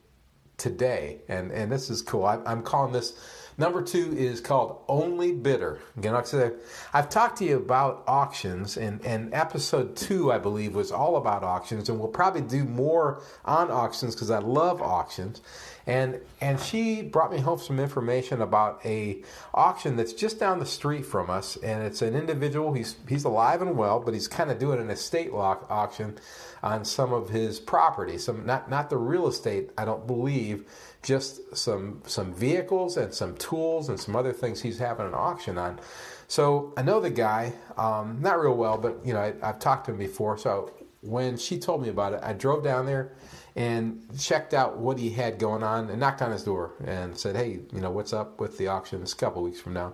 today, 0.57 1.21
and 1.27 1.51
and 1.51 1.71
this 1.71 1.89
is 1.89 2.01
cool. 2.01 2.25
I, 2.25 2.39
I'm 2.45 2.61
calling 2.61 2.93
this 2.93 3.13
Number 3.57 3.81
two 3.81 4.15
is 4.17 4.41
called 4.41 4.83
Only 4.87 5.31
Bidder. 5.31 5.79
Again, 5.97 6.13
like 6.13 6.23
I 6.25 6.27
said, 6.27 6.53
I've 6.93 7.09
talked 7.09 7.37
to 7.39 7.45
you 7.45 7.57
about 7.57 8.03
auctions, 8.07 8.77
and, 8.77 9.03
and 9.05 9.33
episode 9.33 9.95
two, 9.95 10.31
I 10.31 10.37
believe, 10.37 10.73
was 10.73 10.91
all 10.91 11.17
about 11.17 11.43
auctions, 11.43 11.89
and 11.89 11.99
we'll 11.99 12.09
probably 12.09 12.41
do 12.41 12.63
more 12.63 13.21
on 13.45 13.69
auctions 13.69 14.15
because 14.15 14.31
I 14.31 14.39
love 14.39 14.81
auctions. 14.81 15.41
And 15.87 16.19
and 16.39 16.59
she 16.59 17.01
brought 17.01 17.31
me 17.31 17.39
home 17.39 17.59
some 17.59 17.79
information 17.79 18.41
about 18.41 18.81
a 18.85 19.23
auction 19.53 19.95
that's 19.95 20.13
just 20.13 20.39
down 20.39 20.59
the 20.59 20.65
street 20.65 21.05
from 21.05 21.29
us, 21.29 21.57
and 21.57 21.83
it's 21.83 22.01
an 22.01 22.15
individual. 22.15 22.73
He's 22.73 22.95
he's 23.07 23.23
alive 23.23 23.61
and 23.61 23.75
well, 23.75 23.99
but 23.99 24.13
he's 24.13 24.27
kind 24.27 24.51
of 24.51 24.59
doing 24.59 24.79
an 24.79 24.89
estate 24.89 25.33
lock 25.33 25.65
auction 25.69 26.17
on 26.63 26.85
some 26.85 27.11
of 27.11 27.29
his 27.29 27.59
property. 27.59 28.17
Some 28.17 28.45
not 28.45 28.69
not 28.69 28.89
the 28.89 28.97
real 28.97 29.27
estate, 29.27 29.71
I 29.77 29.85
don't 29.85 30.05
believe 30.05 30.65
just 31.01 31.55
some 31.55 32.01
some 32.05 32.33
vehicles 32.33 32.97
and 32.97 33.13
some 33.13 33.35
tools 33.37 33.89
and 33.89 33.99
some 33.99 34.15
other 34.15 34.33
things 34.33 34.61
he's 34.61 34.79
having 34.79 35.07
an 35.07 35.13
auction 35.13 35.57
on. 35.57 35.79
So 36.27 36.73
I 36.77 36.83
know 36.83 36.99
the 36.99 37.09
guy, 37.09 37.53
um, 37.77 38.19
not 38.21 38.39
real 38.39 38.55
well, 38.55 38.77
but 38.77 38.99
you 39.03 39.13
know 39.13 39.19
I, 39.19 39.33
I've 39.41 39.59
talked 39.59 39.85
to 39.85 39.91
him 39.91 39.97
before. 39.97 40.37
So 40.37 40.71
when 41.01 41.37
she 41.37 41.59
told 41.59 41.81
me 41.81 41.89
about 41.89 42.13
it, 42.13 42.19
I 42.23 42.33
drove 42.33 42.63
down 42.63 42.85
there 42.85 43.13
and 43.55 44.01
checked 44.19 44.53
out 44.53 44.77
what 44.77 44.97
he 44.97 45.09
had 45.09 45.39
going 45.39 45.63
on 45.63 45.89
and 45.89 45.99
knocked 45.99 46.21
on 46.21 46.31
his 46.31 46.43
door 46.43 46.73
and 46.83 47.17
said, 47.17 47.35
"Hey, 47.35 47.59
you 47.73 47.81
know 47.81 47.91
what's 47.91 48.13
up 48.13 48.39
with 48.39 48.57
the 48.57 48.67
auction? 48.67 49.01
It's 49.01 49.13
a 49.13 49.17
couple 49.17 49.43
weeks 49.43 49.59
from 49.59 49.73
now." 49.73 49.93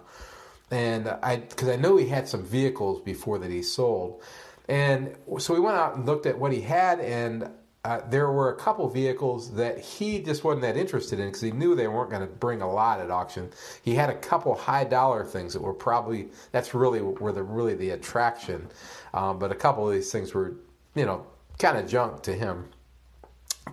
And 0.70 1.08
I, 1.24 1.38
because 1.38 1.70
I 1.70 1.78
know 1.78 1.96
he 1.98 2.08
had 2.08 2.28
some 2.28 2.44
vehicles 2.44 3.02
before 3.02 3.40
that 3.40 3.50
he 3.50 3.64
sold, 3.64 4.22
and 4.68 5.16
so 5.40 5.54
we 5.54 5.60
went 5.60 5.78
out 5.78 5.96
and 5.96 6.06
looked 6.06 6.26
at 6.26 6.38
what 6.38 6.52
he 6.52 6.62
had, 6.62 7.00
and 7.00 7.50
uh, 7.88 8.02
there 8.10 8.30
were 8.30 8.50
a 8.50 8.56
couple 8.56 8.90
vehicles 8.90 9.54
that 9.54 9.80
he 9.80 10.20
just 10.20 10.44
wasn't 10.44 10.62
that 10.62 10.76
interested 10.76 11.22
in 11.22 11.28
because 11.28 11.40
he 11.40 11.52
knew 11.52 11.74
they 11.74 11.88
weren't 11.88 12.10
going 12.10 12.22
to 12.22 12.28
bring 12.28 12.62
a 12.62 12.70
lot 12.70 13.00
at 13.00 13.10
auction. 13.10 13.50
He 13.82 13.96
had 13.96 14.10
a 14.10 14.16
couple 14.16 14.54
high 14.56 14.84
dollar 14.84 15.24
things 15.24 15.54
that 15.54 15.62
were 15.62 15.74
probably 15.74 16.28
that's 16.52 16.74
really 16.74 17.00
where 17.00 17.32
the 17.32 17.44
really 17.44 17.76
the 17.76 17.92
attraction, 17.92 18.68
um, 19.14 19.40
but 19.40 19.54
a 19.54 19.56
couple 19.56 19.88
of 19.88 19.94
these 19.94 20.12
things 20.12 20.34
were 20.34 20.56
you 20.96 21.06
know 21.06 21.26
kind 21.60 21.78
of 21.78 21.88
junk 21.88 22.24
to 22.24 22.34
him, 22.34 22.68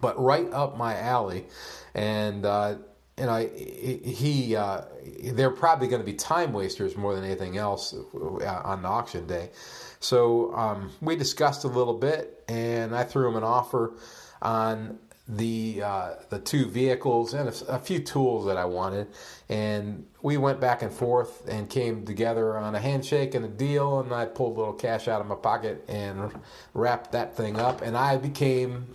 but 0.01 0.21
right 0.21 0.51
up 0.53 0.77
my 0.77 0.99
alley, 0.99 1.47
and. 1.95 2.45
Uh, 2.45 2.77
you 3.17 3.27
he 4.05 4.57
uh, 4.57 4.83
they're 5.33 5.51
probably 5.51 5.87
going 5.87 6.01
to 6.03 6.07
be 6.07 6.15
time 6.15 6.53
wasters 6.53 6.97
more 6.97 7.15
than 7.15 7.25
anything 7.25 7.57
else 7.57 7.95
uh, 7.95 8.63
on 8.65 8.85
auction 8.85 9.27
day. 9.27 9.51
So 10.01 10.55
um, 10.55 10.91
we 11.01 11.17
discussed 11.17 11.65
a 11.65 11.69
little 11.69 11.95
bit, 11.95 12.43
and 12.49 12.95
I 12.95 13.05
threw 13.05 13.29
him 13.29 13.37
an 13.37 13.45
offer 13.45 13.95
on 14.43 14.99
the 15.27 15.83
uh, 15.83 16.11
the 16.29 16.39
two 16.39 16.67
vehicles 16.67 17.33
and 17.33 17.49
a, 17.49 17.75
a, 17.75 17.79
few 17.79 17.99
tools 17.99 18.45
that 18.45 18.59
I 18.59 18.67
wanted, 18.67 19.07
and 19.49 20.07
we 20.21 20.37
went 20.37 20.61
back 20.61 20.83
and 20.83 20.93
forth 20.93 21.49
and 21.49 21.71
came 21.71 22.05
together 22.05 22.59
on 22.59 22.75
a 22.75 22.81
handshake 22.81 23.35
and 23.35 23.45
a 23.45 23.49
deal. 23.49 24.01
And 24.01 24.13
I 24.13 24.27
pulled 24.27 24.57
a 24.57 24.59
little 24.59 24.75
cash 24.75 25.09
out 25.09 25.23
of 25.23 25.27
my 25.27 25.37
pocket 25.37 25.85
and 25.89 26.31
wrapped 26.75 27.13
that 27.13 27.37
thing 27.37 27.59
up, 27.59 27.81
and 27.81 27.97
I 27.97 28.19
became 28.19 28.89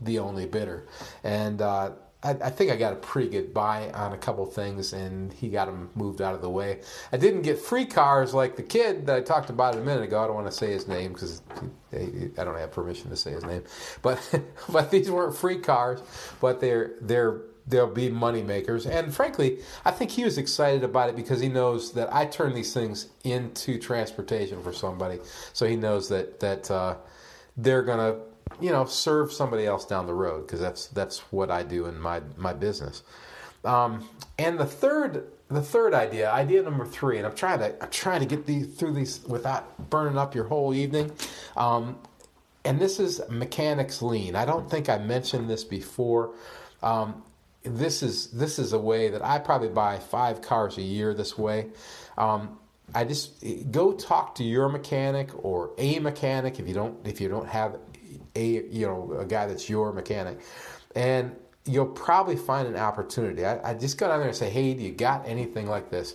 the 0.00 0.18
only 0.18 0.46
bidder. 0.46 0.86
And 1.24 1.62
uh, 1.62 1.90
I, 2.22 2.30
I, 2.30 2.50
think 2.50 2.72
I 2.72 2.76
got 2.76 2.92
a 2.92 2.96
pretty 2.96 3.28
good 3.28 3.54
buy 3.54 3.90
on 3.92 4.12
a 4.12 4.18
couple 4.18 4.44
things, 4.46 4.92
and 4.92 5.32
he 5.32 5.48
got 5.48 5.66
them 5.66 5.90
moved 5.94 6.20
out 6.20 6.34
of 6.34 6.42
the 6.42 6.50
way. 6.50 6.80
I 7.12 7.16
didn't 7.16 7.42
get 7.42 7.58
free 7.58 7.86
cars 7.86 8.34
like 8.34 8.56
the 8.56 8.62
kid 8.62 9.06
that 9.06 9.16
I 9.16 9.20
talked 9.20 9.50
about 9.50 9.76
a 9.76 9.80
minute 9.80 10.02
ago. 10.02 10.22
I 10.22 10.26
don't 10.26 10.34
want 10.34 10.48
to 10.48 10.52
say 10.52 10.72
his 10.72 10.88
name 10.88 11.12
because 11.12 11.42
I 11.92 12.44
don't 12.44 12.58
have 12.58 12.72
permission 12.72 13.10
to 13.10 13.16
say 13.16 13.32
his 13.32 13.44
name. 13.44 13.62
But 14.02 14.18
but 14.68 14.90
these 14.90 15.10
weren't 15.10 15.36
free 15.36 15.60
cars, 15.60 16.00
but 16.40 16.60
they're 16.60 16.94
they're 17.00 17.42
they'll 17.68 17.86
be 17.86 18.08
money 18.10 18.42
makers. 18.42 18.86
And 18.86 19.14
frankly, 19.14 19.60
I 19.84 19.92
think 19.92 20.10
he 20.10 20.24
was 20.24 20.38
excited 20.38 20.82
about 20.82 21.10
it 21.10 21.16
because 21.16 21.40
he 21.40 21.48
knows 21.48 21.92
that 21.92 22.12
I 22.12 22.26
turn 22.26 22.54
these 22.54 22.72
things 22.72 23.08
into 23.22 23.78
transportation 23.78 24.62
for 24.62 24.72
somebody. 24.72 25.20
So 25.52 25.66
he 25.66 25.76
knows 25.76 26.08
that 26.08 26.40
that 26.40 26.68
uh, 26.68 26.96
they're 27.56 27.82
gonna 27.82 28.16
you 28.60 28.70
know, 28.70 28.84
serve 28.84 29.32
somebody 29.32 29.66
else 29.66 29.84
down 29.84 30.06
the 30.06 30.14
road 30.14 30.46
because 30.46 30.60
that's 30.60 30.86
that's 30.88 31.18
what 31.32 31.50
I 31.50 31.62
do 31.62 31.86
in 31.86 31.98
my 31.98 32.20
my 32.36 32.52
business. 32.52 33.02
Um, 33.64 34.08
and 34.38 34.58
the 34.58 34.66
third 34.66 35.26
the 35.48 35.62
third 35.62 35.94
idea, 35.94 36.30
idea 36.30 36.62
number 36.62 36.84
three, 36.84 37.18
and 37.18 37.26
I'm 37.26 37.34
trying 37.34 37.58
to 37.60 37.82
I'm 37.82 37.90
trying 37.90 38.20
to 38.20 38.26
get 38.26 38.46
these 38.46 38.66
through 38.66 38.94
these 38.94 39.24
without 39.26 39.90
burning 39.90 40.18
up 40.18 40.34
your 40.34 40.44
whole 40.44 40.74
evening. 40.74 41.12
Um, 41.56 41.98
and 42.64 42.78
this 42.78 43.00
is 43.00 43.20
mechanics 43.30 44.02
lien. 44.02 44.36
I 44.36 44.44
don't 44.44 44.70
think 44.70 44.88
I 44.88 44.98
mentioned 44.98 45.48
this 45.48 45.64
before. 45.64 46.34
Um, 46.82 47.22
this 47.62 48.02
is 48.02 48.28
this 48.28 48.58
is 48.58 48.72
a 48.72 48.78
way 48.78 49.08
that 49.08 49.24
I 49.24 49.38
probably 49.38 49.68
buy 49.68 49.98
five 49.98 50.42
cars 50.42 50.76
a 50.78 50.82
year 50.82 51.14
this 51.14 51.36
way. 51.36 51.68
Um, 52.16 52.58
I 52.94 53.04
just 53.04 53.44
go 53.70 53.92
talk 53.92 54.34
to 54.36 54.44
your 54.44 54.68
mechanic 54.68 55.30
or 55.44 55.70
a 55.78 55.98
mechanic 55.98 56.58
if 56.58 56.66
you 56.66 56.74
don't 56.74 57.06
if 57.06 57.20
you 57.20 57.28
don't 57.28 57.48
have 57.48 57.78
a 58.38 58.64
you 58.68 58.86
know 58.86 59.16
a 59.18 59.24
guy 59.24 59.46
that's 59.46 59.68
your 59.68 59.92
mechanic, 59.92 60.40
and 60.94 61.34
you'll 61.64 61.86
probably 61.86 62.36
find 62.36 62.66
an 62.66 62.76
opportunity. 62.76 63.44
I, 63.44 63.70
I 63.70 63.74
just 63.74 63.98
go 63.98 64.08
down 64.08 64.20
there 64.20 64.28
and 64.28 64.36
say, 64.36 64.50
hey, 64.50 64.74
do 64.74 64.82
you 64.82 64.92
got 64.92 65.26
anything 65.28 65.66
like 65.66 65.90
this? 65.90 66.14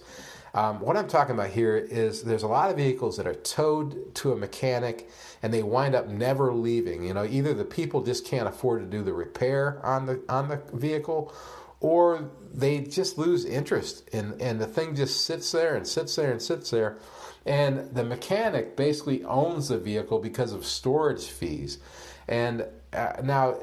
Um, 0.55 0.79
what 0.81 0.97
I'm 0.97 1.07
talking 1.07 1.33
about 1.33 1.49
here 1.49 1.77
is 1.77 2.23
there's 2.23 2.43
a 2.43 2.47
lot 2.47 2.69
of 2.69 2.77
vehicles 2.77 3.17
that 3.17 3.25
are 3.25 3.33
towed 3.33 4.13
to 4.15 4.33
a 4.33 4.35
mechanic 4.35 5.09
and 5.41 5.51
they 5.51 5.63
wind 5.63 5.95
up 5.95 6.07
never 6.07 6.53
leaving. 6.53 7.03
You 7.03 7.15
know, 7.15 7.25
either 7.25 7.53
the 7.53 7.65
people 7.65 8.03
just 8.03 8.25
can't 8.25 8.47
afford 8.47 8.81
to 8.81 8.85
do 8.85 9.03
the 9.03 9.13
repair 9.13 9.79
on 9.83 10.05
the 10.05 10.21
on 10.29 10.49
the 10.49 10.61
vehicle, 10.73 11.33
or 11.79 12.29
they 12.53 12.81
just 12.81 13.17
lose 13.17 13.45
interest 13.45 14.07
and 14.13 14.39
and 14.39 14.61
the 14.61 14.67
thing 14.67 14.95
just 14.95 15.25
sits 15.25 15.51
there 15.51 15.75
and 15.75 15.87
sits 15.87 16.15
there 16.15 16.31
and 16.31 16.41
sits 16.41 16.69
there. 16.69 16.97
And 17.45 17.93
the 17.93 18.03
mechanic 18.03 18.77
basically 18.77 19.23
owns 19.23 19.67
the 19.67 19.77
vehicle 19.77 20.19
because 20.19 20.53
of 20.53 20.65
storage 20.65 21.25
fees. 21.25 21.79
And 22.27 22.65
uh, 22.93 23.13
now, 23.23 23.57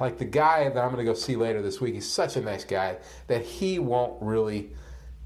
like 0.00 0.18
the 0.18 0.24
guy 0.24 0.68
that 0.68 0.78
I'm 0.78 0.92
going 0.92 1.04
to 1.04 1.10
go 1.10 1.14
see 1.14 1.36
later 1.36 1.62
this 1.62 1.80
week, 1.80 1.94
he's 1.94 2.08
such 2.08 2.36
a 2.36 2.40
nice 2.40 2.64
guy 2.64 2.98
that 3.26 3.42
he 3.42 3.78
won't 3.78 4.22
really 4.22 4.70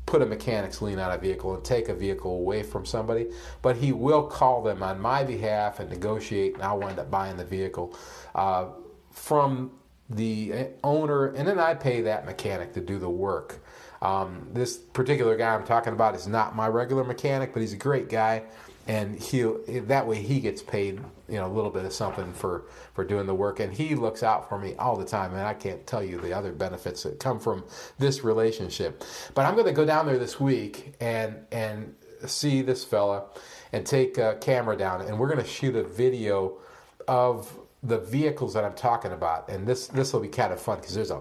put 0.07 0.23
a 0.23 0.27
mechanic's 0.27 0.81
lien 0.81 0.99
on 0.99 1.13
a 1.13 1.19
vehicle 1.19 1.55
and 1.55 1.63
take 1.63 1.91
a 1.91 1.95
vehicle 1.95 2.33
away 2.33 2.63
from 2.63 2.87
somebody, 2.87 3.27
but 3.61 3.77
he 3.77 3.93
will 3.93 4.23
call 4.23 4.63
them 4.63 4.83
on 4.83 4.99
my 4.99 5.23
behalf 5.23 5.81
and 5.81 5.91
negotiate, 5.91 6.55
and 6.55 6.63
I'll 6.63 6.79
wind 6.79 6.99
up 6.99 7.11
buying 7.11 7.37
the 7.37 7.45
vehicle 7.45 7.95
uh, 8.35 8.69
from 9.13 9.73
the 10.09 10.69
owner, 10.83 11.27
and 11.27 11.47
then 11.47 11.59
I 11.59 11.75
pay 11.75 12.01
that 12.03 12.25
mechanic 12.25 12.73
to 12.73 12.81
do 12.81 12.99
the 12.99 13.11
work. 13.11 13.59
Um, 14.01 14.49
this 14.53 14.77
particular 14.77 15.37
guy 15.37 15.55
I'm 15.55 15.65
talking 15.65 15.93
about 15.93 16.15
is 16.15 16.27
not 16.27 16.55
my 16.55 16.69
regular 16.69 17.05
mechanic, 17.05 17.53
but 17.53 17.61
he's 17.61 17.73
a 17.73 17.79
great 17.79 18.09
guy. 18.09 18.45
And 18.87 19.21
he 19.21 19.43
that 19.43 20.07
way 20.07 20.23
he 20.23 20.41
gets 20.41 20.63
paid 20.63 21.01
you 21.29 21.37
know 21.37 21.47
a 21.47 21.53
little 21.53 21.71
bit 21.71 21.85
of 21.85 21.93
something 21.93 22.33
for 22.33 22.65
for 22.95 23.05
doing 23.05 23.27
the 23.27 23.35
work. 23.35 23.61
And 23.61 23.73
he 23.73 23.95
looks 23.95 24.23
out 24.23 24.49
for 24.49 24.59
me 24.59 24.75
all 24.77 24.97
the 24.97 25.05
time. 25.05 25.35
And 25.35 25.43
i 25.43 25.53
can't 25.53 25.87
tell 25.87 26.03
you 26.03 26.19
the 26.19 26.33
other 26.33 26.53
benefits 26.53 27.03
that 27.03 27.21
come 27.21 27.39
from 27.39 27.65
this 27.99 28.25
relationship. 28.25 29.05
But 29.35 29.45
i'm 29.45 29.55
going 29.55 29.67
to 29.67 29.73
go 29.73 29.85
down 29.85 30.07
there 30.07 30.19
this 30.19 30.41
week 30.41 30.95
and 31.01 31.37
and 31.53 31.95
see 32.27 32.63
this 32.63 32.83
fella 32.83 33.27
and 33.73 33.85
take 33.85 34.17
a 34.17 34.39
camera 34.41 34.77
down. 34.77 35.03
And 35.03 35.19
we're 35.19 35.29
going 35.29 35.45
to 35.45 35.51
shoot 35.51 35.77
a 35.77 35.85
video 35.85 36.59
of 37.07 37.55
the 37.83 37.99
vehicles 37.99 38.55
that 38.55 38.65
i'm 38.65 38.75
talking 38.75 39.13
about. 39.13 39.51
And 39.51 39.67
this 39.67 39.89
this 39.89 40.15
will 40.15 40.21
be 40.21 40.29
kind 40.29 40.53
of 40.53 40.61
fun 40.61 40.79
because 40.79 40.95
there's 40.95 41.11
a 41.11 41.21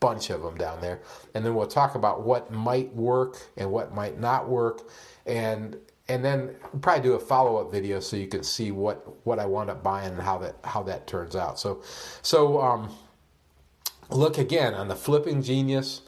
bunch 0.00 0.30
of 0.30 0.42
them 0.42 0.56
down 0.56 0.80
there 0.80 1.00
and 1.34 1.44
then 1.44 1.54
we'll 1.54 1.66
talk 1.66 1.94
about 1.94 2.22
what 2.22 2.52
might 2.52 2.94
work 2.94 3.36
and 3.56 3.70
what 3.70 3.94
might 3.94 4.18
not 4.18 4.48
work 4.48 4.88
and 5.26 5.76
and 6.08 6.24
then 6.24 6.54
probably 6.80 7.02
do 7.02 7.14
a 7.14 7.20
follow 7.20 7.56
up 7.58 7.70
video 7.70 8.00
so 8.00 8.16
you 8.16 8.26
can 8.26 8.42
see 8.42 8.72
what 8.72 9.26
what 9.26 9.38
I 9.38 9.46
wound 9.46 9.70
up 9.70 9.82
buying 9.82 10.12
and 10.12 10.22
how 10.22 10.38
that 10.38 10.56
how 10.64 10.82
that 10.84 11.06
turns 11.06 11.36
out. 11.36 11.58
So 11.58 11.82
so 12.22 12.60
um, 12.60 12.90
look 14.10 14.38
again 14.38 14.74
on 14.74 14.88
the 14.88 14.96
Flipping 14.96 15.42
Genius 15.42 16.02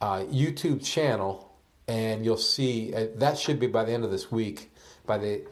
uh, 0.00 0.20
YouTube 0.24 0.84
channel, 0.84 1.52
and 1.88 2.24
you'll 2.24 2.36
see 2.36 2.94
uh, 2.94 3.06
that 3.16 3.36
should 3.36 3.58
be 3.58 3.66
by 3.66 3.84
the 3.84 3.92
end 3.92 4.04
of 4.04 4.10
this 4.10 4.30
week. 4.30 4.71
By 5.04 5.18
the 5.18 5.42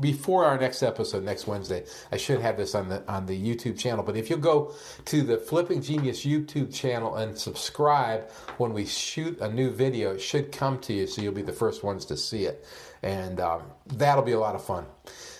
before 0.00 0.44
our 0.44 0.58
next 0.58 0.82
episode 0.82 1.24
next 1.24 1.46
Wednesday, 1.46 1.84
I 2.12 2.18
should 2.18 2.40
have 2.40 2.56
this 2.56 2.74
on 2.74 2.88
the 2.90 3.02
on 3.10 3.26
the 3.26 3.38
YouTube 3.38 3.78
channel. 3.78 4.04
But 4.04 4.16
if 4.16 4.28
you 4.28 4.36
go 4.36 4.74
to 5.06 5.22
the 5.22 5.38
Flipping 5.38 5.80
Genius 5.80 6.24
YouTube 6.24 6.72
channel 6.72 7.16
and 7.16 7.36
subscribe 7.38 8.30
when 8.58 8.74
we 8.74 8.84
shoot 8.84 9.40
a 9.40 9.50
new 9.50 9.70
video, 9.70 10.14
it 10.14 10.20
should 10.20 10.52
come 10.52 10.78
to 10.80 10.92
you, 10.92 11.06
so 11.06 11.22
you'll 11.22 11.32
be 11.32 11.42
the 11.42 11.52
first 11.52 11.82
ones 11.82 12.04
to 12.06 12.16
see 12.16 12.44
it 12.44 12.64
and 13.04 13.38
um, 13.38 13.62
that'll 13.86 14.24
be 14.24 14.32
a 14.32 14.40
lot 14.40 14.54
of 14.54 14.64
fun. 14.64 14.86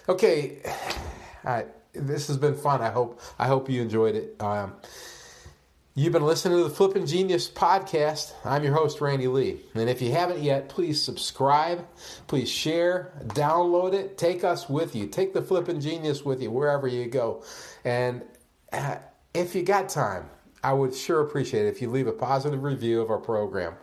Okay, 0.09 0.59
this 1.93 2.29
has 2.29 2.37
been 2.37 2.55
fun. 2.55 2.83
I 2.83 2.91
hope 2.91 3.21
I 3.39 3.47
hope 3.47 3.69
you 3.69 3.81
enjoyed 3.81 4.15
it. 4.15 4.37
Um, 4.41 4.75
you've 5.97 6.13
been 6.13 6.27
listening 6.27 6.59
to 6.59 6.65
the 6.65 6.75
Flippin' 6.75 7.07
Genius 7.07 7.49
podcast. 7.49 8.33
I'm 8.45 8.65
your 8.65 8.75
host 8.75 9.01
Randy 9.01 9.29
Lee, 9.29 9.61
and 9.75 9.89
if 9.89 10.03
you 10.03 10.11
haven't 10.11 10.43
yet, 10.43 10.69
please 10.69 11.01
subscribe, 11.01 11.87
please 12.27 12.51
share, 12.51 13.13
download 13.27 13.95
it, 13.95 14.19
take 14.19 14.43
us 14.43 14.69
with 14.69 14.97
you, 14.97 15.07
take 15.07 15.33
the 15.33 15.43
Flippin' 15.43 15.81
Genius 15.81 16.25
with 16.25 16.43
you 16.43 16.51
wherever 16.51 16.89
you 16.89 17.07
go, 17.07 17.45
and 17.85 18.23
uh, 18.73 18.97
if 19.35 19.55
you 19.55 19.63
got 19.63 19.89
time, 19.89 20.29
I 20.65 20.73
would 20.73 20.95
sure 20.95 21.21
appreciate 21.21 21.67
it 21.67 21.69
if 21.69 21.81
you 21.81 21.89
leave 21.89 22.09
a 22.09 22.13
positive 22.13 22.65
review 22.65 23.01
of 23.01 23.11
our 23.11 23.19
program 23.19 23.75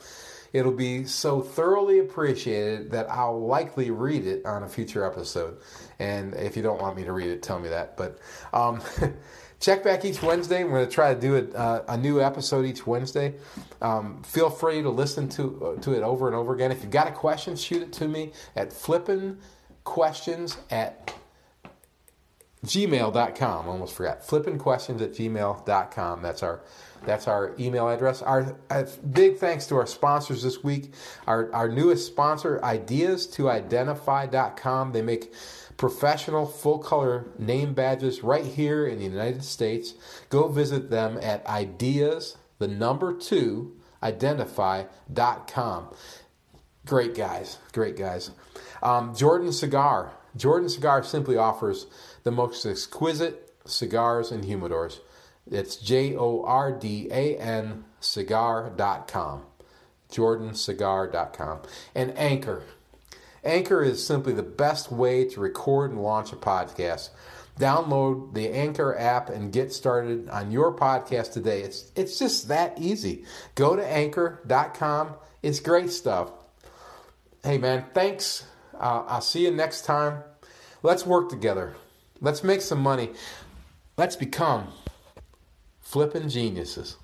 it'll 0.53 0.71
be 0.71 1.05
so 1.05 1.41
thoroughly 1.41 1.99
appreciated 1.99 2.91
that 2.91 3.09
I'll 3.09 3.39
likely 3.39 3.89
read 3.89 4.25
it 4.25 4.45
on 4.45 4.63
a 4.63 4.67
future 4.67 5.05
episode. 5.05 5.57
And 5.99 6.33
if 6.35 6.57
you 6.57 6.63
don't 6.63 6.81
want 6.81 6.97
me 6.97 7.03
to 7.05 7.13
read 7.13 7.29
it, 7.29 7.41
tell 7.41 7.59
me 7.59 7.69
that. 7.69 7.95
But 7.95 8.19
um, 8.51 8.81
check 9.61 9.83
back 9.83 10.03
each 10.03 10.21
Wednesday. 10.21 10.65
We're 10.65 10.71
going 10.71 10.87
to 10.87 10.91
try 10.91 11.13
to 11.13 11.19
do 11.19 11.35
it, 11.35 11.55
uh, 11.55 11.83
a 11.87 11.95
new 11.95 12.19
episode 12.19 12.65
each 12.65 12.85
Wednesday. 12.85 13.35
Um, 13.81 14.21
feel 14.23 14.49
free 14.49 14.81
to 14.81 14.89
listen 14.89 15.29
to 15.29 15.65
uh, 15.65 15.81
to 15.81 15.93
it 15.93 16.03
over 16.03 16.27
and 16.27 16.35
over 16.35 16.53
again. 16.53 16.71
If 16.71 16.81
you've 16.81 16.91
got 16.91 17.07
a 17.07 17.11
question, 17.11 17.55
shoot 17.55 17.81
it 17.81 17.93
to 17.93 18.07
me 18.07 18.33
at 18.55 18.73
flippin 18.73 19.39
questions 19.83 20.57
at 20.69 21.13
gmail.com. 22.65 23.69
Almost 23.69 23.95
forgot. 23.95 24.25
Flippin 24.25 24.59
questions 24.59 25.01
at 25.01 25.13
gmail.com. 25.13 26.21
That's 26.21 26.43
our 26.43 26.61
that's 27.03 27.27
our 27.27 27.55
email 27.59 27.89
address. 27.89 28.21
Our 28.21 28.55
uh, 28.69 28.83
big 29.11 29.37
thanks 29.37 29.65
to 29.67 29.75
our 29.75 29.87
sponsors 29.87 30.43
this 30.43 30.63
week. 30.63 30.93
Our 31.25 31.53
our 31.53 31.69
newest 31.69 32.07
sponsor, 32.07 32.63
ideas 32.63 33.25
to 33.27 33.49
identify.com. 33.49 34.91
They 34.91 35.01
make 35.01 35.33
professional 35.81 36.45
full 36.45 36.77
color 36.77 37.25
name 37.39 37.73
badges 37.73 38.21
right 38.21 38.45
here 38.45 38.85
in 38.85 38.99
the 38.99 39.03
United 39.03 39.43
States. 39.43 39.95
Go 40.29 40.47
visit 40.47 40.91
them 40.91 41.17
at 41.23 41.43
ideas, 41.47 42.37
the 42.59 42.67
number 42.67 43.17
two, 43.17 43.75
identify.com. 44.03 45.87
Great 46.85 47.15
guys, 47.15 47.57
great 47.73 47.97
guys. 47.97 48.29
Um, 48.83 49.15
Jordan 49.15 49.51
Cigar. 49.51 50.13
Jordan 50.37 50.69
Cigar 50.69 51.01
simply 51.01 51.35
offers 51.35 51.87
the 52.25 52.31
most 52.31 52.63
exquisite 52.63 53.51
cigars 53.65 54.31
and 54.31 54.43
humidors. 54.43 54.99
It's 55.49 55.77
J 55.77 56.15
O 56.15 56.43
R 56.43 56.71
D 56.71 57.07
A 57.09 57.37
N 57.39 57.85
cigar.com. 57.99 59.47
JordanCigar.com. 60.11 61.61
And 61.95 62.15
Anchor. 62.15 62.61
Anchor 63.43 63.81
is 63.81 64.05
simply 64.05 64.33
the 64.33 64.43
best 64.43 64.91
way 64.91 65.25
to 65.25 65.39
record 65.39 65.91
and 65.91 66.03
launch 66.03 66.31
a 66.31 66.35
podcast. 66.35 67.09
Download 67.59 68.33
the 68.33 68.49
Anchor 68.49 68.97
app 68.97 69.29
and 69.29 69.51
get 69.51 69.73
started 69.73 70.29
on 70.29 70.51
your 70.51 70.75
podcast 70.75 71.33
today. 71.33 71.61
It's 71.61 71.91
it's 71.95 72.17
just 72.17 72.47
that 72.47 72.79
easy. 72.79 73.25
Go 73.55 73.75
to 73.75 73.85
anchor.com. 73.85 75.15
It's 75.41 75.59
great 75.59 75.91
stuff. 75.91 76.31
Hey 77.43 77.57
man, 77.57 77.85
thanks. 77.93 78.45
Uh, 78.79 79.03
I'll 79.07 79.21
see 79.21 79.43
you 79.43 79.51
next 79.51 79.85
time. 79.85 80.23
Let's 80.83 81.05
work 81.05 81.29
together. 81.29 81.75
Let's 82.19 82.43
make 82.43 82.61
some 82.61 82.79
money. 82.79 83.11
Let's 83.97 84.15
become 84.15 84.67
flipping 85.79 86.29
geniuses. 86.29 86.97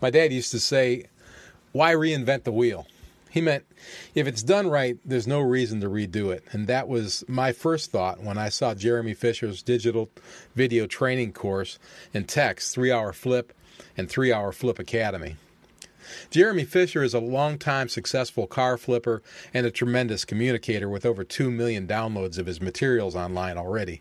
My 0.00 0.10
dad 0.10 0.32
used 0.32 0.50
to 0.50 0.60
say, 0.60 1.04
why 1.74 1.92
reinvent 1.92 2.44
the 2.44 2.52
wheel? 2.52 2.86
He 3.32 3.40
meant 3.40 3.64
if 4.14 4.28
it's 4.28 4.44
done 4.44 4.70
right, 4.70 4.96
there's 5.04 5.26
no 5.26 5.40
reason 5.40 5.80
to 5.80 5.88
redo 5.88 6.32
it. 6.32 6.44
And 6.52 6.68
that 6.68 6.86
was 6.86 7.24
my 7.26 7.50
first 7.50 7.90
thought 7.90 8.22
when 8.22 8.38
I 8.38 8.48
saw 8.48 8.74
Jeremy 8.74 9.12
Fisher's 9.12 9.60
digital 9.60 10.08
video 10.54 10.86
training 10.86 11.32
course 11.32 11.80
in 12.12 12.26
text, 12.26 12.72
Three 12.72 12.92
Hour 12.92 13.12
Flip 13.12 13.52
and 13.96 14.08
Three 14.08 14.32
Hour 14.32 14.52
Flip 14.52 14.78
Academy. 14.78 15.34
Jeremy 16.30 16.64
Fisher 16.64 17.02
is 17.02 17.12
a 17.12 17.18
longtime 17.18 17.88
successful 17.88 18.46
car 18.46 18.78
flipper 18.78 19.20
and 19.52 19.66
a 19.66 19.72
tremendous 19.72 20.24
communicator 20.24 20.88
with 20.88 21.04
over 21.04 21.24
2 21.24 21.50
million 21.50 21.88
downloads 21.88 22.38
of 22.38 22.46
his 22.46 22.60
materials 22.60 23.16
online 23.16 23.58
already. 23.58 24.00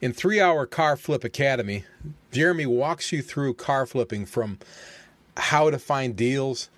In 0.00 0.12
Three 0.12 0.40
Hour 0.40 0.64
Car 0.66 0.96
Flip 0.96 1.24
Academy, 1.24 1.86
Jeremy 2.30 2.66
walks 2.66 3.10
you 3.10 3.20
through 3.20 3.54
car 3.54 3.84
flipping 3.84 4.26
from 4.26 4.60
how 5.36 5.70
to 5.70 5.78
find 5.78 6.16
deals, 6.16 6.70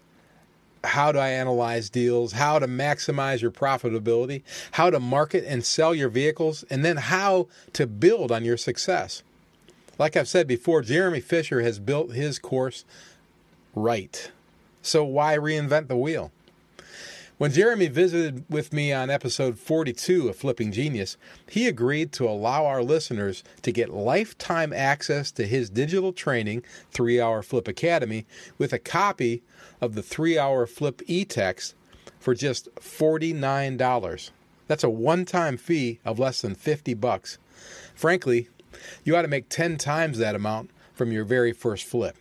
how 0.84 1.12
to 1.12 1.20
analyze 1.20 1.90
deals, 1.90 2.32
how 2.32 2.58
to 2.58 2.66
maximize 2.66 3.40
your 3.40 3.50
profitability, 3.50 4.42
how 4.72 4.90
to 4.90 5.00
market 5.00 5.44
and 5.46 5.64
sell 5.64 5.94
your 5.94 6.08
vehicles, 6.08 6.64
and 6.70 6.84
then 6.84 6.96
how 6.96 7.48
to 7.72 7.86
build 7.86 8.30
on 8.32 8.44
your 8.44 8.56
success. 8.56 9.22
Like 9.98 10.16
I've 10.16 10.28
said 10.28 10.46
before, 10.46 10.82
Jeremy 10.82 11.20
Fisher 11.20 11.62
has 11.62 11.78
built 11.78 12.12
his 12.12 12.38
course 12.38 12.84
right. 13.74 14.30
So 14.82 15.04
why 15.04 15.36
reinvent 15.36 15.88
the 15.88 15.96
wheel? 15.96 16.30
When 17.38 17.52
Jeremy 17.52 17.86
visited 17.86 18.44
with 18.50 18.72
me 18.72 18.92
on 18.92 19.10
episode 19.10 19.60
42 19.60 20.28
of 20.28 20.34
Flipping 20.34 20.72
Genius, 20.72 21.16
he 21.48 21.68
agreed 21.68 22.10
to 22.14 22.28
allow 22.28 22.66
our 22.66 22.82
listeners 22.82 23.44
to 23.62 23.70
get 23.70 23.94
lifetime 23.94 24.72
access 24.72 25.30
to 25.30 25.46
his 25.46 25.70
digital 25.70 26.12
training, 26.12 26.64
3 26.90 27.20
Hour 27.20 27.44
Flip 27.44 27.68
Academy, 27.68 28.26
with 28.58 28.72
a 28.72 28.78
copy 28.80 29.44
of 29.80 29.94
the 29.94 30.02
3 30.02 30.36
Hour 30.36 30.66
Flip 30.66 31.00
e 31.06 31.24
text 31.24 31.76
for 32.18 32.34
just 32.34 32.74
$49. 32.74 34.30
That's 34.66 34.82
a 34.82 34.90
one 34.90 35.24
time 35.24 35.56
fee 35.56 36.00
of 36.04 36.18
less 36.18 36.40
than 36.42 36.56
50 36.56 36.94
bucks. 36.94 37.38
Frankly, 37.94 38.48
you 39.04 39.16
ought 39.16 39.22
to 39.22 39.28
make 39.28 39.48
10 39.48 39.78
times 39.78 40.18
that 40.18 40.34
amount 40.34 40.70
from 40.92 41.12
your 41.12 41.24
very 41.24 41.52
first 41.52 41.84
flip. 41.84 42.16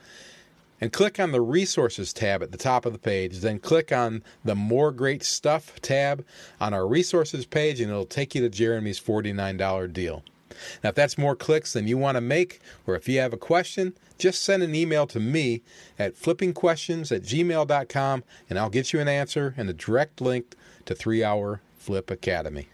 and 0.81 0.93
click 0.93 1.21
on 1.21 1.33
the 1.33 1.41
Resources 1.41 2.13
tab 2.13 2.43
at 2.43 2.53
the 2.53 2.59
top 2.59 2.87
of 2.87 2.93
the 2.93 2.99
page. 2.99 3.41
Then 3.41 3.59
click 3.59 3.93
on 3.93 4.23
the 4.45 4.55
More 4.55 4.93
Great 4.93 5.23
Stuff 5.23 5.81
tab 5.83 6.25
on 6.61 6.73
our 6.73 6.87
Resources 6.87 7.45
page, 7.45 7.81
and 7.81 7.91
it'll 7.91 8.07
take 8.07 8.35
you 8.35 8.41
to 8.43 8.49
Jeremy's 8.49 9.01
$49 9.01 9.93
deal. 9.93 10.23
Now, 10.83 10.91
if 10.91 10.95
that's 10.95 11.19
more 11.19 11.37
clicks 11.37 11.73
than 11.73 11.87
you 11.87 11.97
want 11.97 12.17
to 12.17 12.21
make, 12.21 12.61
or 12.87 12.97
if 12.97 13.09
you 13.09 13.19
have 13.21 13.33
a 13.33 13.39
question, 13.39 13.95
just 14.19 14.43
send 14.43 14.63
an 14.63 14.75
email 14.75 15.07
to 15.09 15.21
me 15.21 15.63
at 15.99 16.17
flippingquestions 16.17 17.15
at 17.15 17.23
gmail.com, 17.23 18.25
and 18.49 18.59
I'll 18.59 18.71
get 18.71 18.93
you 18.93 19.01
an 19.01 19.09
answer 19.09 19.55
and 19.57 19.71
a 19.71 19.75
direct 19.75 20.21
link 20.21 20.55
to 20.87 20.95
3 20.95 21.25
Hour 21.25 21.61
Flip 21.79 22.11
Academy. 22.11 22.69